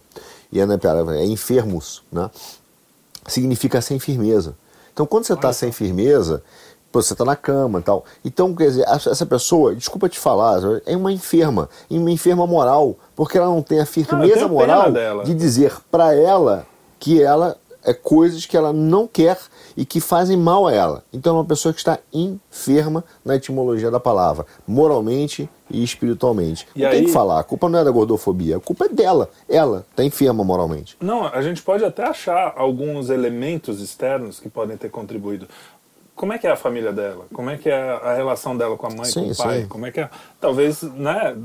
[0.50, 0.76] e é, né,
[1.16, 2.28] é enfermos, né?
[3.28, 4.56] Significa sem firmeza.
[4.92, 6.42] Então, quando você está sem firmeza,
[6.92, 8.04] você está na cama e tal.
[8.24, 12.96] Então, quer dizer, essa pessoa, desculpa te falar, é uma enferma, e uma enferma moral,
[13.14, 15.24] porque ela não tem a firmeza moral dela.
[15.24, 16.66] de dizer para ela
[16.98, 19.38] que ela é coisas que ela não quer
[19.76, 21.04] e que fazem mal a ela.
[21.12, 26.66] Então é uma pessoa que está enferma na etimologia da palavra, moralmente e espiritualmente.
[26.74, 28.88] E não tem aí- que falar, a culpa não é da gordofobia, a culpa é
[28.88, 29.30] dela.
[29.48, 30.96] Ela está enferma moralmente.
[31.00, 35.46] Não, a gente pode até achar alguns elementos externos que podem ter contribuído.
[36.18, 37.26] Como é que é a família dela?
[37.32, 39.60] Como é que é a relação dela com a mãe, Sim, com o pai?
[39.62, 39.68] sim.
[39.68, 40.10] Como é que é?
[40.40, 41.36] Talvez, né?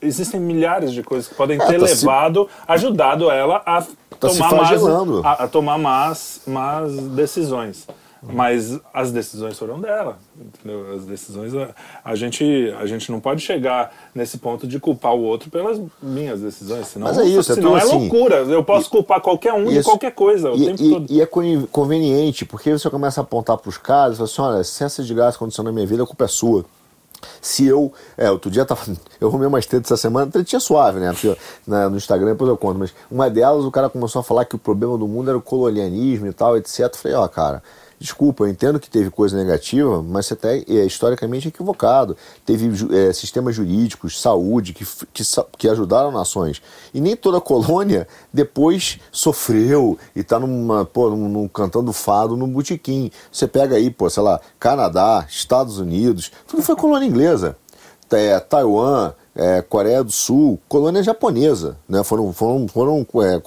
[0.00, 3.82] Existem milhares de coisas que podem É, ter tá se- levado, ajudado ela a
[4.18, 4.82] Tá se tomar mais,
[5.24, 7.86] a, a tomar más, más decisões.
[8.22, 10.92] Mas as decisões foram dela, entendeu?
[10.94, 11.68] As decisões a,
[12.04, 12.44] a gente
[12.80, 17.06] a gente não pode chegar nesse ponto de culpar o outro pelas minhas decisões, senão,
[17.06, 17.96] Mas é isso, é senão é assim.
[17.96, 18.36] loucura.
[18.38, 21.06] Eu posso culpar qualquer um de qualquer coisa o e, tempo e- todo.
[21.12, 24.42] e é conven- conveniente, porque você começa a apontar para os caras e fala assim:
[24.42, 26.64] olha, se essa desgraça aconteceu na minha vida, a culpa é sua.
[27.40, 27.92] Se eu.
[28.16, 28.80] É, outro dia tava,
[29.20, 31.12] eu arrumei umas tretas essa semana, tretinha suave, né?
[31.12, 34.44] Porque, né, no Instagram depois eu conto, mas uma delas o cara começou a falar
[34.44, 36.80] que o problema do mundo era o colonialismo e tal, etc.
[36.80, 37.62] Eu falei, ó, cara,
[37.98, 42.16] desculpa, eu entendo que teve coisa negativa, mas você está é, historicamente equivocado.
[42.46, 45.22] Teve é, sistemas jurídicos, saúde, que, que,
[45.56, 46.62] que ajudaram nações.
[46.94, 52.46] E nem toda colônia depois sofreu e tá numa, pô, num, num- cantando fado no
[52.46, 53.10] botequim.
[53.32, 57.56] Você pega aí, pô, sei lá, Canadá, Estados Unidos, tudo foi colônia inglesa.
[58.10, 62.02] É, Taiwan, é, Coreia do Sul, colônia japonesa, né?
[62.02, 63.40] Foram, foram, foram é.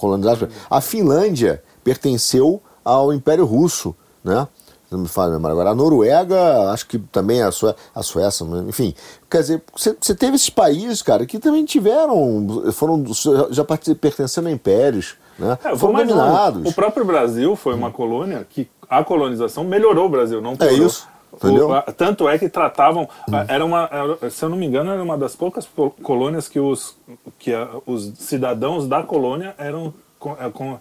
[0.70, 3.94] A Finlândia pertenceu ao Império Russo,
[4.24, 4.46] né?
[4.90, 5.70] Não me fala memória agora.
[5.70, 8.64] A Noruega, acho que também a, Sué a Suécia, né?
[8.68, 8.94] enfim.
[9.30, 13.02] Quer dizer, você teve esses países, cara, que também tiveram, foram,
[13.50, 15.58] já pertencendo a impérios, né?
[15.64, 16.70] É, foram dominados.
[16.70, 20.76] O próprio Brasil foi uma colônia que a colonização melhorou o Brasil, não piorou.
[20.76, 21.08] É isso?
[21.40, 23.08] O- a- tanto é que tratavam.
[23.32, 26.46] a- Era uma, era- se eu não me engano, era uma das poucas po- colônias
[26.48, 26.94] que os,
[27.38, 30.78] que a- os cidadãos da colônia eram co- é, com-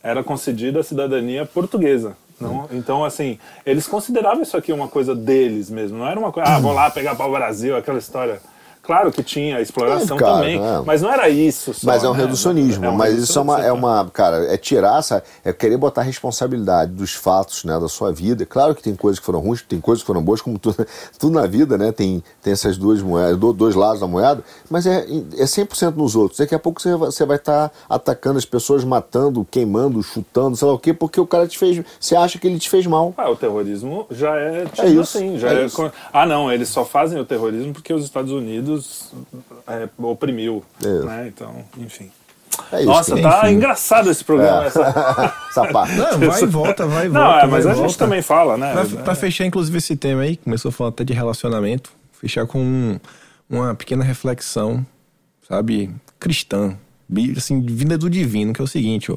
[0.00, 2.16] era concedida a cidadania portuguesa.
[2.40, 5.98] Não, então, assim, eles consideravam isso aqui uma coisa deles mesmo.
[5.98, 8.40] Não era uma coisa, ah, vou lá pegar para o Brasil, aquela história.
[8.82, 10.82] Claro que tinha a exploração É, cara, também, é.
[10.84, 12.20] mas não era isso só, Mas é um né?
[12.22, 12.84] reducionismo.
[12.84, 14.10] É um mas isso é uma, é uma.
[14.12, 15.22] Cara, é tirar essa.
[15.44, 18.44] É querer botar a responsabilidade dos fatos, né, da sua vida.
[18.46, 20.86] Claro que tem coisas que foram ruins, tem coisas que foram boas, como tudo,
[21.18, 21.92] tudo na vida, né?
[21.92, 25.04] Tem, tem essas duas moedas, do- dois lados da moeda, mas é,
[25.36, 26.38] é 100% nos outros.
[26.38, 30.66] Daqui a pouco você vai- você vai estar atacando as pessoas, matando, queimando, chutando, sei
[30.66, 31.84] lá o quê, porque o cara te fez.
[32.00, 33.12] Você acha que ele te fez mal.
[33.16, 35.38] Ah, o terrorismo já é tido É isso, assim.
[35.38, 35.92] Já é isso.
[36.12, 38.69] Ah, não, eles só fazem o terrorismo porque os Estados Unidos
[39.66, 40.64] é, oprimiu.
[40.84, 40.86] É.
[41.04, 41.28] Né?
[41.28, 42.10] Então, enfim.
[42.72, 42.86] É isso.
[42.86, 43.54] Nossa, tá enfim.
[43.56, 44.64] engraçado esse programa.
[44.66, 45.34] Essa...
[45.50, 45.94] essa parte.
[45.94, 47.28] Não, vai e volta, vai e volta.
[47.28, 47.98] Não, é, mas a e gente volta.
[47.98, 48.72] também fala, né?
[48.72, 53.00] Pra, pra fechar, inclusive, esse tema aí, começou falando até de relacionamento, fechar com um-
[53.48, 54.84] uma pequena reflexão,
[55.48, 56.76] sabe, cristã,
[57.36, 59.16] assim, vinda do divino, que é o seguinte, ó.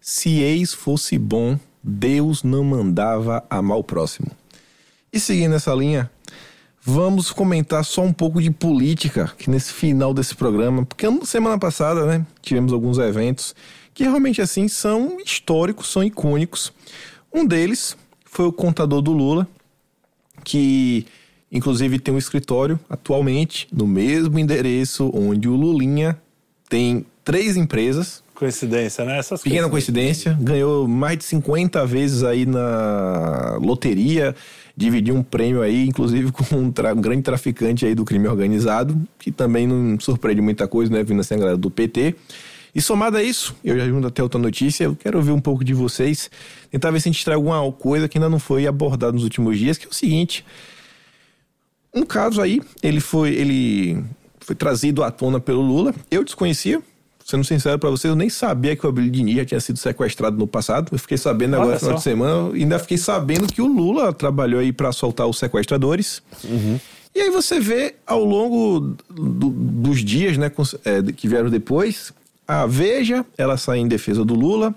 [0.00, 4.28] Se ex fosse bom, Deus não mandava amar o próximo.
[5.12, 6.10] E seguindo essa linha,
[6.84, 12.04] vamos comentar só um pouco de política aqui nesse final desse programa, porque semana passada,
[12.06, 13.54] né, tivemos alguns eventos
[13.94, 16.72] que realmente assim são históricos, são icônicos.
[17.32, 19.46] Um deles foi o contador do Lula,
[20.42, 21.06] que
[21.50, 26.18] inclusive tem um escritório atualmente no mesmo endereço onde o Lulinha
[26.68, 29.18] tem três empresas, Coincidência, né?
[29.18, 34.34] Essas Pequena coincidência, ganhou mais de 50 vezes aí na loteria,
[34.76, 39.30] dividiu um prêmio aí, inclusive com um, um grande traficante aí do crime organizado, que
[39.30, 42.14] também não surpreende muita coisa, né, vindo assim galera do PT.
[42.74, 45.62] E somado a isso, eu já junto até outra notícia, eu quero ouvir um pouco
[45.62, 46.30] de vocês,
[46.70, 49.58] tentar ver se a gente traz alguma coisa que ainda não foi abordada nos últimos
[49.58, 50.42] dias, que é o seguinte,
[51.94, 54.02] um caso aí, ele foi, ele
[54.40, 55.94] foi trazido à tona pelo Lula.
[56.10, 56.82] Eu desconhecia,
[57.24, 60.36] sendo sincero pra vocês, eu nem sabia que o Abílio Diniz já tinha sido sequestrado
[60.36, 60.88] no passado.
[60.92, 64.60] Eu fiquei sabendo agora no final de semana, ainda fiquei sabendo que o Lula trabalhou
[64.60, 66.22] aí pra soltar os sequestradores.
[67.14, 70.50] E aí você vê ao longo do- dos dias, né,
[70.84, 72.12] é, que vieram depois,
[72.48, 74.74] a Veja, ela sai em defesa do Lula,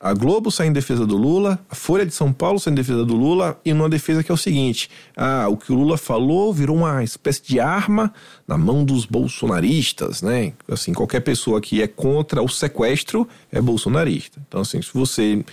[0.00, 3.04] a Globo sai em defesa do Lula, a Folha de São Paulo sai em defesa
[3.04, 6.54] do Lula, e numa defesa que é o seguinte: ah, o que o Lula falou
[6.54, 8.10] virou uma espécie de arma
[8.48, 10.54] na mão dos bolsonaristas, né?
[10.70, 14.40] Assim, qualquer pessoa que é contra o sequestro é bolsonarista.
[14.48, 15.44] Então, assim, se você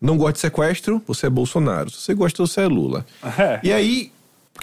[0.00, 1.88] não gosta de sequestro, você é Bolsonaro.
[1.88, 3.06] Se você gosta, você é Lula.
[3.38, 3.60] É.
[3.62, 4.12] E aí,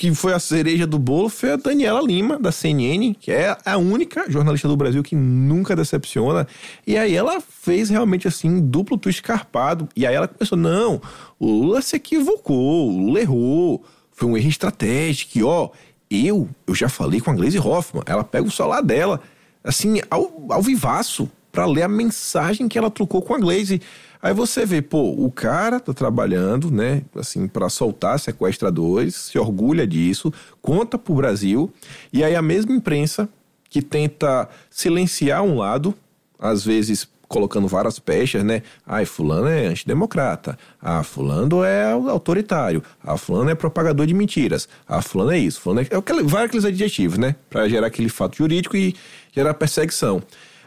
[0.02, 3.78] que foi a cereja do bolo, foi a Daniela Lima, da CNN, que é a
[3.78, 6.48] única jornalista do Brasil que nunca decepciona.
[6.88, 9.88] E aí ela fez realmente assim, um duplo twist carpado.
[9.96, 11.00] E aí ela começou: não,
[11.40, 15.38] o Lula se equivocou, o Lula errou, foi um erro estratégico.
[15.38, 15.70] E ó,
[16.10, 19.22] eu, eu já falei com a Glaze Hoffman, ela pega o celular dela,
[19.64, 23.82] assim, ao, ao vivaço, pra ler a mensagem que ela trocou com a Glaze.
[24.22, 29.88] Aí você vê, pô, o cara tá trabalhando, né, assim, para soltar sequestradores, se orgulha
[29.88, 30.32] disso,
[30.62, 31.74] conta pro Brasil,
[32.14, 33.28] e aí a mesma imprensa
[33.68, 35.96] que tenta silenciar um lado,
[36.38, 38.62] às vezes colocando várias pechas, né?
[38.86, 40.60] Ai, fulano é antidemocrata.
[40.82, 42.84] Ah, fulano é autoritário.
[43.02, 44.68] Ah, fulano é propagador de mentiras.
[44.86, 45.62] Ah, fulano é isso.
[45.62, 45.88] Fulano é...
[45.90, 47.38] é aquele- vários aqueles adjetivos, né?
[47.50, 48.94] Para gerar aquele fato jurídico e
[49.34, 50.22] gerar perseguição.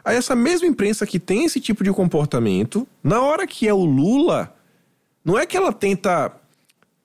[0.04, 3.84] Aí essa mesma imprensa que tem esse tipo de comportamento, na hora que é o
[3.84, 4.54] Lula,
[5.24, 6.32] não é que ela tenta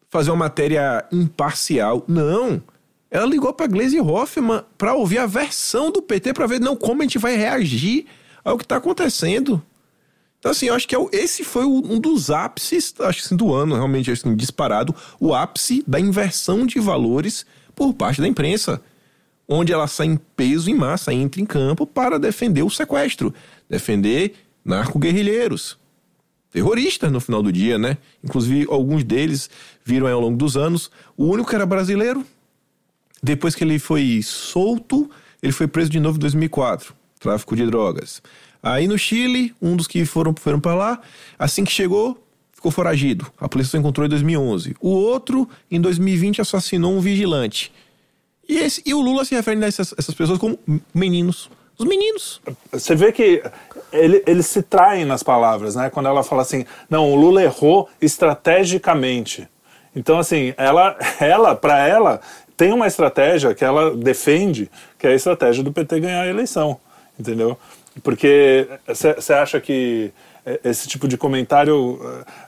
[0.10, 2.62] fazer uma matéria imparcial, não.
[3.10, 7.02] Ela ligou para Glaze Hoffman para ouvir a versão do PT para ver não como
[7.02, 8.06] a gente vai reagir
[8.44, 9.64] ao que está acontecendo.
[10.40, 13.76] Então, assim, eu acho que é esse foi um dos ápices, acho assim, do ano,
[13.76, 17.46] realmente, assim, disparado, o ápice da inversão de valores
[17.76, 18.82] por parte da imprensa.
[19.52, 23.34] Onde ela sai em peso, em massa, entra em campo para defender o sequestro,
[23.68, 25.80] defender narco-guerrilheiros
[26.52, 27.98] terroristas no final do dia, né?
[28.24, 29.50] Inclusive, alguns deles
[29.84, 30.92] viram aí ao longo dos anos.
[31.16, 32.26] O único que era brasileiro,
[33.22, 35.10] depois que ele foi solto,
[35.42, 38.22] ele foi preso de novo em 2004, tráfico de drogas.
[38.62, 41.02] Aí no Chile, um dos que foram, foram para lá,
[41.38, 42.22] assim que chegou,
[42.52, 43.28] ficou foragido.
[43.40, 44.76] A polícia só encontrou em 2011.
[44.82, 47.72] O outro, em 2020, assassinou um vigilante.
[48.50, 50.58] E, esse, e o Lula se refere a essas, essas pessoas como
[50.94, 51.52] meninos.
[51.78, 52.42] Os meninos.
[52.74, 53.42] Você vê que
[53.94, 55.90] ele- eles se traem nas palavras, né?
[55.90, 59.48] Quando ela fala assim, não, o Lula errou estrategicamente.
[59.96, 62.20] Então, assim, ela, ela para ela,
[62.58, 66.78] tem uma estratégia que ela defende, que é a estratégia do PT ganhar a eleição,
[67.18, 67.58] entendeu?
[68.04, 70.12] Porque você acha que
[70.64, 72.00] esse tipo de comentário.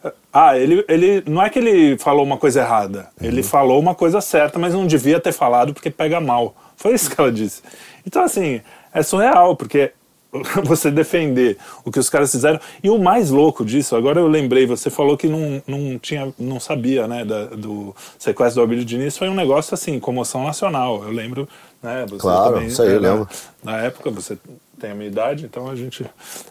[0.04, 1.24] eh, Ah, ele, ele.
[1.28, 3.10] Não é que ele falou uma coisa errada.
[3.22, 6.56] Ele falou uma coisa certa, mas não devia ter falado porque pega mal.
[6.78, 7.62] Foi isso que ela disse.
[8.06, 8.62] Então, assim,
[8.94, 9.91] é surreal, porque
[10.64, 12.60] você defender o que os caras fizeram.
[12.82, 16.60] E o mais louco disso, agora eu lembrei, você falou que não, não, tinha, não
[16.60, 21.03] sabia né, da, do sequestro do Abílio Diniz, foi um negócio assim, comoção nacional.
[21.03, 21.48] Eu lembro,
[21.84, 22.06] né?
[22.10, 23.30] Você claro, também, isso aí, eu né, lembro.
[23.64, 24.38] Na época, você
[24.82, 26.03] tem a minha idade, então a gente.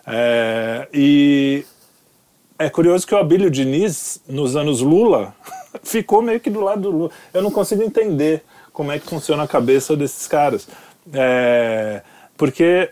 [0.07, 1.65] É, e
[2.59, 5.35] é curioso que o Abílio Diniz, nos anos Lula,
[5.83, 7.11] ficou meio que do lado do Lula.
[7.35, 10.69] Eu não consigo entender como é que funciona a cabeça desses caras.
[11.13, 12.03] É,
[12.37, 12.91] porque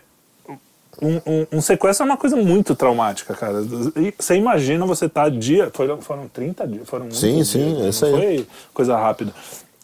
[1.01, 3.61] um, um, um, sequestro é uma coisa muito traumática, cara.
[3.95, 5.71] E você imagina você tá dia.
[5.73, 6.89] Foram, foram 30 dias.
[6.89, 8.11] Foram sim, sim, dias, é isso aí.
[8.11, 9.33] Foi coisa rápida.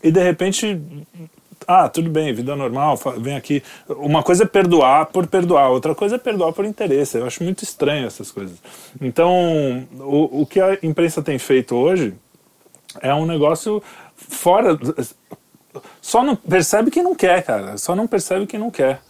[0.04, 0.82] E de repente.
[1.68, 3.64] Ah, tudo bem, vida normal, vem aqui.
[3.88, 7.18] Uma coisa é perdoar por perdoar, outra coisa é perdoar por interesse.
[7.18, 8.58] Eu acho muito estranho essas coisas.
[9.02, 12.14] Então, o, o que a imprensa tem feito hoje
[13.02, 13.82] é um negócio
[14.16, 14.78] fora.
[16.02, 17.78] Só não percebe quem não quer, cara.
[17.78, 19.02] Só não percebe quem não quer.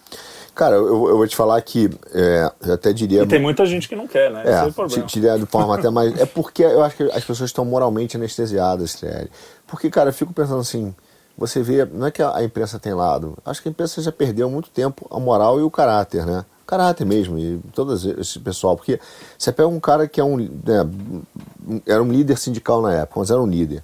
[0.56, 3.23] Cara, eu, eu vou te falar que é, eu até diria.
[3.23, 4.44] E tem muita gente que não quer, né?
[4.45, 5.06] É, Esse é o problema.
[5.06, 6.18] diria de forma até mais.
[6.18, 9.27] É porque eu acho que as pessoas estão moralmente anestesiadas, Triel.
[9.68, 10.95] Porque, cara, eu fico pensando assim.
[11.38, 13.38] Você vê, não é que a imprensa tem lado.
[13.45, 16.45] Acho que a imprensa já perdeu há muito tempo a moral e o caráter, né?
[16.64, 18.76] O caráter mesmo, e todo esse pessoal.
[18.76, 18.99] Porque
[19.38, 23.30] você pega um cara que é um, né, era um líder sindical na época, mas
[23.30, 23.84] era um líder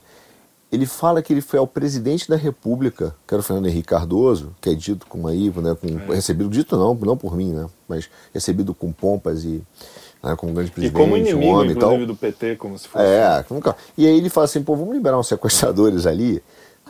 [0.72, 4.56] ele fala que ele foi ao presidente da República, que era o Fernando Henrique Cardoso,
[4.61, 6.15] que é dito com uma IVA, né, com, é.
[6.15, 9.61] recebido, dito não, não por mim, né, mas recebido com pompas e
[10.23, 12.07] né, como grande presidente, e como inimigo, um homem inclusive, e tal.
[12.07, 13.03] do PT, como se fosse.
[13.03, 13.76] É, nunca.
[13.98, 16.41] E aí ele fala assim, pô, vamos liberar uns sequestradores ali.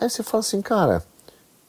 [0.02, 1.04] Aí você fala assim, cara,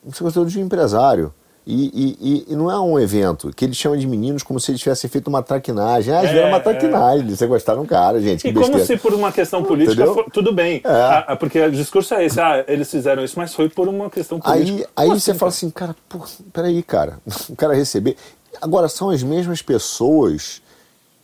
[0.02, 1.32] um sequestrador de um empresário.
[1.64, 4.80] E, e, e, não é um evento que eles chamam de meninos como se eles
[4.80, 6.12] tivessem feito uma traquinagem.
[6.12, 7.24] Ah, eles é, uma traquinagem, é.
[7.24, 8.48] eles sequestraram um cara, gente.
[8.48, 10.80] E como se por uma questão política, for, tudo bem.
[10.82, 11.24] É.
[11.28, 14.40] Ah, porque o discurso é esse, ah, eles fizeram isso, mas foi por uma questão
[14.40, 14.88] política.
[14.96, 15.38] Aí, aí assim, você cara?
[15.38, 16.18] fala assim, cara, pô,
[16.52, 17.18] peraí, cara,
[17.48, 18.16] o cara receber.
[18.60, 20.60] Agora, são as mesmas pessoas,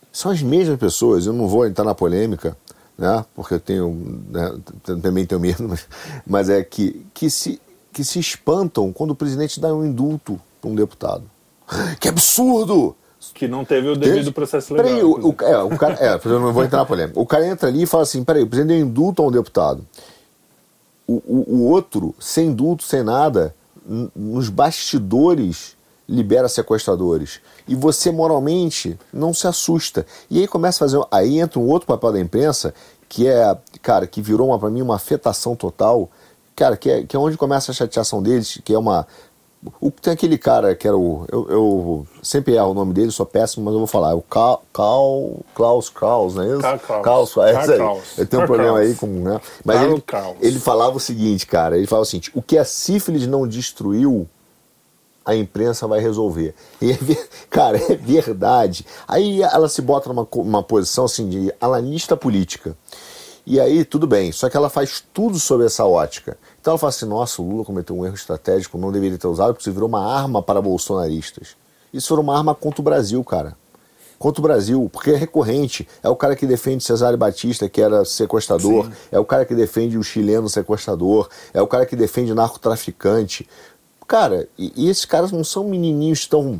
[0.09, 2.55] são as mesmas pessoas, eu não vou entrar na polêmica,
[2.99, 4.59] né, porque eu tenho, né,
[5.01, 5.87] também tenho medo, mas,
[6.27, 7.59] mas é que, que se
[7.91, 11.23] que se espantam quando o presidente dá um indulto para um deputado.
[11.99, 12.95] Que absurdo!
[13.33, 14.87] Que não teve o devido processo legal.
[14.87, 17.19] Peraí, o, o, é, o cara, é, eu não vou entrar na polêmica.
[17.19, 19.85] O cara entra ali e fala assim: peraí, o presidente deu indulto a um deputado.
[21.07, 23.53] O, o, o outro, sem indulto, sem nada,
[24.15, 25.75] nos bastidores
[26.09, 27.39] libera sequestradores.
[27.67, 30.05] E você moralmente não se assusta.
[30.29, 31.01] E aí começa a fazer.
[31.11, 32.73] Aí entra um outro papel da imprensa,
[33.07, 36.09] que é, cara, que virou uma, para mim uma afetação total
[36.59, 39.07] Cara, que é, que é onde começa a chateação deles, que é uma.
[39.79, 41.25] O, tem aquele cara que era o.
[41.31, 44.11] Eu, eu sempre erro o nome dele, sou péssimo, mas eu vou falar.
[44.11, 46.59] É o Cal, Cal, Klaus Kraus, não é isso?
[46.85, 47.31] Klaus.
[47.31, 48.01] Klaus, é isso aí.
[48.17, 49.07] Eu tenho um problema aí com.
[49.07, 49.39] Né?
[49.63, 50.03] Mas ele,
[50.41, 54.27] ele falava o seguinte, cara: ele falava o seguinte, o que a sífilis não destruiu,
[55.29, 56.55] a imprensa vai resolver.
[56.81, 56.97] E é,
[57.49, 58.85] cara, é verdade.
[59.07, 62.75] Aí ela se bota numa, numa posição assim de analista política.
[63.45, 66.37] E aí, tudo bem, só que ela faz tudo sobre essa ótica.
[66.61, 69.53] Então ela fala assim: nossa, o Lula cometeu um erro estratégico, não deveria ter usado,
[69.53, 71.55] porque isso virou uma arma para bolsonaristas.
[71.91, 73.55] Isso foi uma arma contra o Brasil, cara.
[74.19, 75.87] Contra o Brasil, porque é recorrente.
[76.03, 78.85] É o cara que defende Cesário Batista, que era sequestrador.
[78.85, 78.91] Sim.
[79.13, 81.29] É o cara que defende o chileno sequestrador.
[81.53, 83.47] É o cara que defende narcotraficante.
[84.09, 86.59] Cara, e, e esses caras não são menininhos estão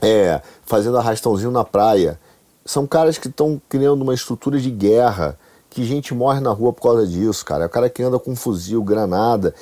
[0.00, 2.16] é, fazendo arrastãozinho na praia.
[2.64, 5.36] São caras que estão criando uma estrutura de guerra
[5.68, 7.64] que gente morre na rua por causa disso, cara.
[7.64, 9.52] É o cara que anda com fuzil, granada.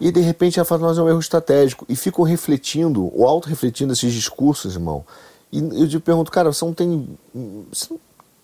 [0.00, 1.86] E de repente ela fala, mas é um erro estratégico.
[1.88, 5.04] E ficam refletindo, ou auto-refletindo esses discursos, irmão.
[5.52, 7.08] E eu te pergunto, cara, você não tem.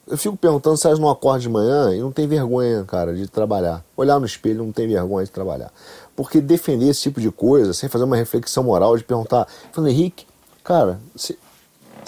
[0.07, 3.27] Eu fico perguntando se elas não acordam de manhã e não tem vergonha, cara, de
[3.27, 3.85] trabalhar.
[3.97, 5.73] Olhar no espelho não tem vergonha de trabalhar.
[6.17, 10.27] Porque defender esse tipo de coisa, sem fazer uma reflexão moral, de perguntar, falando, Henrique,
[10.63, 11.37] cara, você,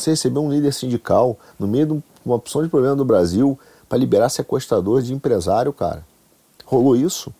[0.05, 3.59] recebeu um líder sindical no meio de uma opção de problema do Brasil,
[3.89, 6.05] para liberar sequestrador de empresário, cara.
[6.65, 7.33] Rolou isso.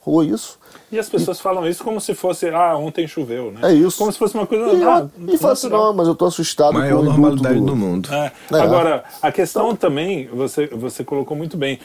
[0.00, 0.58] Rolou isso.
[0.90, 1.42] E as pessoas e...
[1.42, 3.60] falam isso como se fosse, ah, ontem choveu, né?
[3.70, 3.98] É isso.
[3.98, 4.72] Como se fosse uma coisa.
[4.72, 7.66] E, ah, e fala assim, não, mas eu tô assustado Maior com o normalidade do...
[7.66, 8.12] do mundo.
[8.12, 8.32] É.
[8.52, 8.60] É.
[8.60, 9.76] Agora, a questão então...
[9.76, 11.78] também, você, você colocou muito bem.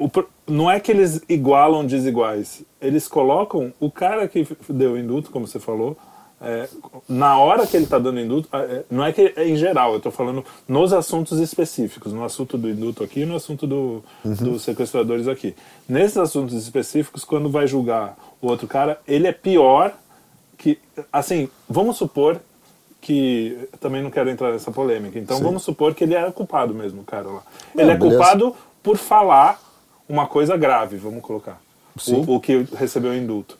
[0.00, 0.10] O,
[0.48, 2.62] não é que eles igualam desiguais.
[2.80, 5.94] Eles colocam o cara que deu indulto, como você falou,
[6.40, 6.66] é,
[7.06, 9.98] na hora que ele está dando indulto, é, não é que é em geral, eu
[9.98, 14.34] estou falando nos assuntos específicos, no assunto do indulto aqui e no assunto do, uhum.
[14.34, 15.54] dos sequestradores aqui.
[15.86, 19.92] Nesses assuntos específicos, quando vai julgar o outro cara, ele é pior
[20.56, 20.78] que.
[21.12, 22.40] Assim, vamos supor
[23.02, 23.68] que.
[23.78, 25.42] Também não quero entrar nessa polêmica, então Sim.
[25.42, 27.42] vamos supor que ele era culpado mesmo, o cara lá.
[27.74, 28.16] Não, ele é beleza.
[28.16, 29.60] culpado por falar
[30.10, 31.58] uma coisa grave, vamos colocar.
[32.08, 33.56] O, o que recebeu o indulto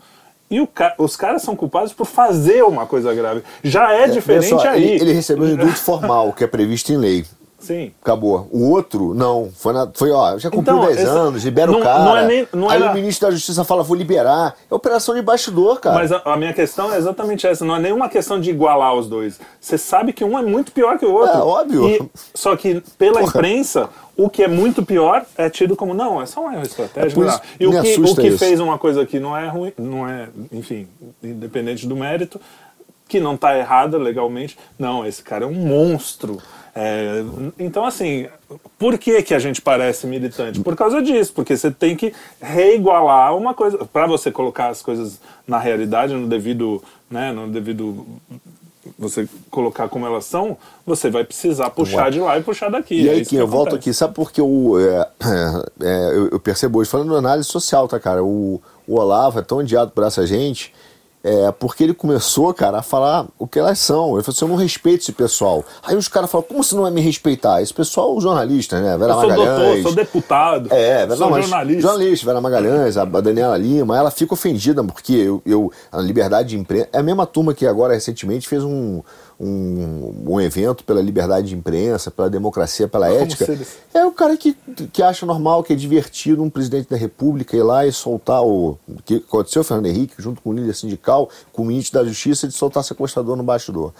[0.50, 3.42] E ca- os caras são culpados por fazer uma coisa grave.
[3.62, 4.82] Já é, diferente Olha só, aí.
[4.84, 7.24] Ele, ele recebeu o indulto formal, que é previsto em lei.
[7.58, 7.92] Sim.
[8.00, 8.48] Acabou.
[8.50, 9.50] O outro, não.
[9.54, 12.04] Foi, na, foi ó, já cumpriu Então, 10 esse- anos, libera não- o cara.
[12.04, 14.56] não é nem- não Aí era- o ministro da Justiça fala, vou liberar.
[14.70, 15.94] É operação de bastidor, cara.
[15.96, 17.62] Mas a, a minha questão é exatamente essa.
[17.62, 19.38] Não é nenhuma questão de igualar os dois.
[19.60, 21.36] Você sabe que um é muito pior que o outro.
[21.36, 21.86] É, óbvio.
[21.90, 23.90] E- só que pela imprensa,
[24.24, 27.22] o que é muito pior é tido como não, é só um erro estratégico.
[27.22, 28.38] É isso E o que, o que isso.
[28.38, 30.86] fez uma coisa que não é ruim, não é, enfim,
[31.22, 32.40] independente do mérito,
[33.08, 34.58] que não está errada legalmente.
[34.78, 36.38] Não, esse cara é um monstro.
[36.74, 37.24] É,
[37.58, 38.28] então, assim,
[38.78, 40.60] por que, que a gente parece militante?
[40.60, 43.84] Por causa disso, porque você tem que reigualar uma coisa.
[43.84, 46.82] Para você colocar as coisas na realidade, no devido.
[47.10, 48.06] Né, no devido
[49.00, 53.00] você colocar como elas são, você vai precisar puxar de lá e puxar daqui.
[53.00, 55.08] E É aí, que eu volto aqui, sabe por que o, é,
[55.80, 58.22] é, eu, eu percebo hoje, falando de análise social, tá, cara?
[58.22, 60.74] O, o Olavo é tão odiado por essa gente,
[61.22, 64.14] é, porque ele começou, cara, a falar o que elas são.
[64.14, 65.62] Ele falou assim: eu não respeito esse pessoal.
[65.82, 67.60] Aí os caras falam: como você não vai me respeitar?
[67.60, 68.96] Esse pessoal, os jornalistas, né?
[68.96, 69.58] Vera Eu sou Magalhães.
[69.58, 71.82] doutor, sou deputado, É, sou não, jornalista.
[71.82, 76.50] jornalista, Vera Magalhães, a a Daniela Lima, ela fica ofendida porque eu, eu a liberdade
[76.50, 76.88] de imprensa.
[76.92, 79.02] É a mesma turma que agora recentemente fez um,
[79.40, 83.58] um, um evento pela liberdade de imprensa, pela democracia, pela Como ética.
[83.94, 84.54] É o cara que,
[84.92, 88.78] que acha normal, que é divertido um presidente da República ir lá e soltar o.
[88.86, 92.46] o que aconteceu, Fernando Henrique, junto com o líder sindical, com o ministro da Justiça,
[92.46, 93.94] de soltar sequestrador no bastidor.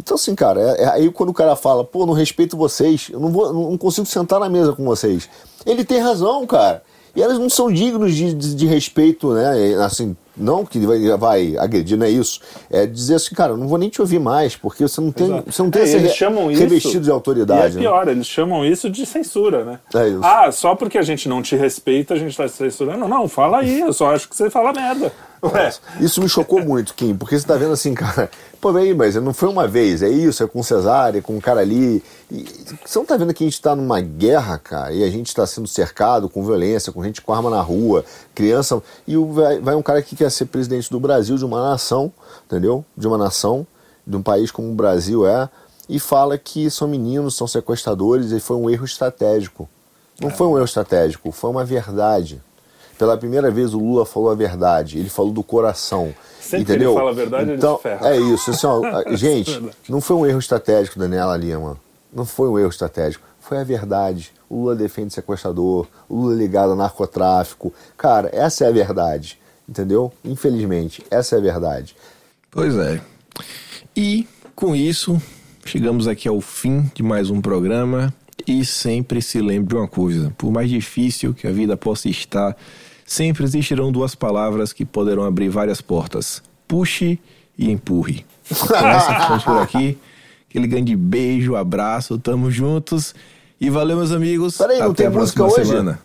[0.00, 3.20] Então, assim, cara, é, é aí quando o cara fala, pô, não respeito vocês, eu
[3.20, 5.28] não, vou, não consigo sentar na mesa com vocês.
[5.66, 6.82] Ele tem razão, cara.
[7.14, 9.74] E elas não são dignos de, de, de respeito, né?
[9.84, 12.40] Assim, não que vai, vai agredir, não é isso.
[12.70, 15.26] É dizer assim, cara, eu não vou nem te ouvir mais, porque você não tem,
[15.26, 15.52] Exato.
[15.52, 17.74] você não tem É, esse eles re- chamam isso, revestido de autoridade.
[17.76, 17.80] E é né?
[17.80, 19.78] pior, eles chamam isso de censura, né?
[19.94, 20.20] É isso.
[20.22, 23.06] Ah, só porque a gente não te respeita, a gente tá te censurando.
[23.08, 25.12] Não, fala aí, eu só acho que você fala merda.
[26.00, 28.28] Isso me chocou muito, Kim, porque você tá vendo assim, cara,
[28.60, 31.60] pô, aí, mas não foi uma vez, é isso, é com cesárea, com um cara
[31.60, 32.02] ali.
[32.30, 32.44] E,
[32.84, 35.46] você não tá vendo que a gente tá numa guerra, cara, e a gente tá
[35.46, 38.04] sendo cercado com violência, com gente com arma na rua,
[38.34, 38.82] criança.
[39.06, 42.12] E o- vai, vai um cara que quer ser presidente do Brasil, de uma nação,
[42.46, 42.84] entendeu?
[42.96, 43.66] De uma nação,
[44.06, 45.48] de um país como o Brasil é,
[45.88, 49.68] e fala que são meninos, são sequestradores, e foi um erro estratégico.
[50.20, 52.42] Não foi um erro estratégico, foi uma verdade.
[52.98, 56.12] Pela primeira vez o Lula falou a verdade, ele falou do coração.
[56.40, 56.90] Sempre que entendeu?
[56.90, 58.08] ele fala a verdade, ele então, se ferra.
[58.08, 58.50] É isso.
[58.50, 59.76] Assim, ó, a- gente, verdade.
[59.88, 61.78] não foi um erro estratégico, Daniela Lima.
[62.12, 63.24] Não foi um erro estratégico.
[63.40, 64.32] Foi a verdade.
[64.50, 67.72] O Lula defende sequestrador, o Lula é ligado ao narcotráfico.
[67.96, 69.38] Cara, essa é a verdade.
[69.68, 70.10] Entendeu?
[70.24, 71.94] Infelizmente, essa é a verdade.
[72.50, 73.00] Pois é.
[73.94, 74.26] E
[74.56, 75.20] com isso,
[75.64, 78.12] chegamos aqui ao fim de mais um programa.
[78.46, 82.56] E sempre se lembre de uma coisa: por mais difícil que a vida possa estar,
[83.08, 87.18] sempre existirão duas palavras que poderão abrir várias portas: puxe
[87.58, 88.24] e empurre.
[88.48, 89.98] Com essa, ficamos por aqui.
[90.48, 93.14] Aquele grande beijo, abraço, tamo juntos.
[93.60, 94.56] E valeu, meus amigos.
[94.56, 95.66] Peraí, não Até tem a música hoje?
[95.66, 95.98] semana.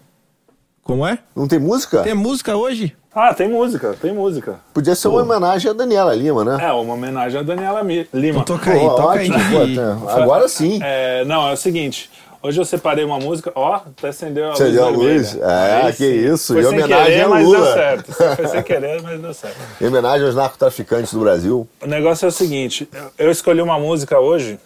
[0.82, 1.20] Como é?
[1.36, 2.02] Não tem música?
[2.04, 2.94] Tem música hoje?
[3.16, 4.60] Ah, tem música, tem música.
[4.74, 6.58] Podia ser uma homenagem a Daniela Lima, né?
[6.60, 8.40] É, uma homenagem a Daniela Mi- Lima.
[8.42, 9.30] Então toca aí, Pô, toca aí.
[9.32, 9.76] ótimo, pô, Didi.
[9.76, 9.98] tá.
[10.24, 10.80] Agora sim.
[10.82, 12.10] É, não, é o seguinte.
[12.45, 15.34] Hoje eu separei uma música, ó, até acendeu a Acendeu a luz.
[15.34, 15.41] luz?
[15.41, 17.57] É, Aí que isso, Foi e homenagem querer, ao mas Lula.
[17.65, 18.11] deu certo.
[18.36, 19.57] Foi sem querer, mas deu certo.
[19.82, 21.65] Em homenagem aos narcotraficantes do Brasil.
[21.82, 24.60] O negócio é o seguinte, eu- eu escolhi uma música hoje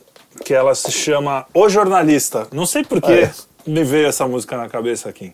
[0.43, 2.47] que ela se chama O Jornalista.
[2.51, 3.31] Não sei por que Ah, é?
[3.67, 5.33] me veio essa música na cabeça aqui.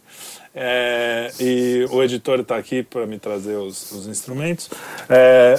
[0.54, 4.70] É, e o editor está aqui para me trazer os, os instrumentos.
[5.10, 5.58] É,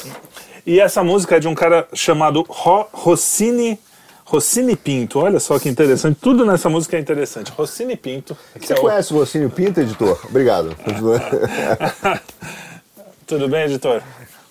[0.66, 3.78] e essa música é de um cara chamado Ro, Rossini,
[4.24, 5.18] Rossini Pinto.
[5.20, 6.18] Olha só que interessante.
[6.20, 7.52] Tudo nessa música é interessante.
[7.52, 8.36] Rossini Pinto.
[8.58, 10.18] que Você é o- conhece o Rocinho Pinto, editor?
[10.28, 10.74] Obrigado.
[13.26, 14.02] Tudo bem, editor?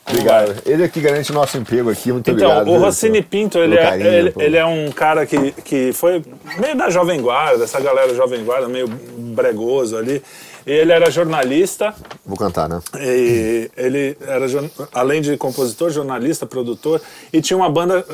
[0.07, 0.61] Obrigado.
[0.65, 2.11] Ele é que garante o nosso emprego aqui.
[2.11, 2.67] Muito Então, obrigado.
[2.67, 3.29] o viu, Rossini editor?
[3.29, 4.41] Pinto, ele Pelo é, carinho, ele, pô.
[4.41, 6.21] ele é um cara que, que foi
[6.59, 10.21] meio da Jovem Guarda, essa galera Jovem Guarda, meio bregoso ali.
[10.65, 11.94] E ele era jornalista,
[12.26, 12.80] Vou cantar, né?
[12.99, 14.45] e ele era,
[14.94, 17.02] além de compositor, jornalista, produtor,
[17.34, 18.06] e tinha uma banda,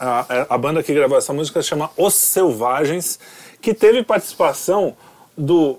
[0.00, 3.20] a, a banda que gravou essa música chama Os Selvagens,
[3.60, 4.96] que teve participação
[5.38, 5.78] do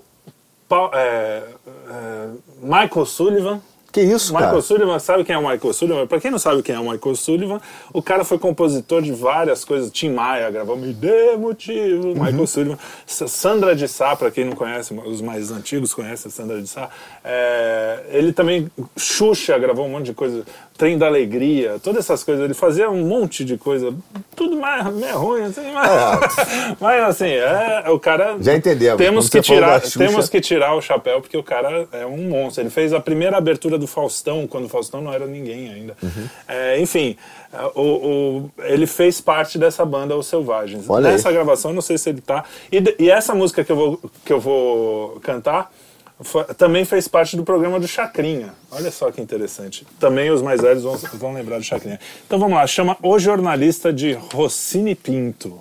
[0.94, 1.42] é,
[1.90, 2.28] é,
[2.60, 3.60] Michael Sullivan,
[3.94, 4.62] Que isso, Michael cara?
[4.62, 6.06] Sullivan, sabe quem é o Michael Sullivan?
[6.08, 7.60] Pra quem não sabe quem é o Michael Sullivan,
[7.92, 9.88] o cara foi compositor de várias coisas.
[9.92, 12.14] Tim Maia gravou Me Dê Motivo, Uhum.
[12.24, 12.78] Michael Sullivan.
[13.06, 16.88] Sandra de Sá, pra quem não conhece, os mais antigos conhecem a Sandra de Sá.
[17.22, 20.42] É, ele também, Xuxa, gravou um monte de coisa.
[20.76, 22.44] Trem da Alegria, todas essas coisas.
[22.44, 23.94] Ele fazia um monte de coisa,
[24.34, 28.36] tudo mais meio ruim, assim, mas, mas assim, é, o cara.
[28.40, 28.98] Já entendemos.
[28.98, 32.62] Temos que, tirar, temos que tirar o chapéu, porque o cara é um monstro.
[32.64, 35.96] Ele fez a primeira abertura do Faustão, quando o Faustão não era ninguém ainda.
[36.02, 36.26] Uhum.
[36.48, 37.16] É, enfim,
[37.52, 40.90] é, o, o- ele fez parte dessa banda, Os Selvagens.
[40.90, 41.12] Olha aí.
[41.12, 42.42] Nessa gravação, não sei se ele tá.
[42.72, 45.70] E, e essa música que eu vou, que eu vou cantar.
[46.20, 48.54] Foi- também fez parte do programa do Chacrinha.
[48.70, 49.86] Olha só que interessante.
[49.98, 51.98] Também os mais velhos vão, vão lembrar do Chacrinha.
[52.26, 55.60] Então vamos lá, chama O Jornalista de Rossini Pinto.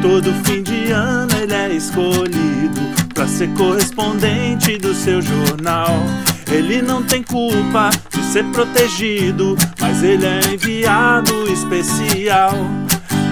[0.00, 2.80] Todo fim de ano ele é escolhido
[3.12, 5.90] para ser correspondente do seu jornal.
[6.50, 12.52] Ele não tem culpa de ser protegido, mas ele é enviado especial.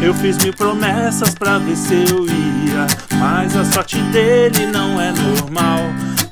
[0.02, 2.86] Eu fiz mil promessas pra ver se eu ia,
[3.18, 5.80] mas a sorte dele não é normal.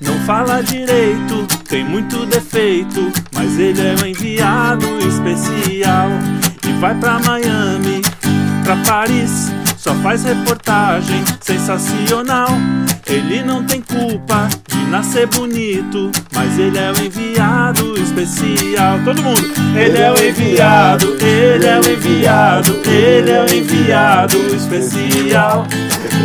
[0.00, 6.08] Não fala direito, tem muito defeito, mas ele é o enviado especial.
[6.66, 8.02] E vai pra Miami,
[8.64, 9.50] pra Paris,
[9.84, 12.48] só faz reportagem sensacional.
[13.06, 18.98] Ele não tem culpa de nascer bonito, mas ele é o enviado especial.
[19.04, 19.42] Todo mundo,
[19.76, 25.66] ele é o enviado, ele é o enviado, ele é o enviado especial.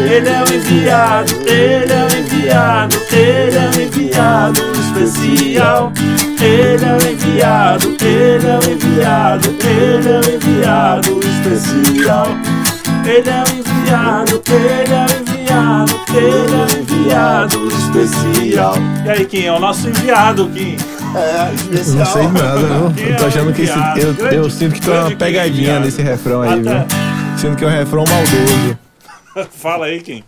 [0.10, 5.91] Ele é o enviado, ele é o enviado, ele é o enviado especial.
[6.41, 12.59] Ele é o enviado, ele é o enviado, ele é o enviado especial.
[13.05, 18.73] Ele é o enviado, ele é o enviado, ele é o enviado especial.
[19.05, 20.77] E aí, Kim, é o nosso enviado, Kim.
[21.15, 21.97] É, especial.
[21.97, 22.93] Não sei nada, não.
[22.97, 25.80] Eu é tô achando o que esse, eu, Grande- eu sinto que tem uma pegadinha
[25.80, 26.88] nesse refrão aí, Até- viu?
[27.38, 28.77] Sinto que é um refrão maldoso.
[29.57, 30.23] Fala aí, Kim.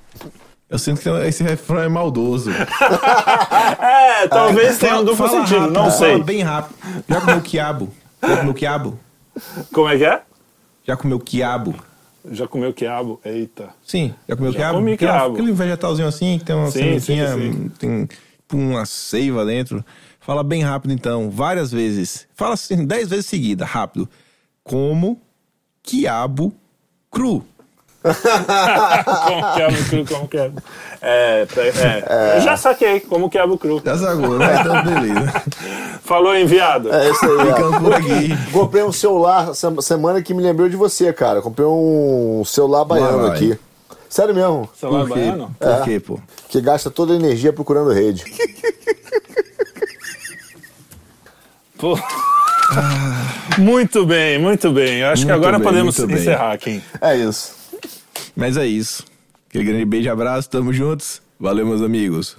[0.70, 2.50] Eu sinto que esse refrão é maldoso.
[3.82, 6.24] É, talvez tenha um duplo Fala sentido, rápido, não fala sei.
[6.24, 6.76] bem rápido.
[7.10, 7.90] Já comeu quiabo?
[8.22, 9.00] Já comeu quiabo?
[9.74, 10.22] Como é que é?
[10.88, 11.76] Já comeu quiabo?
[12.30, 13.20] Já comeu quiabo?
[13.26, 13.70] Eita.
[13.86, 14.78] Sim, já comeu Já quiabo?
[14.80, 15.34] comi quiabo.
[15.34, 18.08] Aquele vegetalzinho assim, que tem uma Sim, sementinha, sim, sim.
[18.48, 19.84] tem uma seiva dentro.
[20.20, 22.28] Fala bem rápido então, várias vezes.
[22.36, 24.08] Fala assim, dez vezes seguida, rápido.
[24.64, 25.20] Como
[25.82, 26.54] quiabo
[27.10, 27.44] cru.
[29.28, 30.62] Como quiabo cru, como quiabo.
[31.02, 33.82] É, é, Eu já saquei como quiabo cru.
[33.86, 34.60] Já sagou, né?
[34.60, 35.44] Então, beleza.
[36.04, 36.94] Falou, enviado.
[36.94, 37.48] É isso aí.
[37.48, 38.52] Ficamos por aqui.
[38.52, 41.42] Comprei um celular semana que me lembrou de você, cara.
[41.42, 43.58] Comprei um celular baiano aqui.
[44.10, 44.68] Sério mesmo.
[44.80, 45.20] Celular Por quê?
[45.20, 45.56] baiano?
[45.60, 46.20] Por quê, pô?
[46.50, 48.24] Que gasta toda a energia procurando rede.
[51.78, 51.98] Pô.
[53.58, 55.00] Muito bem, muito bem.
[55.00, 56.22] Eu acho que Muito agora bem, podemos muito bem.
[56.22, 56.80] encerrar, Kim.
[57.02, 57.54] É isso.
[58.36, 59.06] Mas é isso.
[59.50, 61.22] Aquele grande beijo e abraço, tamo juntos.
[61.40, 62.38] Valeu, meus amigos.